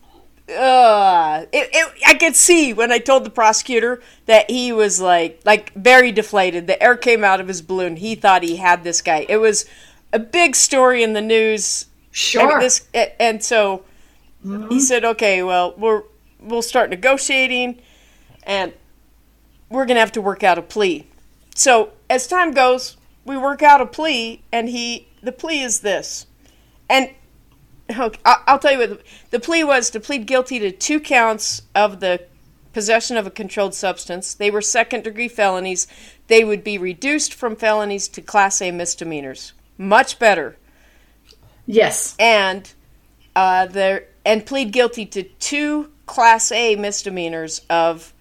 Uh, 0.48 1.44
it, 1.52 1.68
it, 1.72 2.02
I 2.06 2.14
could 2.14 2.34
see 2.34 2.72
when 2.72 2.90
I 2.90 2.98
told 2.98 3.24
the 3.24 3.30
prosecutor 3.30 4.00
that 4.26 4.50
he 4.50 4.72
was 4.72 5.00
like, 5.00 5.40
like 5.44 5.74
very 5.74 6.10
deflated. 6.10 6.66
The 6.66 6.82
air 6.82 6.96
came 6.96 7.22
out 7.22 7.40
of 7.40 7.48
his 7.48 7.60
balloon. 7.60 7.96
He 7.96 8.14
thought 8.14 8.42
he 8.42 8.56
had 8.56 8.82
this 8.82 9.02
guy. 9.02 9.26
It 9.28 9.36
was 9.36 9.66
a 10.12 10.18
big 10.18 10.56
story 10.56 11.02
in 11.02 11.12
the 11.12 11.20
news. 11.20 11.86
Sure. 12.10 12.52
And 12.52 12.62
this, 12.62 12.88
and 12.94 13.44
so 13.44 13.84
he 14.68 14.80
said, 14.80 15.04
"Okay, 15.04 15.42
well, 15.42 15.74
we're 15.76 16.02
we'll 16.40 16.62
start 16.62 16.90
negotiating, 16.90 17.80
and 18.44 18.72
we're 19.68 19.84
gonna 19.84 20.00
have 20.00 20.12
to 20.12 20.20
work 20.20 20.42
out 20.42 20.58
a 20.58 20.62
plea." 20.62 21.06
So 21.54 21.90
as 22.08 22.26
time 22.26 22.52
goes, 22.52 22.96
we 23.24 23.36
work 23.36 23.62
out 23.62 23.80
a 23.80 23.86
plea, 23.86 24.42
and 24.50 24.68
he 24.68 25.08
the 25.22 25.32
plea 25.32 25.60
is 25.60 25.80
this, 25.80 26.26
and 26.88 27.10
okay, 27.90 28.20
I'll 28.24 28.58
tell 28.58 28.72
you 28.72 28.78
what 28.78 28.90
the, 28.90 29.00
the 29.30 29.40
plea 29.40 29.64
was: 29.64 29.90
to 29.90 30.00
plead 30.00 30.26
guilty 30.26 30.58
to 30.58 30.70
two 30.70 31.00
counts 31.00 31.62
of 31.74 32.00
the 32.00 32.22
possession 32.72 33.16
of 33.16 33.26
a 33.26 33.30
controlled 33.30 33.74
substance. 33.74 34.34
They 34.34 34.50
were 34.50 34.62
second 34.62 35.04
degree 35.04 35.28
felonies. 35.28 35.86
They 36.26 36.44
would 36.44 36.62
be 36.62 36.78
reduced 36.78 37.34
from 37.34 37.56
felonies 37.56 38.08
to 38.08 38.20
Class 38.20 38.60
A 38.60 38.70
misdemeanors. 38.70 39.52
Much 39.78 40.18
better 40.18 40.56
yes. 41.68 42.16
and 42.18 42.72
uh, 43.36 43.66
there 43.66 44.06
and 44.24 44.44
plead 44.44 44.72
guilty 44.72 45.06
to 45.06 45.22
two 45.22 45.90
Class 46.06 46.50
A 46.50 46.74
misdemeanors 46.76 47.60
of 47.70 48.12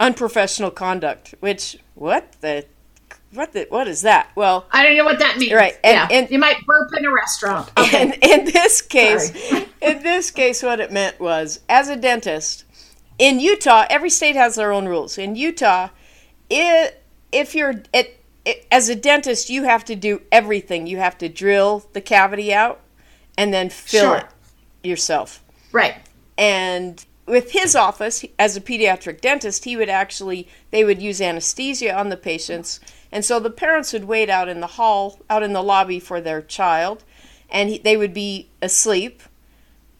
unprofessional 0.00 0.70
conduct. 0.70 1.34
Which 1.40 1.78
what 1.94 2.32
the 2.40 2.64
what 3.32 3.52
the 3.52 3.66
what 3.70 3.86
is 3.88 4.02
that? 4.02 4.30
Well, 4.34 4.66
I 4.72 4.82
don't 4.84 4.96
know 4.96 5.04
what 5.04 5.18
that 5.18 5.38
means. 5.38 5.52
Right, 5.52 5.78
and- 5.84 6.10
yeah. 6.10 6.18
and- 6.18 6.30
you 6.30 6.38
might 6.38 6.64
burp 6.66 6.90
in 6.96 7.04
a 7.04 7.12
restaurant. 7.12 7.70
Okay. 7.78 8.02
in, 8.02 8.12
in 8.40 8.44
this 8.46 8.80
case, 8.82 9.30
in 9.82 10.02
this 10.02 10.30
case, 10.30 10.62
what 10.62 10.80
it 10.80 10.90
meant 10.92 11.18
was, 11.20 11.60
as 11.68 11.88
a 11.88 11.96
dentist 11.96 12.64
in 13.18 13.40
Utah, 13.40 13.84
every 13.90 14.10
state 14.10 14.36
has 14.36 14.54
their 14.54 14.72
own 14.72 14.86
rules. 14.86 15.18
In 15.18 15.34
Utah, 15.36 15.88
it, 16.50 17.02
if 17.32 17.54
you're 17.54 17.82
it, 17.92 18.20
it, 18.44 18.66
as 18.70 18.88
a 18.88 18.94
dentist, 18.94 19.50
you 19.50 19.64
have 19.64 19.84
to 19.86 19.94
do 19.96 20.22
everything. 20.32 20.86
You 20.86 20.98
have 20.98 21.18
to 21.18 21.28
drill 21.28 21.84
the 21.92 22.00
cavity 22.00 22.52
out 22.54 22.80
and 23.36 23.52
then 23.52 23.68
fill 23.70 24.04
Sure. 24.04 24.16
it 24.18 24.26
yourself. 24.88 25.42
right. 25.72 25.96
And 26.38 27.04
with 27.26 27.50
his 27.50 27.74
office, 27.76 28.24
as 28.38 28.56
a 28.56 28.60
pediatric 28.60 29.20
dentist, 29.20 29.64
he 29.64 29.76
would 29.76 29.88
actually, 29.90 30.48
they 30.70 30.82
would 30.84 31.02
use 31.02 31.20
anesthesia 31.20 31.92
on 31.94 32.08
the 32.08 32.16
patients. 32.16 32.80
And 33.10 33.24
so 33.24 33.40
the 33.40 33.50
parents 33.50 33.92
would 33.92 34.04
wait 34.04 34.28
out 34.28 34.48
in 34.48 34.60
the 34.60 34.66
hall, 34.66 35.18
out 35.30 35.42
in 35.42 35.52
the 35.52 35.62
lobby 35.62 35.98
for 35.98 36.20
their 36.20 36.42
child, 36.42 37.04
and 37.50 37.70
he, 37.70 37.78
they 37.78 37.96
would 37.96 38.12
be 38.12 38.48
asleep. 38.60 39.22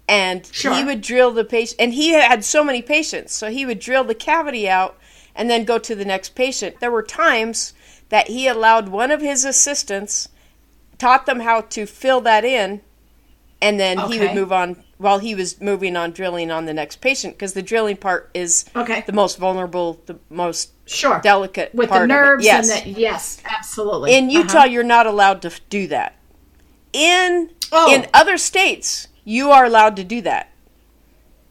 And 0.06 0.46
Sure. 0.52 0.74
he 0.74 0.84
would 0.84 1.00
drill 1.00 1.32
the 1.32 1.44
patient, 1.44 1.80
and 1.80 1.94
he 1.94 2.10
had 2.10 2.44
so 2.44 2.64
many 2.64 2.80
patients, 2.82 3.34
so 3.34 3.50
he 3.50 3.66
would 3.66 3.78
drill 3.78 4.04
the 4.04 4.14
cavity 4.14 4.68
out 4.68 4.96
and 5.34 5.48
then 5.50 5.64
go 5.64 5.78
to 5.78 5.94
the 5.94 6.04
next 6.04 6.34
patient. 6.34 6.80
There 6.80 6.90
were 6.90 7.02
times 7.02 7.74
that 8.08 8.28
he 8.28 8.46
allowed 8.46 8.88
one 8.88 9.10
of 9.10 9.20
his 9.20 9.44
assistants, 9.44 10.28
taught 10.98 11.26
them 11.26 11.40
how 11.40 11.60
to 11.62 11.86
fill 11.86 12.20
that 12.22 12.44
in, 12.44 12.80
and 13.60 13.78
then 13.78 13.98
he 14.10 14.18
would 14.18 14.34
move 14.34 14.52
on 14.52 14.82
while 14.98 15.18
he 15.18 15.34
was 15.34 15.60
moving 15.60 15.96
on 15.96 16.10
drilling 16.12 16.50
on 16.50 16.64
the 16.64 16.72
next 16.74 17.00
patient 17.00 17.34
because 17.34 17.52
the 17.52 17.62
drilling 17.62 17.96
part 17.96 18.30
is 18.34 18.64
Okay. 18.74 19.02
the 19.06 19.12
most 19.12 19.38
vulnerable, 19.38 20.00
the 20.06 20.18
most 20.30 20.70
Sure. 20.88 21.20
delicate 21.20 21.74
With 21.74 21.90
the 21.90 22.06
nerves 22.06 22.44
Yes. 22.44 22.70
and 22.70 22.94
the 22.94 23.00
yes, 23.00 23.40
absolutely. 23.44 24.14
In 24.14 24.30
Utah, 24.30 24.58
Uh-huh. 24.58 24.66
you're 24.66 24.82
not 24.82 25.06
allowed 25.06 25.42
to 25.42 25.52
do 25.68 25.86
that. 25.88 26.14
In 26.92 27.50
Oh. 27.70 27.92
in 27.92 28.06
other 28.14 28.38
states, 28.38 29.08
you 29.24 29.50
are 29.50 29.64
allowed 29.64 29.96
to 29.96 30.04
do 30.04 30.20
that. 30.22 30.48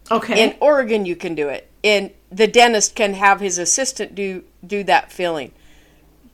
Okay. 0.10 0.42
In 0.42 0.56
Oregon, 0.60 1.06
you 1.06 1.16
can 1.16 1.36
do 1.36 1.50
it. 1.50 1.70
In 1.84 2.12
the 2.32 2.48
dentist 2.48 2.96
can 2.96 3.14
have 3.14 3.40
his 3.40 3.58
assistant 3.58 4.16
do 4.16 4.44
do 4.66 4.84
that 4.86 5.12
filling. 5.12 5.52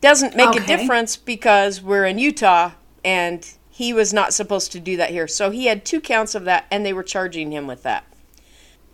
Doesn't 0.02 0.36
make 0.36 0.56
a 0.56 0.66
difference 0.66 1.16
because 1.16 1.82
we're 1.82 2.06
in 2.06 2.18
Utah 2.20 2.72
and 3.06 3.48
he 3.70 3.92
was 3.94 4.14
not 4.14 4.34
supposed 4.34 4.72
to 4.72 4.80
do 4.80 4.96
that 4.98 5.10
here. 5.10 5.28
So 5.28 5.50
he 5.50 5.66
had 5.66 5.84
two 5.86 6.00
counts 6.00 6.36
of 6.36 6.46
that, 6.46 6.66
and 6.70 6.86
they 6.86 6.94
were 6.94 7.04
charging 7.04 7.52
him 7.52 7.66
with 7.68 7.84
that. 7.84 8.04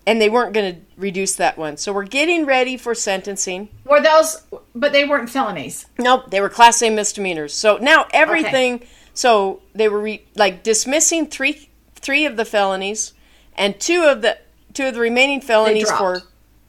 And 0.05 0.19
they 0.19 0.29
weren't 0.29 0.53
going 0.53 0.75
to 0.75 0.81
reduce 0.97 1.35
that 1.35 1.57
one. 1.57 1.77
So 1.77 1.93
we're 1.93 2.03
getting 2.03 2.45
ready 2.45 2.77
for 2.77 2.95
sentencing. 2.95 3.69
Were 3.85 4.01
those 4.01 4.43
but 4.73 4.91
they 4.91 5.05
weren't 5.05 5.29
felonies. 5.29 5.85
Nope, 5.97 6.31
they 6.31 6.41
were 6.41 6.49
class 6.49 6.81
A 6.81 6.89
misdemeanors. 6.89 7.53
So 7.53 7.77
now 7.77 8.07
everything. 8.11 8.83
So 9.13 9.61
they 9.73 9.89
were 9.89 9.99
re, 9.99 10.25
like 10.35 10.63
dismissing 10.63 11.27
three 11.27 11.69
three 11.95 12.25
of 12.25 12.37
the 12.37 12.45
felonies, 12.45 13.13
and 13.55 13.79
two 13.79 14.03
of 14.03 14.21
the 14.21 14.37
two 14.73 14.87
of 14.87 14.93
the 14.93 14.99
remaining 14.99 15.41
felonies 15.41 15.91
for 15.91 16.23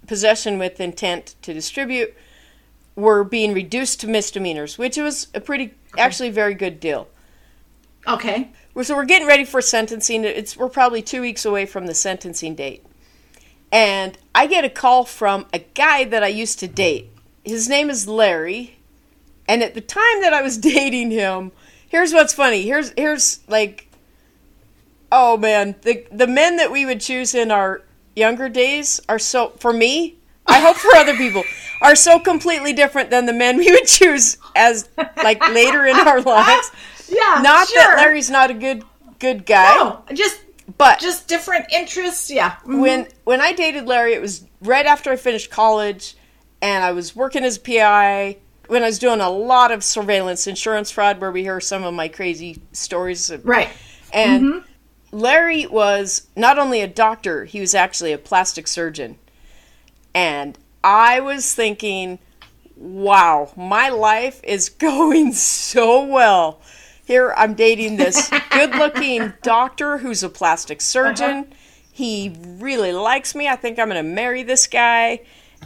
possession 0.07 0.59
with 0.59 0.81
intent 0.81 1.37
to 1.43 1.55
distribute 1.55 2.15
were 2.97 3.23
being 3.23 3.55
reduced 3.55 4.01
to 4.01 4.09
misdemeanors, 4.09 4.77
which 4.77 4.97
was 4.97 5.29
a 5.35 5.41
pretty 5.41 5.75
actually 5.97 6.31
very 6.31 6.55
good 6.55 6.81
deal. 6.81 7.09
Okay. 8.07 8.51
So 8.83 8.97
we're 8.97 9.05
getting 9.05 9.29
ready 9.29 9.45
for 9.45 9.61
sentencing. 9.61 10.25
It's 10.25 10.57
we're 10.57 10.69
probably 10.69 11.03
two 11.03 11.21
weeks 11.21 11.45
away 11.45 11.67
from 11.67 11.87
the 11.87 11.95
sentencing 11.95 12.55
date, 12.55 12.85
and 13.73 14.17
I 14.35 14.47
get 14.47 14.65
a 14.65 14.71
call 14.71 15.05
from 15.05 15.47
a 15.53 15.59
guy 15.61 16.05
that 16.05 16.23
I 16.23 16.29
used 16.29 16.59
to 16.61 16.69
date. 16.69 17.11
His 17.45 17.69
name 17.69 17.91
is 17.91 18.07
Larry, 18.09 18.79
and 19.49 19.63
at 19.63 19.75
the 19.75 19.81
time 19.81 20.21
that 20.23 20.33
I 20.33 20.43
was 20.43 20.59
dating 20.73 21.11
him, 21.11 21.53
here's 21.89 22.13
what's 22.13 22.35
funny. 22.35 22.63
Here's 22.63 22.93
here's 22.97 23.41
like, 23.49 23.89
oh 25.13 25.37
man, 25.37 25.77
the 25.83 26.07
the 26.11 26.27
men 26.27 26.57
that 26.57 26.71
we 26.71 26.87
would 26.87 27.01
choose 27.01 27.35
in 27.35 27.51
our 27.51 27.83
younger 28.17 28.49
days 28.49 29.01
are 29.09 29.19
so 29.19 29.51
for 29.59 29.73
me. 29.73 30.17
I 30.47 30.59
hope 30.59 30.77
for 30.77 30.97
other 30.97 31.17
people 31.17 31.45
are 31.83 31.95
so 31.95 32.19
completely 32.19 32.73
different 32.73 33.11
than 33.11 33.27
the 33.27 33.33
men 33.33 33.57
we 33.57 33.71
would 33.71 33.87
choose 33.87 34.37
as 34.57 34.89
like 35.17 35.41
later 35.51 35.87
in 35.87 35.95
our 35.95 36.21
lives. 36.23 36.71
Yeah. 37.09 37.41
Not 37.43 37.69
sure. 37.69 37.81
that 37.83 37.97
Larry's 37.99 38.31
not 38.31 38.51
a 38.51 38.55
good 38.55 38.83
good 39.21 39.47
guy, 39.47 39.75
No, 39.77 40.03
just 40.15 40.41
but 40.79 40.99
just 40.99 41.29
different 41.29 41.67
interests. 41.73 42.31
Yeah. 42.31 42.57
Mhm. 42.65 42.81
when 42.81 43.09
when 43.25 43.41
I 43.41 43.53
dated 43.53 43.87
Larry, 43.87 44.15
it 44.15 44.21
was 44.21 44.45
right 44.63 44.87
after 44.87 45.11
I 45.11 45.17
finished 45.17 45.51
college, 45.51 46.17
and 46.63 46.85
I 46.85 46.93
was 46.93 47.15
working 47.17 47.45
as 47.45 47.57
a 47.57 47.61
PI. 47.61 48.37
When 48.69 48.83
I 48.85 48.87
was 48.87 49.01
doing 49.01 49.21
a 49.21 49.31
lot 49.31 49.73
of 49.73 49.83
surveillance 49.83 50.47
insurance 50.47 50.91
fraud, 50.93 51.21
where 51.21 51.33
we 51.33 51.43
hear 51.43 51.61
some 51.61 51.83
of 51.83 51.93
my 51.93 52.07
crazy 52.07 52.61
stories, 52.73 53.33
right. 53.43 53.69
and 54.13 54.63
Larry 55.13 55.67
was 55.67 56.29
not 56.37 56.59
only 56.59 56.81
a 56.81 56.87
doctor, 56.87 57.45
he 57.45 57.61
was 57.61 57.75
actually 57.75 58.13
a 58.13 58.19
plastic 58.19 58.69
surgeon. 58.69 59.19
And 60.15 60.57
I 60.85 61.21
was 61.21 61.53
thinking, 61.53 62.19
wow, 62.77 63.51
my 63.57 63.89
life 63.89 64.41
is 64.45 64.69
going 64.69 65.33
so 65.33 66.05
well. 66.05 66.61
Here 67.11 67.35
I'm 67.37 67.55
dating 67.55 67.97
this 67.97 68.31
good 68.53 68.71
looking 68.77 69.33
doctor 69.43 69.99
who's 69.99 70.23
a 70.23 70.29
plastic 70.29 70.81
surgeon. 70.81 71.53
He 71.91 72.37
really 72.45 72.93
likes 72.93 73.35
me. 73.35 73.49
I 73.49 73.57
think 73.57 73.81
I'm 73.81 73.89
going 73.89 74.01
to 74.01 74.09
marry 74.09 74.45
this 74.45 74.69
guy. 74.69 75.23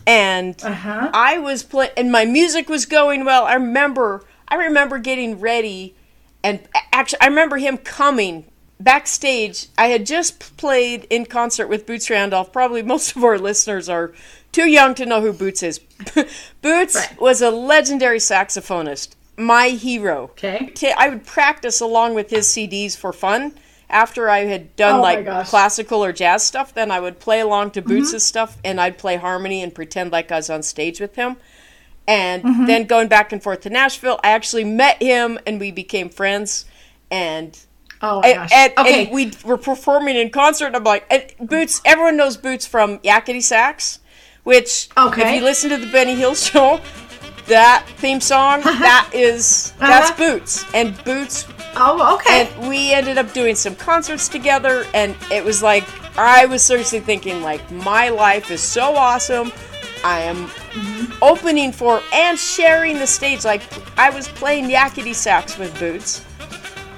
And 0.06 0.56
Uh-huh. 0.64 1.10
I 1.12 1.36
was 1.36 1.62
play 1.62 1.90
and 1.98 2.10
my 2.10 2.24
music 2.24 2.70
was 2.70 2.86
going 2.86 3.26
well. 3.26 3.44
I 3.44 3.56
remember 3.56 4.24
I 4.48 4.54
remember 4.54 4.98
getting 4.98 5.38
ready 5.38 5.94
and 6.42 6.60
actually 6.94 7.20
I 7.20 7.26
remember 7.26 7.58
him 7.58 7.76
coming 7.76 8.46
backstage. 8.80 9.66
I 9.76 9.88
had 9.88 10.06
just 10.06 10.56
played 10.56 11.06
in 11.10 11.26
concert 11.26 11.66
with 11.68 11.84
Boots 11.84 12.08
Randolph. 12.08 12.54
Probably 12.54 12.82
most 12.82 13.16
of 13.16 13.22
our 13.22 13.38
listeners 13.38 13.90
are 13.90 14.14
too 14.50 14.66
young 14.70 14.94
to 14.94 15.04
know 15.04 15.20
who 15.20 15.34
Boots 15.34 15.62
is. 15.62 15.78
Boots 16.62 16.94
Right. 16.94 17.20
was 17.20 17.42
a 17.42 17.50
legendary 17.50 18.18
saxophonist, 18.18 19.10
my 19.36 19.68
hero. 19.68 20.24
Okay. 20.32 20.72
I 20.96 21.08
would 21.08 21.26
practice 21.26 21.80
along 21.80 22.14
with 22.14 22.30
his 22.30 22.46
CDs 22.48 22.96
for 22.96 23.12
fun. 23.12 23.54
After 23.90 24.28
I 24.30 24.40
had 24.40 24.74
done 24.76 24.96
Oh 24.96 25.02
like 25.02 25.46
classical 25.46 26.02
or 26.04 26.12
jazz 26.12 26.42
stuff, 26.44 26.72
then 26.74 26.90
I 26.90 26.98
would 27.00 27.20
play 27.20 27.40
along 27.40 27.72
to 27.72 27.82
Boots' 27.82 28.08
Mm-hmm. 28.10 28.18
stuff 28.18 28.56
and 28.64 28.80
I'd 28.80 28.98
play 28.98 29.16
harmony 29.16 29.62
and 29.62 29.74
pretend 29.74 30.10
like 30.10 30.32
I 30.32 30.36
was 30.36 30.50
on 30.50 30.62
stage 30.62 31.00
with 31.00 31.14
him. 31.16 31.36
And 32.08 32.42
Mm-hmm. 32.42 32.66
then 32.66 32.84
going 32.86 33.08
back 33.08 33.32
and 33.32 33.42
forth 33.42 33.60
to 33.62 33.70
Nashville, 33.70 34.18
I 34.24 34.30
actually 34.30 34.64
met 34.64 35.02
him 35.02 35.38
and 35.46 35.60
we 35.60 35.70
became 35.70 36.08
friends. 36.08 36.64
And 37.10 37.56
Oh 38.02 38.20
my 38.20 38.32
gosh. 38.34 38.50
and, 38.52 38.72
okay. 38.78 39.04
and 39.06 39.14
we 39.14 39.32
were 39.44 39.58
performing 39.58 40.16
in 40.16 40.30
concert. 40.30 40.66
And 40.68 40.76
I'm 40.76 40.84
like, 40.84 41.06
and 41.10 41.48
Boots. 41.48 41.80
Everyone 41.84 42.16
knows 42.16 42.36
Boots 42.36 42.66
from 42.66 42.98
Yakety 43.00 43.42
Sax, 43.42 44.00
which 44.42 44.88
Okay. 44.96 45.28
if 45.28 45.36
you 45.40 45.44
listen 45.44 45.70
to 45.70 45.76
the 45.76 45.90
Benny 45.92 46.14
Hill 46.14 46.34
show, 46.50 46.80
that 47.46 47.86
theme 47.98 48.20
song, 48.20 48.60
that 48.62 49.10
is 49.12 49.72
uh-huh. 49.78 49.86
that's 49.86 50.18
Boots 50.18 50.64
and 50.74 51.02
Boots. 51.04 51.46
Oh, 51.76 52.16
okay. 52.16 52.46
And 52.46 52.68
we 52.68 52.92
ended 52.92 53.18
up 53.18 53.32
doing 53.32 53.54
some 53.54 53.74
concerts 53.74 54.28
together, 54.28 54.84
and 54.94 55.16
it 55.30 55.44
was 55.44 55.62
like 55.62 55.84
I 56.18 56.46
was 56.46 56.62
seriously 56.62 57.00
thinking 57.00 57.42
like 57.42 57.70
my 57.70 58.08
life 58.08 58.50
is 58.50 58.60
so 58.60 58.94
awesome. 58.94 59.52
I 60.04 60.20
am 60.20 60.36
mm-hmm. 60.46 61.12
opening 61.22 61.72
for 61.72 62.02
and 62.12 62.38
sharing 62.38 62.98
the 62.98 63.06
stage. 63.06 63.44
Like 63.44 63.62
I 63.98 64.10
was 64.10 64.28
playing 64.28 64.68
yakety 64.68 65.14
sax 65.14 65.58
with 65.58 65.76
Boots. 65.78 66.24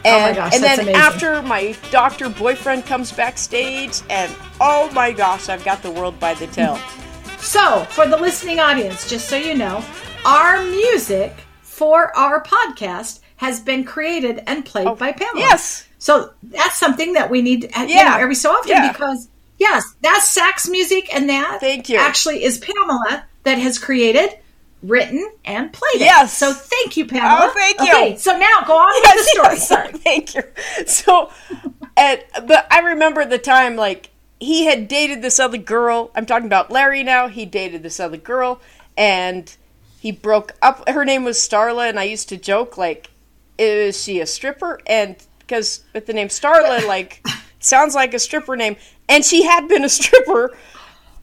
And, 0.05 0.15
oh 0.15 0.21
my 0.21 0.33
gosh, 0.35 0.55
and 0.55 0.63
then 0.63 0.81
amazing. 0.81 0.95
after 0.95 1.43
my 1.43 1.77
doctor 1.91 2.29
boyfriend 2.29 2.87
comes 2.87 3.11
backstage, 3.11 4.03
and 4.09 4.33
oh 4.61 4.89
my 4.93 5.11
gosh, 5.11 5.49
I've 5.49 5.65
got 5.65 5.83
the 5.83 5.91
world 5.91 6.21
by 6.21 6.35
the 6.35 6.47
tail. 6.47 6.79
So, 7.39 7.85
for 7.91 8.07
the 8.07 8.17
listening 8.17 8.61
audience, 8.61 9.09
just 9.09 9.29
so 9.29 9.37
you 9.37 9.55
know, 9.55 9.85
our 10.27 10.63
music 10.63 11.33
for 11.63 12.17
our 12.17 12.43
podcast 12.43 13.21
has 13.37 13.61
been 13.61 13.85
created 13.85 14.43
and 14.47 14.65
played 14.65 14.87
oh, 14.87 14.95
by 14.95 15.13
Pamela. 15.13 15.39
Yes. 15.39 15.87
So 15.99 16.33
that's 16.43 16.77
something 16.77 17.13
that 17.15 17.31
we 17.31 17.43
need, 17.43 17.71
yeah. 17.75 17.85
you 17.85 18.05
know, 18.05 18.17
every 18.17 18.35
so 18.35 18.51
often 18.51 18.71
yeah. 18.71 18.93
because 18.93 19.29
yes, 19.59 19.85
that's 20.03 20.29
sax 20.29 20.69
music, 20.69 21.15
and 21.15 21.29
that 21.29 21.61
thank 21.61 21.89
you 21.89 21.99
actually 21.99 22.45
is 22.45 22.59
Pamela 22.59 23.25
that 23.45 23.59
has 23.59 23.79
created, 23.79 24.31
written, 24.83 25.31
and 25.45 25.73
played 25.73 25.97
it. 25.97 26.01
Yes. 26.01 26.37
So 26.37 26.53
thank 26.53 26.97
you, 26.97 27.07
Pamela. 27.07 27.51
Oh, 27.51 27.55
thank 27.55 27.81
you. 27.81 27.89
Okay, 27.89 28.17
so 28.17 28.37
now 28.37 28.63
go 28.67 28.77
on 28.77 28.93
yes, 29.03 29.17
with 29.17 29.25
the 29.25 29.31
story. 29.31 29.55
Yes, 29.55 29.69
Sorry. 29.69 29.93
Thank 29.93 30.35
you. 30.35 30.43
So, 30.87 31.31
and 31.97 32.23
but 32.47 32.67
I 32.71 32.81
remember 32.81 33.25
the 33.25 33.39
time 33.39 33.77
like 33.77 34.11
he 34.39 34.67
had 34.67 34.89
dated 34.89 35.23
this 35.23 35.41
other 35.41 35.59
girl. 35.59 36.11
I'm 36.15 36.27
talking 36.27 36.47
about 36.47 36.71
Larry 36.71 37.03
now. 37.03 37.29
He 37.29 37.47
dated 37.47 37.83
this 37.83 38.01
other 38.01 38.19
girl, 38.19 38.61
and 38.97 39.55
he 39.99 40.13
broke 40.13 40.53
up. 40.63 40.89
Her 40.89 41.05
name 41.05 41.25
was 41.25 41.39
Starla, 41.39 41.89
and 41.89 41.99
I 41.99 42.05
used 42.05 42.29
to 42.31 42.37
joke 42.37 42.77
like, 42.77 43.11
"Is 43.59 44.03
she 44.03 44.21
a 44.21 44.27
stripper?" 44.27 44.81
And 44.87 45.17
because 45.39 45.85
with 45.93 46.07
the 46.07 46.13
name 46.13 46.29
Starla, 46.29 46.87
like, 46.89 47.25
sounds 47.61 47.95
like 47.95 48.15
a 48.15 48.19
stripper 48.19 48.57
name, 48.57 48.77
and 49.09 49.25
she 49.25 49.45
had 49.45 49.69
been 49.69 49.85
a 49.85 49.89
stripper. 49.89 50.57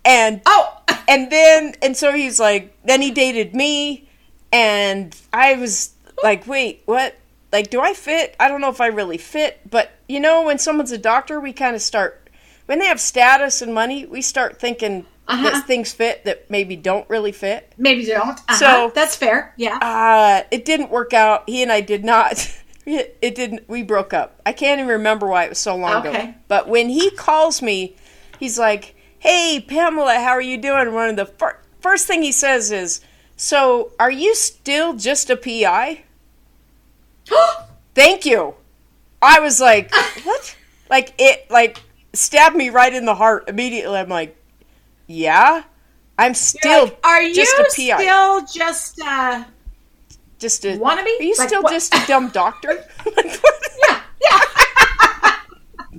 And 0.05 0.41
oh, 0.45 0.81
and 1.07 1.31
then 1.31 1.75
and 1.81 1.95
so 1.95 2.13
he's 2.13 2.39
like, 2.39 2.75
then 2.83 3.01
he 3.01 3.11
dated 3.11 3.55
me, 3.55 4.09
and 4.51 5.15
I 5.31 5.55
was 5.55 5.93
like, 6.21 6.45
wait, 6.47 6.81
what? 6.85 7.15
Like, 7.51 7.69
do 7.69 7.79
I 7.79 7.93
fit? 7.93 8.35
I 8.39 8.47
don't 8.47 8.61
know 8.61 8.69
if 8.69 8.81
I 8.81 8.87
really 8.87 9.17
fit, 9.17 9.61
but 9.69 9.91
you 10.09 10.19
know, 10.19 10.43
when 10.43 10.57
someone's 10.57 10.91
a 10.91 10.97
doctor, 10.97 11.39
we 11.39 11.53
kind 11.53 11.75
of 11.75 11.81
start 11.81 12.23
when 12.65 12.79
they 12.79 12.85
have 12.85 12.99
status 12.99 13.61
and 13.61 13.73
money, 13.73 14.05
we 14.05 14.21
start 14.21 14.59
thinking 14.59 15.05
uh-huh. 15.27 15.43
that 15.43 15.67
things 15.67 15.93
fit 15.93 16.25
that 16.25 16.49
maybe 16.49 16.75
don't 16.75 17.09
really 17.09 17.31
fit. 17.31 17.73
Maybe 17.77 18.05
don't. 18.05 18.39
Uh-huh. 18.39 18.55
So 18.55 18.91
that's 18.93 19.15
fair. 19.15 19.53
Yeah. 19.57 19.77
Uh, 19.77 20.47
it 20.51 20.65
didn't 20.65 20.91
work 20.91 21.13
out. 21.13 21.43
He 21.47 21.63
and 21.63 21.71
I 21.71 21.81
did 21.81 22.03
not. 22.03 22.49
It 22.85 23.33
didn't. 23.35 23.69
We 23.69 23.81
broke 23.81 24.13
up. 24.13 24.41
I 24.45 24.51
can't 24.51 24.79
even 24.79 24.89
remember 24.89 25.25
why 25.25 25.45
it 25.45 25.49
was 25.51 25.57
so 25.57 25.73
long 25.73 26.05
okay. 26.05 26.23
ago. 26.23 26.33
But 26.49 26.67
when 26.67 26.89
he 26.89 27.11
calls 27.11 27.61
me, 27.61 27.95
he's 28.39 28.59
like, 28.59 28.93
"Hey, 29.19 29.63
Pamela, 29.65 30.15
how 30.15 30.31
are 30.31 30.41
you 30.41 30.57
doing?" 30.57 30.93
One 30.93 31.07
of 31.07 31.15
the 31.15 31.25
fir- 31.25 31.61
first 31.79 32.07
thing 32.07 32.23
he 32.23 32.33
says 32.33 32.73
is, 32.73 32.99
"So, 33.37 33.93
are 33.97 34.11
you 34.11 34.35
still 34.35 34.95
just 34.95 35.29
a 35.29 35.37
PI?" 35.37 36.03
Thank 37.95 38.25
you. 38.25 38.55
I 39.21 39.39
was 39.39 39.61
like, 39.61 39.89
"What?" 40.25 40.57
like 40.89 41.13
it. 41.17 41.49
Like 41.49 41.81
stabbed 42.13 42.57
me 42.57 42.69
right 42.69 42.93
in 42.93 43.05
the 43.05 43.15
heart 43.15 43.45
immediately. 43.47 43.97
I'm 43.97 44.09
like, 44.09 44.35
yeah, 45.07 45.63
I'm 46.17 46.33
still. 46.33 46.85
Like, 46.85 46.99
are 47.03 47.21
you 47.21 47.45
still 47.45 48.45
just 48.45 49.01
uh, 49.01 49.43
just 50.39 50.65
a 50.65 50.77
wannabe? 50.77 51.05
Are 51.19 51.23
you 51.23 51.35
like, 51.37 51.47
still 51.47 51.63
what? 51.63 51.71
just 51.71 51.93
a 51.93 52.03
dumb 52.07 52.29
doctor? 52.29 52.85
yeah, 53.17 54.01
yeah. 54.21 54.39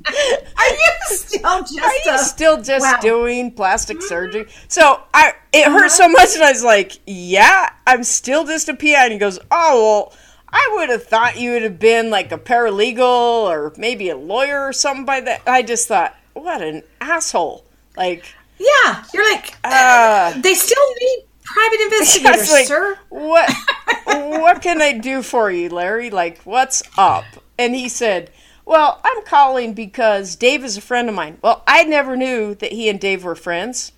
Are 0.57 0.69
you 0.69 0.91
still 1.07 1.61
just? 1.61 1.79
Are 1.79 1.93
you 2.05 2.15
a, 2.15 2.19
still 2.19 2.63
just 2.63 2.83
wow. 2.85 2.99
doing 3.01 3.51
plastic 3.53 3.99
mm-hmm. 3.99 4.07
surgery? 4.07 4.47
So 4.69 5.03
I, 5.15 5.33
it 5.53 5.67
uh-huh. 5.67 5.79
hurt 5.79 5.91
so 5.91 6.09
much, 6.09 6.35
and 6.35 6.45
I 6.45 6.53
was 6.53 6.63
like, 6.63 6.99
"Yeah, 7.07 7.71
I'm 7.87 8.05
still 8.05 8.45
just 8.45 8.69
a 8.69 8.75
PI." 8.75 9.05
And 9.05 9.13
he 9.13 9.19
goes, 9.19 9.39
"Oh 9.51 10.11
well, 10.11 10.19
I 10.55 10.71
would 10.77 10.89
have 10.89 11.03
thought 11.03 11.37
you 11.37 11.51
would 11.51 11.63
have 11.63 11.81
been 11.81 12.11
like 12.11 12.31
a 12.31 12.39
paralegal 12.39 13.01
or 13.01 13.73
maybe 13.77 14.09
a 14.09 14.17
lawyer 14.17 14.65
or 14.65 14.73
something 14.73 15.05
by 15.05 15.21
that. 15.23 15.43
I 15.49 15.63
just 15.63 15.89
thought, 15.89 16.17
what 16.33 16.63
an 16.63 16.85
asshole. 17.01 17.65
Like, 17.97 18.25
yeah, 18.59 19.05
you're 19.13 19.33
like, 19.33 19.57
uh, 19.65 20.39
they 20.41 20.55
still 20.55 20.95
need 21.01 21.25
private 21.45 21.81
investigators, 21.83 22.51
like, 22.51 22.67
sir. 22.67 22.99
What, 23.09 23.51
what 24.05 24.63
can 24.63 24.81
I 24.81 24.93
do 24.99 25.23
for 25.23 25.51
you, 25.51 25.69
Larry? 25.69 26.11
Like, 26.11 26.43
what's 26.43 26.83
up? 26.97 27.25
And 27.59 27.75
he 27.75 27.89
said, 27.89 28.31
well, 28.67 29.01
I'm 29.05 29.25
calling 29.25 29.75
because 29.75 30.37
Dave 30.37 30.65
is 30.65 30.77
a 30.77 30.81
friend 30.81 31.09
of 31.09 31.15
mine. 31.15 31.39
Well, 31.43 31.63
I 31.67 31.85
never 31.85 32.17
knew 32.17 32.55
that 32.57 32.73
he 32.73 32.89
and 32.89 32.99
Dave 32.99 33.25
were 33.25 33.35
friends. 33.35 33.93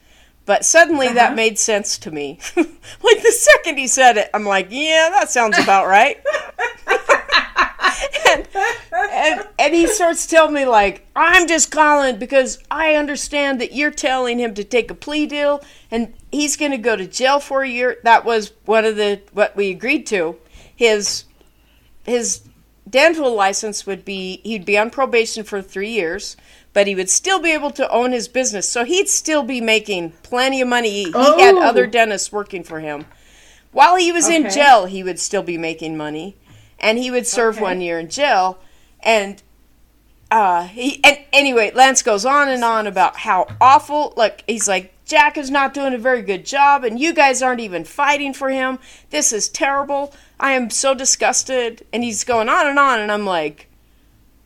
But 0.45 0.65
suddenly 0.65 1.07
uh-huh. 1.07 1.15
that 1.15 1.35
made 1.35 1.59
sense 1.59 1.99
to 1.99 2.11
me. 2.11 2.39
like 2.57 2.67
the 3.23 3.33
second 3.33 3.79
he 3.79 3.89
said 3.89 4.17
it, 4.17 4.31
I'm 4.33 4.45
like, 4.45 4.69
yeah, 4.71 5.09
that 5.11 5.29
sounds 5.29 5.59
about 5.59 5.89
right. 5.89 6.23
and, 8.29 9.49
and, 9.67 9.75
he 9.75 9.87
starts 9.87 10.27
telling 10.27 10.55
me 10.55 10.65
like, 10.65 11.07
I'm 11.15 11.47
just 11.47 11.71
calling 11.71 12.19
because 12.19 12.59
I 12.71 12.95
understand 12.95 13.61
that 13.61 13.73
you're 13.73 13.91
telling 13.91 14.39
him 14.39 14.55
to 14.55 14.65
take 14.65 14.91
a 14.91 14.95
plea 14.95 15.27
deal 15.27 15.63
and 15.91 16.15
he's 16.33 16.57
going 16.57 16.73
to 16.73 16.79
go 16.79 16.97
to 16.97 17.07
jail 17.07 17.41
for 17.41 17.63
a 17.63 17.69
year. 17.69 17.99
That 18.03 18.25
was 18.25 18.53
one 18.65 18.85
of 18.85 18.97
the 18.97 19.21
what 19.33 19.57
we 19.57 19.71
agreed 19.71 20.07
to. 20.09 20.37
His 20.75 21.25
his 22.05 22.43
dental 22.89 23.35
license 23.35 23.87
would 23.87 24.05
be 24.05 24.41
he'd 24.45 24.65
be 24.65 24.79
on 24.79 24.91
probation 24.91 25.43
for 25.43 25.61
3 25.61 25.89
years 25.89 26.37
but 26.77 26.87
he 26.87 26.95
would 26.95 27.09
still 27.09 27.41
be 27.41 27.53
able 27.53 27.71
to 27.71 27.91
own 27.91 28.13
his 28.13 28.29
business. 28.29 28.69
So 28.69 28.85
he'd 28.85 29.09
still 29.09 29.43
be 29.43 29.63
making 29.63 30.13
plenty 30.23 30.61
of 30.61 30.69
money. 30.69 31.05
He 31.05 31.13
oh. 31.15 31.39
had 31.39 31.55
other 31.55 31.87
dentists 31.87 32.31
working 32.31 32.63
for 32.63 32.81
him. 32.81 33.07
While 33.73 33.97
he 33.97 34.13
was 34.13 34.27
okay. 34.27 34.37
in 34.37 34.51
jail, 34.51 34.85
he 34.85 35.03
would 35.03 35.19
still 35.19 35.43
be 35.43 35.57
making 35.57 35.97
money. 35.97 36.37
And 36.79 36.99
he 36.99 37.11
would 37.11 37.27
serve 37.27 37.55
okay. 37.55 37.63
one 37.63 37.81
year 37.81 37.99
in 37.99 38.11
jail. 38.11 38.59
And 39.01 39.43
uh 40.37 40.67
he 40.67 41.01
and 41.05 41.19
anyway, 41.33 41.73
Lance 41.75 42.03
goes 42.03 42.25
on 42.25 42.49
and 42.49 42.65
on 42.65 42.87
about 42.87 43.17
how 43.17 43.47
awful 43.61 44.13
like 44.17 44.45
he's 44.47 44.69
like 44.69 44.93
Jack 45.05 45.39
is 45.39 45.51
not 45.51 45.73
doing 45.73 45.95
a 45.95 45.99
very 45.99 46.23
good 46.23 46.45
job 46.45 46.85
and 46.85 46.99
you 46.99 47.13
guys 47.13 47.43
aren't 47.43 47.61
even 47.61 47.85
fighting 47.85 48.35
for 48.35 48.51
him. 48.51 48.79
This 49.11 49.33
is 49.33 49.49
terrible. 49.49 50.15
I 50.39 50.53
am 50.53 50.71
so 50.71 50.95
disgusted 50.95 51.87
and 51.93 52.03
he's 52.03 52.25
going 52.25 52.49
on 52.49 52.67
and 52.67 52.79
on 52.79 53.01
and 53.01 53.11
I'm 53.13 53.25
like 53.25 53.69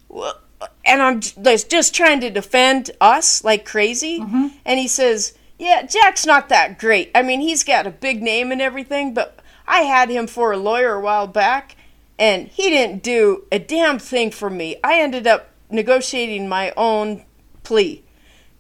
well, 0.09 0.41
and 0.85 1.01
I'm 1.03 1.21
just 1.21 1.95
trying 1.95 2.21
to 2.21 2.31
defend 2.31 2.91
us 3.01 3.45
like 3.45 3.65
crazy. 3.65 4.21
Mm-hmm. 4.21 4.49
And 4.65 4.79
he 4.79 4.89
says, 4.89 5.35
Yeah, 5.59 5.83
Jack's 5.83 6.27
not 6.27 6.49
that 6.49 6.79
great. 6.79 7.11
I 7.15 7.23
mean, 7.23 7.41
he's 7.41 7.65
got 7.65 7.87
a 7.87 7.91
big 7.91 8.23
name 8.23 8.53
and 8.53 8.61
everything, 8.61 9.15
but 9.15 9.39
I 9.67 9.83
had 9.83 10.11
him 10.11 10.27
for 10.27 10.53
a 10.53 10.59
lawyer 10.59 10.95
a 10.95 11.01
while 11.01 11.27
back, 11.27 11.77
and 12.19 12.49
he 12.49 12.71
didn't 12.71 13.03
do 13.03 13.45
a 13.53 13.59
damn 13.59 13.99
thing 13.99 14.31
for 14.31 14.51
me. 14.51 14.77
I 14.83 15.01
ended 15.01 15.27
up 15.27 15.50
negotiating 15.71 16.49
my 16.49 16.73
own 16.77 17.25
plea. 17.63 18.05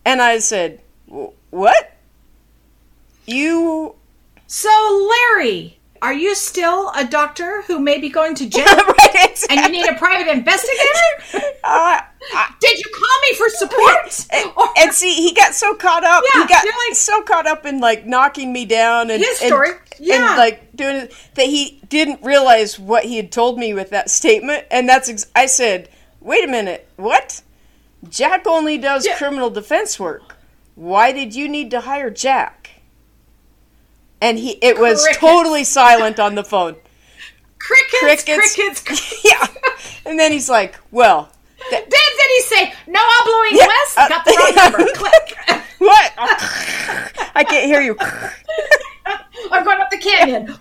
And 0.05 0.23
I 0.23 0.39
said, 0.39 0.81
What? 1.07 1.97
You. 3.27 3.95
So, 4.47 5.09
Larry, 5.11 5.81
are 6.03 6.15
you 6.15 6.35
still 6.35 6.91
a 6.97 7.05
doctor 7.05 7.63
who 7.63 7.79
may 7.79 7.99
be 7.99 8.09
going 8.09 8.35
to 8.37 8.49
jail 8.49 8.65
right, 8.65 9.31
exactly. 9.31 9.57
and 9.57 9.67
you 9.67 9.83
need 9.83 9.89
a 9.89 9.97
private 9.97 10.31
investigator? 10.31 11.47
Uh, 11.63 12.01
Did 12.61 12.79
you 12.79 12.91
call 12.93 13.21
me 13.23 13.35
for 13.37 13.49
support? 13.51 14.27
And, 14.33 14.51
and, 14.79 14.93
see, 14.93 15.15
he 15.15 15.35
got 15.35 15.55
so 15.55 15.75
caught 15.75 16.05
up. 16.05 16.25
Yeah, 16.35 16.43
he 16.43 16.49
got 16.49 16.65
like, 16.65 16.97
so 16.97 17.23
caught 17.23 17.47
up 17.47 17.67
in 17.67 17.81
like 17.81 18.07
knocking 18.07 18.53
me 18.53 18.65
down 18.65 19.11
and 19.11 19.23
his 19.23 19.39
story. 19.39 19.71
And, 19.71 19.79
yeah. 20.01 20.29
and 20.31 20.39
like 20.39 20.75
doing 20.75 20.97
it 20.97 21.15
that 21.35 21.47
he 21.47 21.81
didn't 21.89 22.23
realize 22.25 22.79
what 22.79 23.05
he 23.05 23.17
had 23.17 23.31
told 23.31 23.59
me 23.59 23.75
with 23.75 23.91
that 23.91 24.11
statement. 24.11 24.65
And 24.71 24.89
that's 24.89 25.09
ex- 25.11 25.31
I 25.37 25.47
said, 25.47 25.91
"Wait 26.21 26.45
a 26.45 26.49
minute, 26.49 26.89
what? 26.97 27.43
Jack 28.09 28.47
only 28.47 28.79
does 28.79 29.07
yeah. 29.07 29.17
criminal 29.17 29.51
defense 29.51 29.99
work. 30.01 30.37
Why 30.75 31.13
did 31.13 31.35
you 31.35 31.49
need 31.49 31.71
to 31.73 31.81
hire 31.81 32.11
Jack?" 32.11 32.61
and 34.21 34.39
he 34.39 34.51
it 34.63 34.79
was 34.79 35.03
crickets. 35.03 35.21
totally 35.21 35.65
silent 35.65 36.21
on 36.21 36.35
the 36.35 36.45
phone. 36.45 36.77
Crickets, 37.59 38.25
crickets, 38.25 38.83
crickets. 38.83 39.21
yeah, 39.25 39.47
and 40.05 40.19
then 40.19 40.33
he's 40.33 40.49
like, 40.49 40.79
"Well." 40.91 41.31
Th- 41.69 41.83
then 41.83 41.91
did 41.91 42.31
he 42.31 42.41
say 42.43 42.73
no 42.87 43.01
I'm 43.01 43.25
blowing 43.27 43.51
yeah, 43.53 43.67
west? 43.67 43.99
Uh, 43.99 44.09
Got 44.09 44.25
the 44.25 44.31
wrong 44.33 44.55
number. 44.55 44.79
Click. 44.95 45.39
What? 45.79 46.13
I 47.35 47.45
can't 47.45 47.67
hear 47.67 47.83
you. 47.83 47.97
I'm 49.53 49.63
going 49.63 49.79
up 49.81 49.91
the 49.91 49.99
canyon. 49.99 50.55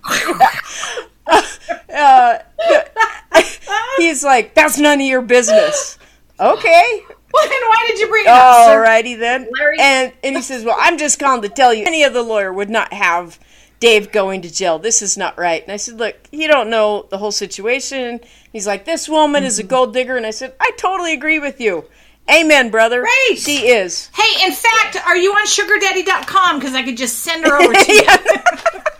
uh, 1.94 2.40
he's 3.98 4.24
like, 4.24 4.54
"That's 4.54 4.78
none 4.78 5.00
of 5.00 5.08
your 5.08 5.22
business." 5.22 5.98
Okay. 6.40 7.04
Well, 7.32 7.48
then 7.48 7.62
why 7.68 7.86
did 7.88 8.00
you 8.00 8.08
bring 8.08 8.26
it 8.26 8.30
up? 8.30 8.70
Alrighty 8.72 9.20
then. 9.20 9.48
Larry. 9.60 9.78
And 9.80 10.12
and 10.24 10.36
he 10.36 10.42
says, 10.42 10.66
"Well, 10.66 10.76
I'm 10.80 10.98
just 10.98 11.20
calling 11.20 11.44
to 11.44 11.48
tell 11.48 11.72
you, 11.72 11.86
any 11.86 12.04
other 12.04 12.24
lawyer 12.24 12.52
would 12.52 12.72
not 12.72 12.92
have 12.92 13.38
Dave 13.80 14.12
going 14.12 14.42
to 14.42 14.54
jail. 14.54 14.78
This 14.78 15.02
is 15.02 15.18
not 15.18 15.38
right. 15.38 15.64
And 15.64 15.72
I 15.72 15.78
said, 15.78 15.98
Look, 15.98 16.16
you 16.32 16.48
don't 16.48 16.70
know 16.70 17.08
the 17.10 17.18
whole 17.18 17.32
situation. 17.32 18.20
He's 18.52 18.68
like, 18.68 18.86
This 18.86 19.08
woman 19.08 19.42
mm-hmm. 19.42 19.48
is 19.48 19.60
a 19.60 19.64
mm-hmm. 19.64 19.70
gold 19.70 19.94
digger. 19.94 20.18
And 20.18 20.26
I 20.26 20.32
said, 20.32 20.54
I 20.60 20.72
totally 20.78 21.14
agree 21.14 21.40
with 21.40 21.62
you. 21.62 21.86
Amen, 22.30 22.70
brother. 22.70 23.02
Right. 23.02 23.36
She 23.38 23.70
is. 23.70 24.12
Hey, 24.14 24.46
in 24.46 24.54
fact, 24.54 24.98
are 25.06 25.18
you 25.18 25.32
on 25.32 25.48
sugardaddy.com? 25.48 26.60
Because 26.60 26.76
I 26.76 26.84
could 26.84 26.98
just 26.98 27.20
send 27.20 27.46
her 27.46 27.60
over 27.60 27.74
to 27.74 27.94
you. 27.94 28.92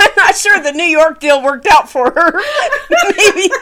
I'm 0.00 0.10
not 0.16 0.34
sure 0.36 0.60
the 0.60 0.72
New 0.72 0.84
York 0.84 1.20
deal 1.20 1.42
worked 1.42 1.66
out 1.66 1.88
for 1.90 2.10
her. 2.10 2.32
Maybe. 3.16 3.52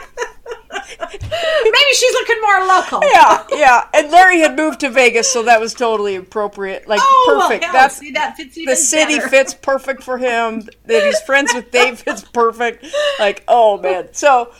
Maybe 1.00 1.92
she's 1.94 2.12
looking 2.12 2.40
more 2.40 2.66
local. 2.66 3.00
Yeah, 3.12 3.44
yeah. 3.52 3.88
And 3.94 4.10
Larry 4.10 4.40
had 4.40 4.56
moved 4.56 4.80
to 4.80 4.90
Vegas, 4.90 5.30
so 5.30 5.42
that 5.44 5.60
was 5.60 5.74
totally 5.74 6.16
appropriate. 6.16 6.86
Like 6.88 7.00
oh, 7.02 7.40
perfect. 7.48 7.64
Well, 7.64 7.72
That's 7.72 7.96
see, 7.96 8.12
that 8.12 8.36
fits 8.36 8.54
the 8.54 8.76
city 8.76 9.16
better. 9.16 9.28
fits 9.28 9.54
perfect 9.54 10.02
for 10.02 10.18
him. 10.18 10.68
That 10.84 11.04
he's 11.04 11.20
friends 11.20 11.52
with 11.54 11.70
Dave 11.70 11.98
fits 12.00 12.22
perfect. 12.22 12.86
Like, 13.18 13.44
oh 13.48 13.78
man. 13.78 14.08
So 14.12 14.52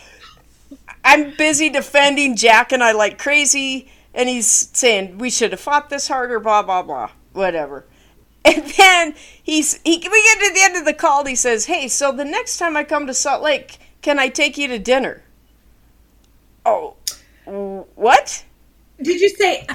I'm 1.04 1.34
busy 1.36 1.70
defending 1.70 2.36
Jack 2.36 2.72
and 2.72 2.82
I 2.82 2.92
like 2.92 3.18
crazy, 3.18 3.90
and 4.14 4.28
he's 4.28 4.46
saying 4.48 5.18
we 5.18 5.30
should 5.30 5.52
have 5.52 5.60
fought 5.60 5.90
this 5.90 6.08
harder. 6.08 6.40
Blah 6.40 6.62
blah 6.62 6.82
blah. 6.82 7.10
Whatever. 7.32 7.84
And 8.48 8.64
then 8.78 9.14
he's 9.42 9.78
he 9.84 9.96
we 9.96 10.22
get 10.22 10.38
to 10.40 10.54
the 10.54 10.60
end 10.62 10.76
of 10.76 10.84
the 10.84 10.94
call. 10.94 11.20
And 11.20 11.28
he 11.28 11.34
says, 11.34 11.66
"Hey, 11.66 11.88
so 11.88 12.12
the 12.12 12.24
next 12.24 12.56
time 12.56 12.76
I 12.76 12.84
come 12.84 13.06
to 13.06 13.14
Salt 13.14 13.42
Lake, 13.42 13.78
can 14.00 14.18
I 14.18 14.28
take 14.28 14.56
you 14.56 14.68
to 14.68 14.78
dinner?" 14.78 15.22
Oh, 16.64 16.94
what? 17.94 18.44
Did 19.02 19.20
you 19.20 19.28
say 19.30 19.66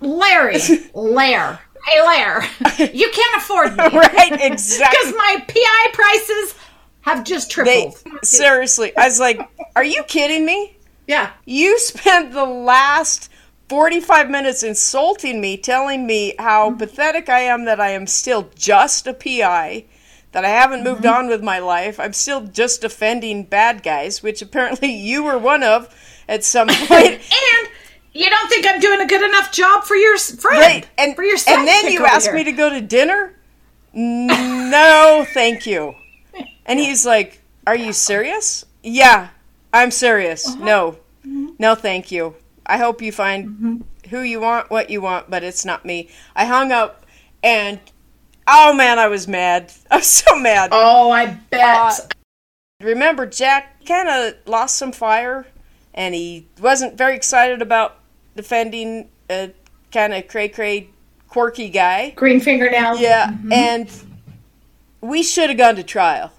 Larry? 0.00 0.56
Lair. 0.94 1.60
Hey, 1.86 2.00
Lair. 2.00 2.42
You 2.92 3.10
can't 3.12 3.36
afford 3.36 3.76
me. 3.76 3.84
right, 3.98 4.38
exactly. 4.40 4.98
Because 5.00 5.14
my 5.16 5.44
PI 5.48 5.90
prices 5.92 6.54
have 7.02 7.24
just 7.24 7.50
tripled. 7.50 7.94
They, 8.04 8.10
seriously. 8.22 8.96
I 8.96 9.06
was 9.06 9.20
like, 9.20 9.40
are 9.74 9.84
you 9.84 10.02
kidding 10.04 10.46
me? 10.46 10.76
Yeah. 11.06 11.30
You 11.44 11.78
spent 11.78 12.32
the 12.32 12.44
last 12.44 13.30
45 13.72 14.28
minutes 14.28 14.62
insulting 14.62 15.40
me, 15.40 15.56
telling 15.56 16.06
me 16.06 16.34
how 16.38 16.68
mm-hmm. 16.68 16.76
pathetic 16.76 17.30
I 17.30 17.40
am 17.40 17.64
that 17.64 17.80
I 17.80 17.92
am 17.92 18.06
still 18.06 18.50
just 18.54 19.06
a 19.06 19.14
PI, 19.14 19.86
that 20.32 20.44
I 20.44 20.50
haven't 20.50 20.84
moved 20.84 21.04
mm-hmm. 21.04 21.20
on 21.20 21.28
with 21.28 21.42
my 21.42 21.58
life. 21.58 21.98
I'm 21.98 22.12
still 22.12 22.42
just 22.42 22.82
defending 22.82 23.44
bad 23.44 23.82
guys, 23.82 24.22
which 24.22 24.42
apparently 24.42 24.92
you 24.94 25.22
were 25.22 25.38
one 25.38 25.62
of 25.62 25.88
at 26.28 26.44
some 26.44 26.68
point. 26.70 27.12
and 27.12 27.68
you 28.12 28.28
don't 28.28 28.46
think 28.50 28.66
I'm 28.66 28.78
doing 28.78 29.00
a 29.00 29.06
good 29.06 29.22
enough 29.22 29.50
job 29.50 29.84
for 29.84 29.96
your 29.96 30.18
friend, 30.18 30.60
right? 30.60 30.88
And 30.98 31.16
for 31.16 31.24
your 31.24 31.38
and 31.48 31.66
then 31.66 31.90
you 31.90 32.04
ask 32.04 32.26
here. 32.26 32.34
me 32.34 32.44
to 32.44 32.52
go 32.52 32.68
to 32.68 32.82
dinner. 32.82 33.36
No, 33.94 35.26
thank 35.32 35.66
you. 35.66 35.94
And 36.64 36.78
he's 36.78 37.04
like, 37.04 37.42
"Are 37.66 37.76
you 37.76 37.92
serious?" 37.92 38.64
Yeah, 38.82 39.28
I'm 39.70 39.90
serious. 39.90 40.46
Uh-huh. 40.46 40.64
No, 40.64 40.92
mm-hmm. 41.26 41.48
no, 41.58 41.74
thank 41.74 42.10
you. 42.10 42.36
I 42.66 42.78
hope 42.78 43.02
you 43.02 43.12
find 43.12 43.48
mm-hmm. 43.48 44.08
who 44.10 44.22
you 44.22 44.40
want, 44.40 44.70
what 44.70 44.90
you 44.90 45.00
want, 45.00 45.30
but 45.30 45.42
it's 45.42 45.64
not 45.64 45.84
me. 45.84 46.08
I 46.34 46.46
hung 46.46 46.72
up, 46.72 47.06
and 47.42 47.80
oh 48.46 48.74
man, 48.74 48.98
I 48.98 49.08
was 49.08 49.26
mad. 49.28 49.72
I 49.90 49.96
was 49.96 50.06
so 50.06 50.38
mad. 50.38 50.70
Oh, 50.72 51.10
I 51.10 51.26
bet. 51.50 51.92
Uh, 51.92 51.96
remember, 52.80 53.26
Jack 53.26 53.84
kind 53.84 54.08
of 54.08 54.34
lost 54.46 54.76
some 54.76 54.92
fire 54.92 55.46
and 55.94 56.14
he 56.14 56.46
wasn't 56.60 56.96
very 56.96 57.14
excited 57.14 57.62
about 57.62 57.98
defending 58.36 59.08
a 59.30 59.52
kind 59.92 60.14
of 60.14 60.26
cray 60.28 60.48
cray, 60.48 60.88
quirky 61.28 61.68
guy. 61.68 62.10
Green 62.10 62.40
fingernails. 62.40 63.00
Yeah, 63.00 63.28
mm-hmm. 63.28 63.52
and 63.52 63.90
we 65.00 65.22
should 65.22 65.50
have 65.50 65.58
gone 65.58 65.76
to 65.76 65.82
trial, 65.82 66.32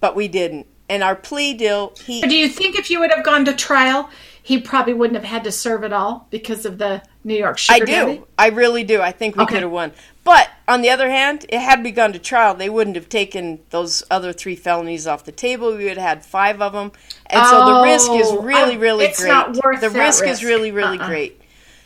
but 0.00 0.16
we 0.16 0.28
didn't. 0.28 0.66
And 0.88 1.02
our 1.02 1.14
plea 1.14 1.54
deal, 1.54 1.94
he. 2.04 2.20
Do 2.22 2.36
you 2.36 2.48
think 2.48 2.76
if 2.76 2.90
you 2.90 3.00
would 3.00 3.12
have 3.12 3.24
gone 3.24 3.44
to 3.46 3.54
trial, 3.54 4.10
he 4.42 4.60
probably 4.60 4.92
wouldn't 4.92 5.16
have 5.16 5.28
had 5.28 5.44
to 5.44 5.52
serve 5.52 5.84
at 5.84 5.92
all 5.92 6.26
because 6.30 6.66
of 6.66 6.78
the 6.78 7.02
New 7.24 7.36
York 7.36 7.58
Sugar 7.58 7.76
I 7.76 7.78
do. 7.78 7.86
Daddy? 7.86 8.22
I 8.36 8.48
really 8.48 8.82
do. 8.82 9.00
I 9.00 9.12
think 9.12 9.36
we 9.36 9.44
okay. 9.44 9.54
could 9.54 9.62
have 9.62 9.70
won. 9.70 9.92
But 10.24 10.50
on 10.66 10.82
the 10.82 10.90
other 10.90 11.08
hand, 11.10 11.46
it 11.48 11.60
had 11.60 11.82
we 11.82 11.90
gone 11.90 12.12
to 12.12 12.18
trial, 12.18 12.54
they 12.54 12.68
wouldn't 12.68 12.96
have 12.96 13.08
taken 13.08 13.60
those 13.70 14.02
other 14.10 14.32
three 14.32 14.56
felonies 14.56 15.06
off 15.06 15.24
the 15.24 15.32
table. 15.32 15.76
We 15.76 15.84
would 15.84 15.96
have 15.96 16.08
had 16.08 16.24
five 16.24 16.60
of 16.60 16.72
them, 16.72 16.92
and 17.26 17.42
oh, 17.44 17.50
so 17.50 17.74
the 17.74 17.82
risk 17.82 18.10
is 18.12 18.28
oh, 18.30 18.42
really, 18.42 18.76
really 18.76 19.06
it's 19.06 19.20
great. 19.20 19.28
Not 19.28 19.56
worth 19.64 19.80
the 19.80 19.90
risk, 19.90 20.22
risk, 20.22 20.26
is 20.26 20.44
really, 20.44 20.70
really 20.70 20.98
uh-uh. 20.98 21.08
great. 21.08 21.40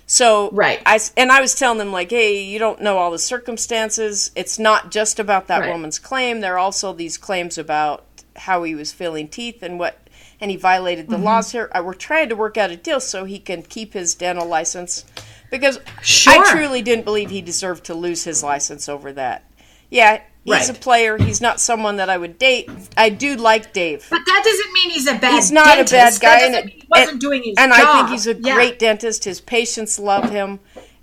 So 0.07 0.50
right, 0.52 0.80
I 0.86 1.00
and 1.16 1.32
I 1.32 1.40
was 1.40 1.54
telling 1.54 1.78
them 1.78 1.92
like, 1.92 2.11
hey, 2.11 2.42
you 2.42 2.59
don't 2.59 2.80
know 2.80 2.98
all 2.98 3.11
the 3.11 3.18
circumstances. 3.18 4.30
It's 4.36 4.59
not 4.59 4.90
just 4.90 5.18
about 5.18 5.48
that 5.48 5.61
right. 5.61 5.72
woman's 5.72 5.98
claim. 5.98 6.40
There 6.40 6.54
are 6.54 6.59
also 6.59 6.92
these 6.92 7.18
claims 7.18 7.59
about 7.59 8.04
how 8.36 8.62
he 8.62 8.74
was 8.74 8.92
filling 8.92 9.28
teeth 9.28 9.62
and 9.62 9.78
what 9.78 10.05
and 10.41 10.51
he 10.51 10.57
violated 10.57 11.09
the 11.09 11.16
mm-hmm. 11.16 11.24
laws 11.24 11.53
here. 11.53 11.70
We're 11.74 11.95
trying 11.95 12.28
to 12.28 12.37
work 12.37 12.57
out 12.57 12.70
a 12.70 12.76
deal 12.76 13.01
so 13.01 13.24
he 13.24 13.39
can 13.39 13.62
keep 13.62 13.95
his 13.95 14.14
dental 14.14 14.47
license 14.47 15.05
because 15.51 15.80
sure. 16.03 16.32
I 16.32 16.53
truly 16.53 16.82
didn't 16.82 17.05
believe 17.05 17.30
he 17.30 17.41
deserved 17.41 17.84
to 17.84 17.95
lose 17.95 18.24
his 18.24 18.43
license 18.43 18.89
over 18.89 19.12
that. 19.12 19.45
Yeah, 19.91 20.20
he's 20.45 20.53
right. 20.53 20.70
a 20.70 20.74
player. 20.74 21.16
He's 21.16 21.41
not 21.41 21.61
someone 21.61 21.97
that 21.97 22.11
I 22.11 22.18
would 22.18 22.39
date. 22.39 22.68
I 22.97 23.09
do 23.09 23.37
like 23.37 23.72
Dave, 23.72 24.07
but 24.11 24.20
that 24.26 24.43
doesn't 24.45 24.72
mean 24.72 24.91
he's 24.91 25.07
a 25.07 25.14
bad. 25.14 25.34
He's 25.34 25.53
not 25.53 25.76
dentist. 25.76 25.93
a 25.93 25.97
bad 25.97 26.20
guy, 26.20 26.59
and 26.59 26.70
he 26.70 26.84
wasn't 26.89 27.12
and, 27.12 27.20
doing 27.20 27.43
his 27.45 27.55
and 27.57 27.72
job. 27.72 27.80
I 27.80 27.97
think 27.99 28.11
he's 28.11 28.26
a 28.26 28.34
yeah. 28.34 28.55
great 28.55 28.78
dentist. 28.78 29.24
His 29.24 29.41
patients 29.41 29.99
love 29.99 30.30
him, 30.30 30.59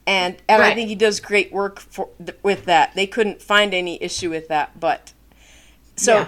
and 0.05 0.36
and 0.49 0.61
right. 0.61 0.71
I 0.71 0.75
think 0.75 0.89
he 0.89 0.95
does 0.95 1.21
great 1.21 1.53
work 1.53 1.79
for 1.79 2.09
with 2.41 2.65
that. 2.65 2.93
They 2.93 3.07
couldn't 3.07 3.41
find 3.41 3.73
any 3.73 4.01
issue 4.03 4.29
with 4.29 4.49
that, 4.49 4.79
but 4.79 5.13
so 5.95 6.27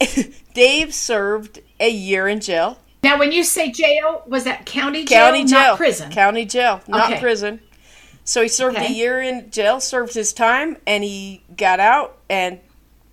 yeah. 0.00 0.24
Dave 0.54 0.92
served 0.92 1.60
a 1.82 1.90
year 1.90 2.28
in 2.28 2.40
jail. 2.40 2.78
Now, 3.02 3.18
when 3.18 3.32
you 3.32 3.42
say 3.42 3.70
jail, 3.72 4.22
was 4.26 4.44
that 4.44 4.64
county 4.64 5.04
jail, 5.04 5.26
county 5.26 5.44
jail, 5.44 5.60
not 5.60 5.76
prison? 5.76 6.10
County 6.12 6.44
jail, 6.44 6.80
not 6.86 7.10
okay. 7.10 7.20
prison. 7.20 7.60
So 8.24 8.42
he 8.42 8.48
served 8.48 8.76
okay. 8.76 8.86
a 8.86 8.90
year 8.90 9.20
in 9.20 9.50
jail, 9.50 9.80
served 9.80 10.14
his 10.14 10.32
time, 10.32 10.76
and 10.86 11.02
he 11.02 11.42
got 11.56 11.80
out 11.80 12.18
and 12.30 12.60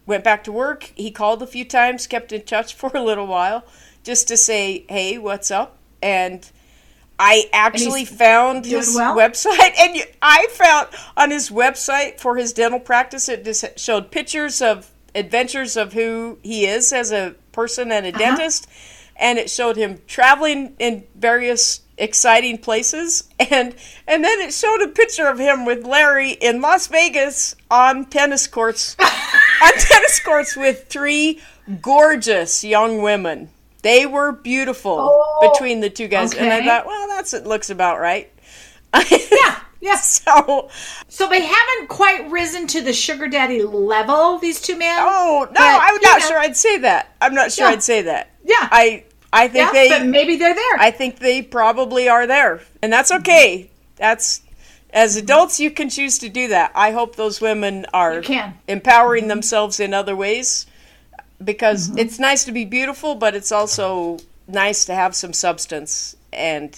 went 0.05 0.23
back 0.23 0.43
to 0.43 0.51
work. 0.51 0.91
He 0.95 1.09
called 1.09 1.41
a 1.41 1.47
few 1.47 1.65
times, 1.65 2.05
kept 2.05 2.31
in 2.31 2.43
touch 2.43 2.73
for 2.75 2.91
a 2.93 3.01
little 3.01 3.25
while, 3.25 3.65
just 4.03 4.27
to 4.27 4.37
say, 4.37 4.85
"Hey, 4.87 5.17
what's 5.17 5.49
up?" 5.49 5.77
And 6.01 6.47
I 7.17 7.49
actually 7.51 8.05
found 8.05 8.65
his 8.65 8.93
well? 8.95 9.17
website, 9.17 9.75
and 9.79 10.05
I 10.21 10.47
found 10.51 10.89
on 11.17 11.31
his 11.31 11.49
website 11.49 12.19
for 12.19 12.37
his 12.37 12.53
dental 12.53 12.79
practice, 12.79 13.27
it 13.27 13.43
just 13.43 13.79
showed 13.79 14.11
pictures 14.11 14.61
of 14.61 14.91
adventures 15.15 15.77
of 15.77 15.93
who 15.93 16.39
he 16.43 16.65
is 16.65 16.93
as 16.93 17.11
a 17.11 17.35
person 17.51 17.91
and 17.91 18.05
a 18.05 18.09
uh-huh. 18.09 18.17
dentist 18.17 18.67
and 19.15 19.37
it 19.37 19.49
showed 19.49 19.75
him 19.75 20.01
traveling 20.07 20.75
in 20.79 21.03
various 21.15 21.81
exciting 21.97 22.57
places 22.57 23.27
and 23.39 23.75
and 24.07 24.23
then 24.23 24.39
it 24.39 24.53
showed 24.53 24.81
a 24.81 24.87
picture 24.87 25.27
of 25.27 25.37
him 25.37 25.65
with 25.65 25.85
Larry 25.85 26.31
in 26.31 26.61
Las 26.61 26.87
Vegas 26.87 27.55
on 27.69 28.05
tennis 28.05 28.47
courts 28.47 28.95
on 28.99 29.71
tennis 29.73 30.19
courts 30.23 30.55
with 30.55 30.87
three 30.87 31.39
gorgeous 31.81 32.63
young 32.63 33.01
women. 33.01 33.49
They 33.81 34.05
were 34.05 34.31
beautiful 34.31 34.97
oh, 34.99 35.51
between 35.51 35.79
the 35.79 35.89
two 35.89 36.07
guys 36.07 36.33
okay. 36.33 36.43
and 36.43 36.51
I 36.51 36.65
thought, 36.65 36.85
well, 36.85 37.07
that's 37.07 37.33
it 37.33 37.45
looks 37.45 37.69
about 37.69 37.99
right. 37.99 38.31
yeah. 39.09 39.59
Yeah. 39.81 39.95
So, 39.95 40.69
so 41.07 41.29
they 41.29 41.41
haven't 41.41 41.87
quite 41.87 42.29
risen 42.29 42.67
to 42.67 42.81
the 42.81 42.91
sugar 42.91 43.29
daddy 43.29 43.63
level. 43.63 44.37
These 44.37 44.61
two 44.61 44.77
men. 44.77 44.97
Oh 44.99 45.47
no, 45.47 45.53
but, 45.53 45.57
I'm 45.57 46.01
not 46.01 46.19
know. 46.19 46.27
sure 46.27 46.37
I'd 46.37 46.57
say 46.57 46.79
that. 46.79 47.15
I'm 47.21 47.33
not 47.33 47.53
sure 47.53 47.65
yeah. 47.65 47.71
I'd 47.71 47.83
say 47.83 48.01
that. 48.01 48.29
Yeah. 48.43 48.55
I 48.59 49.05
I 49.31 49.47
think 49.47 49.67
yeah, 49.67 49.71
they. 49.71 49.87
But 49.87 50.07
maybe 50.07 50.35
they're 50.35 50.53
there. 50.53 50.77
I 50.79 50.91
think 50.91 51.19
they 51.19 51.41
probably 51.41 52.09
are 52.09 52.27
there, 52.27 52.61
and 52.81 52.91
that's 52.91 53.09
okay. 53.09 53.69
That's 53.95 54.41
as 54.91 55.15
adults, 55.15 55.59
you 55.59 55.71
can 55.71 55.89
choose 55.89 56.17
to 56.19 56.29
do 56.29 56.47
that. 56.47 56.71
I 56.73 56.91
hope 56.91 57.15
those 57.15 57.39
women 57.39 57.85
are 57.93 58.23
empowering 58.67 59.23
mm-hmm. 59.23 59.29
themselves 59.29 59.79
in 59.79 59.93
other 59.93 60.15
ways 60.15 60.65
because 61.43 61.89
mm-hmm. 61.89 61.99
it's 61.99 62.19
nice 62.19 62.43
to 62.45 62.51
be 62.51 62.65
beautiful, 62.65 63.15
but 63.15 63.35
it's 63.35 63.51
also 63.51 64.17
nice 64.47 64.85
to 64.85 64.95
have 64.95 65.15
some 65.15 65.33
substance. 65.33 66.15
And 66.33 66.77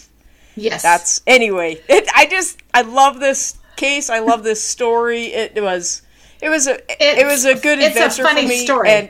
yes, 0.56 0.84
that's 0.84 1.22
anyway. 1.28 1.82
It, 1.88 2.08
I 2.16 2.26
just 2.26 2.60
I 2.74 2.82
love 2.82 3.20
this 3.20 3.58
case. 3.76 4.10
I 4.10 4.20
love 4.20 4.44
this 4.44 4.64
story. 4.64 5.26
It 5.34 5.62
was 5.62 6.02
it 6.42 6.50
was 6.50 6.68
a 6.68 6.76
it's, 6.90 7.22
it 7.22 7.26
was 7.26 7.46
a 7.46 7.56
good 7.56 7.80
adventure 7.80 8.24
a 8.24 8.30
for 8.30 8.36
me. 8.36 8.66
Story. 8.66 8.90
And 8.90 9.10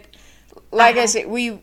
like 0.72 0.96
uh-huh. 0.96 1.04
I 1.04 1.06
said, 1.06 1.28
we 1.28 1.62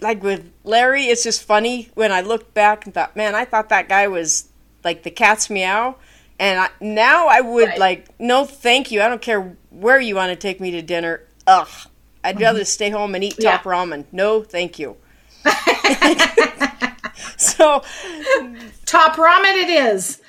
like 0.00 0.22
with 0.22 0.50
Larry, 0.64 1.04
it's 1.04 1.22
just 1.22 1.42
funny 1.42 1.90
when 1.94 2.12
I 2.12 2.20
look 2.20 2.54
back 2.54 2.84
and 2.84 2.94
thought, 2.94 3.16
man, 3.16 3.34
I 3.34 3.44
thought 3.44 3.68
that 3.70 3.88
guy 3.88 4.08
was 4.08 4.48
like 4.84 5.02
the 5.02 5.10
cat's 5.10 5.50
meow. 5.50 5.96
And 6.40 6.60
I, 6.60 6.68
now 6.80 7.26
I 7.26 7.40
would 7.40 7.68
right. 7.68 7.78
like, 7.78 8.20
no, 8.20 8.44
thank 8.44 8.92
you. 8.92 9.02
I 9.02 9.08
don't 9.08 9.20
care 9.20 9.56
where 9.70 10.00
you 10.00 10.14
want 10.14 10.30
to 10.30 10.36
take 10.36 10.60
me 10.60 10.70
to 10.70 10.82
dinner. 10.82 11.24
Ugh, 11.46 11.68
I'd 12.22 12.36
mm-hmm. 12.36 12.44
rather 12.44 12.64
stay 12.64 12.90
home 12.90 13.14
and 13.14 13.24
eat 13.24 13.38
top 13.40 13.64
yeah. 13.64 13.70
ramen. 13.70 14.04
No, 14.12 14.42
thank 14.42 14.78
you. 14.78 14.96
so, 17.36 17.82
top 18.86 19.16
ramen 19.16 19.62
it 19.62 19.70
is. 19.70 20.20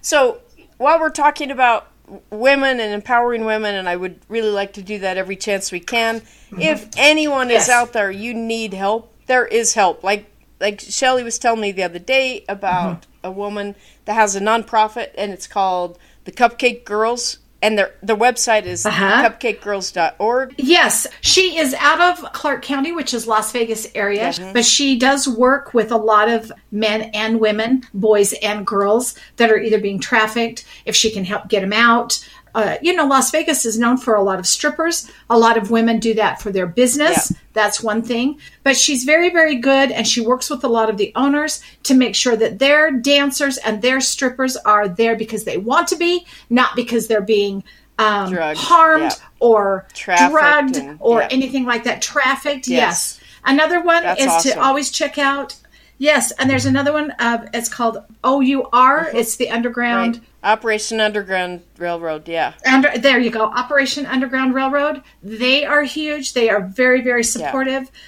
So, 0.00 0.40
while 0.76 1.00
we're 1.00 1.10
talking 1.10 1.50
about 1.50 1.90
women 2.30 2.80
and 2.80 2.92
empowering 2.92 3.44
women, 3.44 3.74
and 3.74 3.88
I 3.88 3.96
would 3.96 4.20
really 4.28 4.50
like 4.50 4.72
to 4.74 4.82
do 4.82 4.98
that 5.00 5.16
every 5.16 5.36
chance 5.36 5.70
we 5.70 5.80
can. 5.80 6.20
Mm-hmm. 6.20 6.60
If 6.60 6.88
anyone 6.96 7.50
yes. 7.50 7.64
is 7.64 7.68
out 7.70 7.92
there, 7.92 8.10
you 8.10 8.34
need 8.34 8.74
help. 8.74 9.14
There 9.26 9.46
is 9.46 9.74
help. 9.74 10.02
Like 10.02 10.30
like 10.60 10.80
Shelly 10.80 11.22
was 11.22 11.38
telling 11.38 11.60
me 11.60 11.72
the 11.72 11.84
other 11.84 11.98
day 11.98 12.44
about 12.48 13.02
mm-hmm. 13.02 13.26
a 13.26 13.30
woman 13.30 13.74
that 14.06 14.14
has 14.14 14.34
a 14.34 14.40
nonprofit, 14.40 15.10
and 15.16 15.32
it's 15.32 15.46
called 15.46 15.98
the 16.24 16.32
Cupcake 16.32 16.84
Girls 16.84 17.38
and 17.60 17.76
their 17.76 17.94
their 18.02 18.16
website 18.16 18.64
is 18.64 18.86
uh-huh. 18.86 19.28
cupcakegirls.org. 19.28 20.54
Yes, 20.58 21.06
she 21.20 21.58
is 21.58 21.74
out 21.74 22.00
of 22.00 22.32
Clark 22.32 22.62
County, 22.62 22.92
which 22.92 23.12
is 23.12 23.26
Las 23.26 23.50
Vegas 23.52 23.88
area, 23.94 24.28
mm-hmm. 24.28 24.52
but 24.52 24.64
she 24.64 24.98
does 24.98 25.28
work 25.28 25.74
with 25.74 25.90
a 25.90 25.96
lot 25.96 26.28
of 26.28 26.52
men 26.70 27.10
and 27.14 27.40
women, 27.40 27.82
boys 27.92 28.32
and 28.34 28.66
girls 28.66 29.14
that 29.36 29.50
are 29.50 29.58
either 29.58 29.80
being 29.80 29.98
trafficked. 29.98 30.64
If 30.84 30.94
she 30.94 31.10
can 31.10 31.24
help 31.24 31.48
get 31.48 31.60
them 31.60 31.72
out, 31.72 32.24
uh, 32.54 32.76
you 32.82 32.94
know, 32.94 33.06
Las 33.06 33.30
Vegas 33.30 33.64
is 33.64 33.78
known 33.78 33.96
for 33.96 34.14
a 34.14 34.22
lot 34.22 34.38
of 34.38 34.46
strippers. 34.46 35.10
A 35.30 35.38
lot 35.38 35.56
of 35.56 35.70
women 35.70 35.98
do 35.98 36.14
that 36.14 36.40
for 36.40 36.50
their 36.50 36.66
business. 36.66 37.30
Yeah. 37.30 37.38
That's 37.52 37.82
one 37.82 38.02
thing. 38.02 38.38
But 38.62 38.76
she's 38.76 39.04
very, 39.04 39.30
very 39.30 39.56
good, 39.56 39.90
and 39.90 40.06
she 40.06 40.20
works 40.20 40.50
with 40.50 40.64
a 40.64 40.68
lot 40.68 40.90
of 40.90 40.96
the 40.96 41.12
owners 41.16 41.62
to 41.84 41.94
make 41.94 42.14
sure 42.14 42.36
that 42.36 42.58
their 42.58 42.90
dancers 42.90 43.58
and 43.58 43.82
their 43.82 44.00
strippers 44.00 44.56
are 44.56 44.88
there 44.88 45.16
because 45.16 45.44
they 45.44 45.58
want 45.58 45.88
to 45.88 45.96
be, 45.96 46.26
not 46.50 46.76
because 46.76 47.06
they're 47.08 47.20
being 47.20 47.64
um, 47.98 48.32
harmed 48.34 49.02
yeah. 49.02 49.26
or 49.40 49.86
Trafficked 49.92 50.30
drugged 50.30 50.76
and, 50.76 50.98
or 51.00 51.20
yeah. 51.20 51.28
anything 51.30 51.64
like 51.64 51.84
that. 51.84 52.00
Trafficked, 52.02 52.68
yes. 52.68 53.18
yes. 53.18 53.20
Another 53.44 53.82
one 53.82 54.02
That's 54.02 54.20
is 54.20 54.28
awesome. 54.28 54.52
to 54.52 54.60
always 54.60 54.90
check 54.90 55.18
out 55.18 55.56
Yes, 55.98 56.30
and 56.32 56.48
there's 56.48 56.66
another 56.66 56.92
one. 56.92 57.12
Uh, 57.18 57.48
it's 57.52 57.68
called 57.68 57.98
OUR. 58.22 58.40
Mm-hmm. 58.72 59.16
It's 59.16 59.36
the 59.36 59.50
Underground 59.50 60.16
right. 60.16 60.24
Operation 60.42 61.00
Underground 61.00 61.62
Railroad. 61.78 62.28
Yeah. 62.28 62.54
Under, 62.64 62.96
there 62.96 63.18
you 63.18 63.30
go. 63.30 63.44
Operation 63.44 64.06
Underground 64.06 64.54
Railroad. 64.54 65.02
They 65.22 65.64
are 65.64 65.82
huge. 65.82 66.32
They 66.32 66.48
are 66.48 66.60
very 66.60 67.00
very 67.00 67.24
supportive. 67.24 67.84
Yeah. 67.84 68.00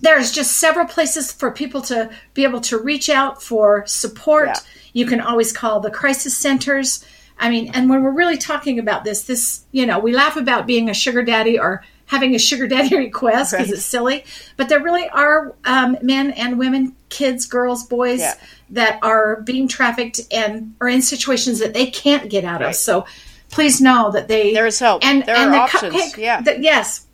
There's 0.00 0.32
just 0.32 0.58
several 0.58 0.86
places 0.86 1.32
for 1.32 1.50
people 1.50 1.80
to 1.82 2.10
be 2.34 2.44
able 2.44 2.60
to 2.62 2.78
reach 2.78 3.08
out 3.08 3.42
for 3.42 3.86
support. 3.86 4.48
Yeah. 4.48 4.60
You 4.92 5.06
can 5.06 5.20
always 5.20 5.52
call 5.52 5.80
the 5.80 5.90
crisis 5.90 6.36
centers. 6.36 7.04
I 7.38 7.50
mean, 7.50 7.70
and 7.74 7.90
when 7.90 8.02
we're 8.02 8.12
really 8.12 8.38
talking 8.38 8.78
about 8.78 9.04
this, 9.04 9.22
this, 9.22 9.64
you 9.72 9.86
know, 9.86 9.98
we 9.98 10.12
laugh 10.12 10.36
about 10.36 10.66
being 10.66 10.88
a 10.88 10.94
sugar 10.94 11.22
daddy 11.22 11.58
or 11.58 11.82
having 12.06 12.34
a 12.34 12.38
sugar 12.38 12.66
daddy 12.66 12.96
request 12.98 13.52
because 13.52 13.68
right. 13.68 13.74
it's 13.74 13.84
silly. 13.84 14.24
But 14.56 14.68
there 14.68 14.82
really 14.82 15.08
are 15.08 15.54
um, 15.64 15.96
men 16.02 16.30
and 16.32 16.58
women, 16.58 16.94
kids, 17.08 17.46
girls, 17.46 17.84
boys 17.84 18.20
yeah. 18.20 18.34
that 18.70 18.98
are 19.02 19.42
being 19.42 19.68
trafficked 19.68 20.20
and 20.32 20.74
are 20.80 20.88
in 20.88 21.02
situations 21.02 21.60
that 21.60 21.74
they 21.74 21.86
can't 21.86 22.30
get 22.30 22.44
out 22.44 22.60
right. 22.60 22.70
of. 22.70 22.76
So 22.76 23.06
please 23.50 23.80
know 23.80 24.10
that 24.12 24.28
they 24.28 24.52
there 24.52 24.66
is 24.66 24.78
help 24.78 25.04
and 25.04 25.24
there 25.24 25.36
and 25.36 25.52
the 25.52 25.58
options. 25.58 25.94
Cupcake, 25.94 26.16
yeah, 26.16 26.40
the, 26.40 26.60
yes. 26.60 27.06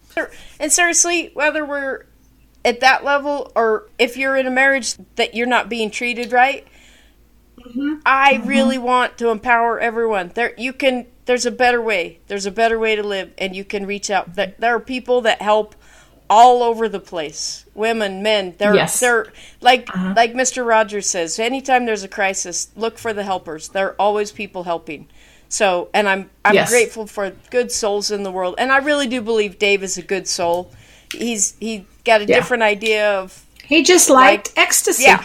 And 0.59 0.73
seriously, 0.73 1.31
whether 1.35 1.65
we're 1.65 2.05
at 2.65 2.81
that 2.81 3.05
level 3.05 3.51
or 3.55 3.89
if 3.99 4.17
you're 4.17 4.37
in 4.37 4.47
a 4.47 4.51
marriage 4.51 4.97
that 5.17 5.35
you're 5.35 5.47
not 5.47 5.69
being 5.69 5.91
treated 5.91 6.33
right. 6.33 6.67
Mm-hmm. 7.61 7.95
I 8.07 8.35
mm-hmm. 8.35 8.49
really 8.49 8.79
want 8.79 9.19
to 9.19 9.31
empower 9.31 9.79
everyone. 9.79 10.33
There, 10.35 10.55
you 10.57 10.73
can 10.73 11.07
there's 11.27 11.47
a 11.47 11.51
better 11.51 11.81
way. 11.81 12.19
There's 12.27 12.47
a 12.47 12.51
better 12.51 12.79
way 12.79 12.97
to 12.97 13.03
live, 13.03 13.33
and 13.39 13.55
you 13.55 13.65
can 13.65 13.87
reach 13.87 14.11
out. 14.11 14.35
There, 14.35 14.55
there 14.59 14.75
are 14.75 14.81
people 14.81 15.21
that 15.23 15.41
help 15.41 15.75
all 16.29 16.63
over 16.63 16.89
the 16.89 17.01
place. 17.01 17.67
Women, 17.75 18.23
men. 18.23 18.55
They're 18.59 18.75
yes. 18.75 19.01
they're 19.01 19.33
like 19.61 19.89
uh-huh. 19.89 20.15
like 20.17 20.33
Mr. 20.33 20.67
Rogers 20.67 21.09
says. 21.09 21.39
Anytime 21.39 21.87
there's 21.87 22.05
a 22.05 22.09
crisis, 22.09 22.71
look 22.77 22.99
for 22.99 23.13
the 23.13 23.25
helpers. 23.25 23.69
There 23.69 23.89
are 23.89 23.97
always 23.99 24.33
people 24.33 24.63
helping. 24.65 25.09
So, 25.49 25.91
and 25.93 26.09
I'm 26.09 26.31
I'm 26.45 26.55
yes. 26.55 26.71
grateful 26.71 27.07
for 27.07 27.31
good 27.51 27.73
souls 27.73 28.11
in 28.11 28.23
the 28.23 28.31
world, 28.31 28.55
and 28.59 28.71
I 28.71 28.79
really 28.79 29.09
do 29.09 29.21
believe 29.21 29.59
Dave 29.59 29.83
is 29.83 29.99
a 29.99 30.03
good 30.03 30.29
soul. 30.29 30.73
He's 31.13 31.57
he 31.59 31.87
got 32.05 32.21
a 32.21 32.25
yeah. 32.25 32.37
different 32.37 32.63
idea 32.63 33.19
of. 33.19 33.45
He 33.65 33.83
just 33.83 34.09
liked 34.09 34.57
like, 34.57 34.59
ecstasy. 34.59 35.05
Yeah. 35.05 35.25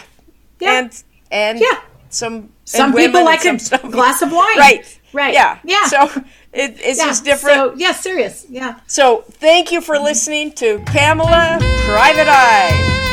yeah. 0.60 0.78
And 0.78 1.02
and 1.30 1.60
yeah. 1.60 1.80
Some 2.16 2.50
some 2.64 2.94
people 2.94 3.24
like 3.24 3.44
a 3.44 3.56
glass 3.90 4.22
of 4.22 4.32
wine. 4.32 4.58
Right. 4.58 5.00
Right. 5.12 5.34
Yeah. 5.34 5.58
Yeah. 5.64 5.84
So 5.86 6.04
it, 6.52 6.76
it's 6.80 6.98
yeah. 6.98 7.06
just 7.06 7.24
different. 7.24 7.56
So, 7.56 7.74
yeah, 7.76 7.92
serious. 7.92 8.46
Yeah. 8.48 8.80
So 8.86 9.24
thank 9.28 9.72
you 9.72 9.80
for 9.80 9.98
listening 9.98 10.52
to 10.52 10.80
Pamela 10.80 11.58
Private 11.86 12.28
Eye. 12.28 13.12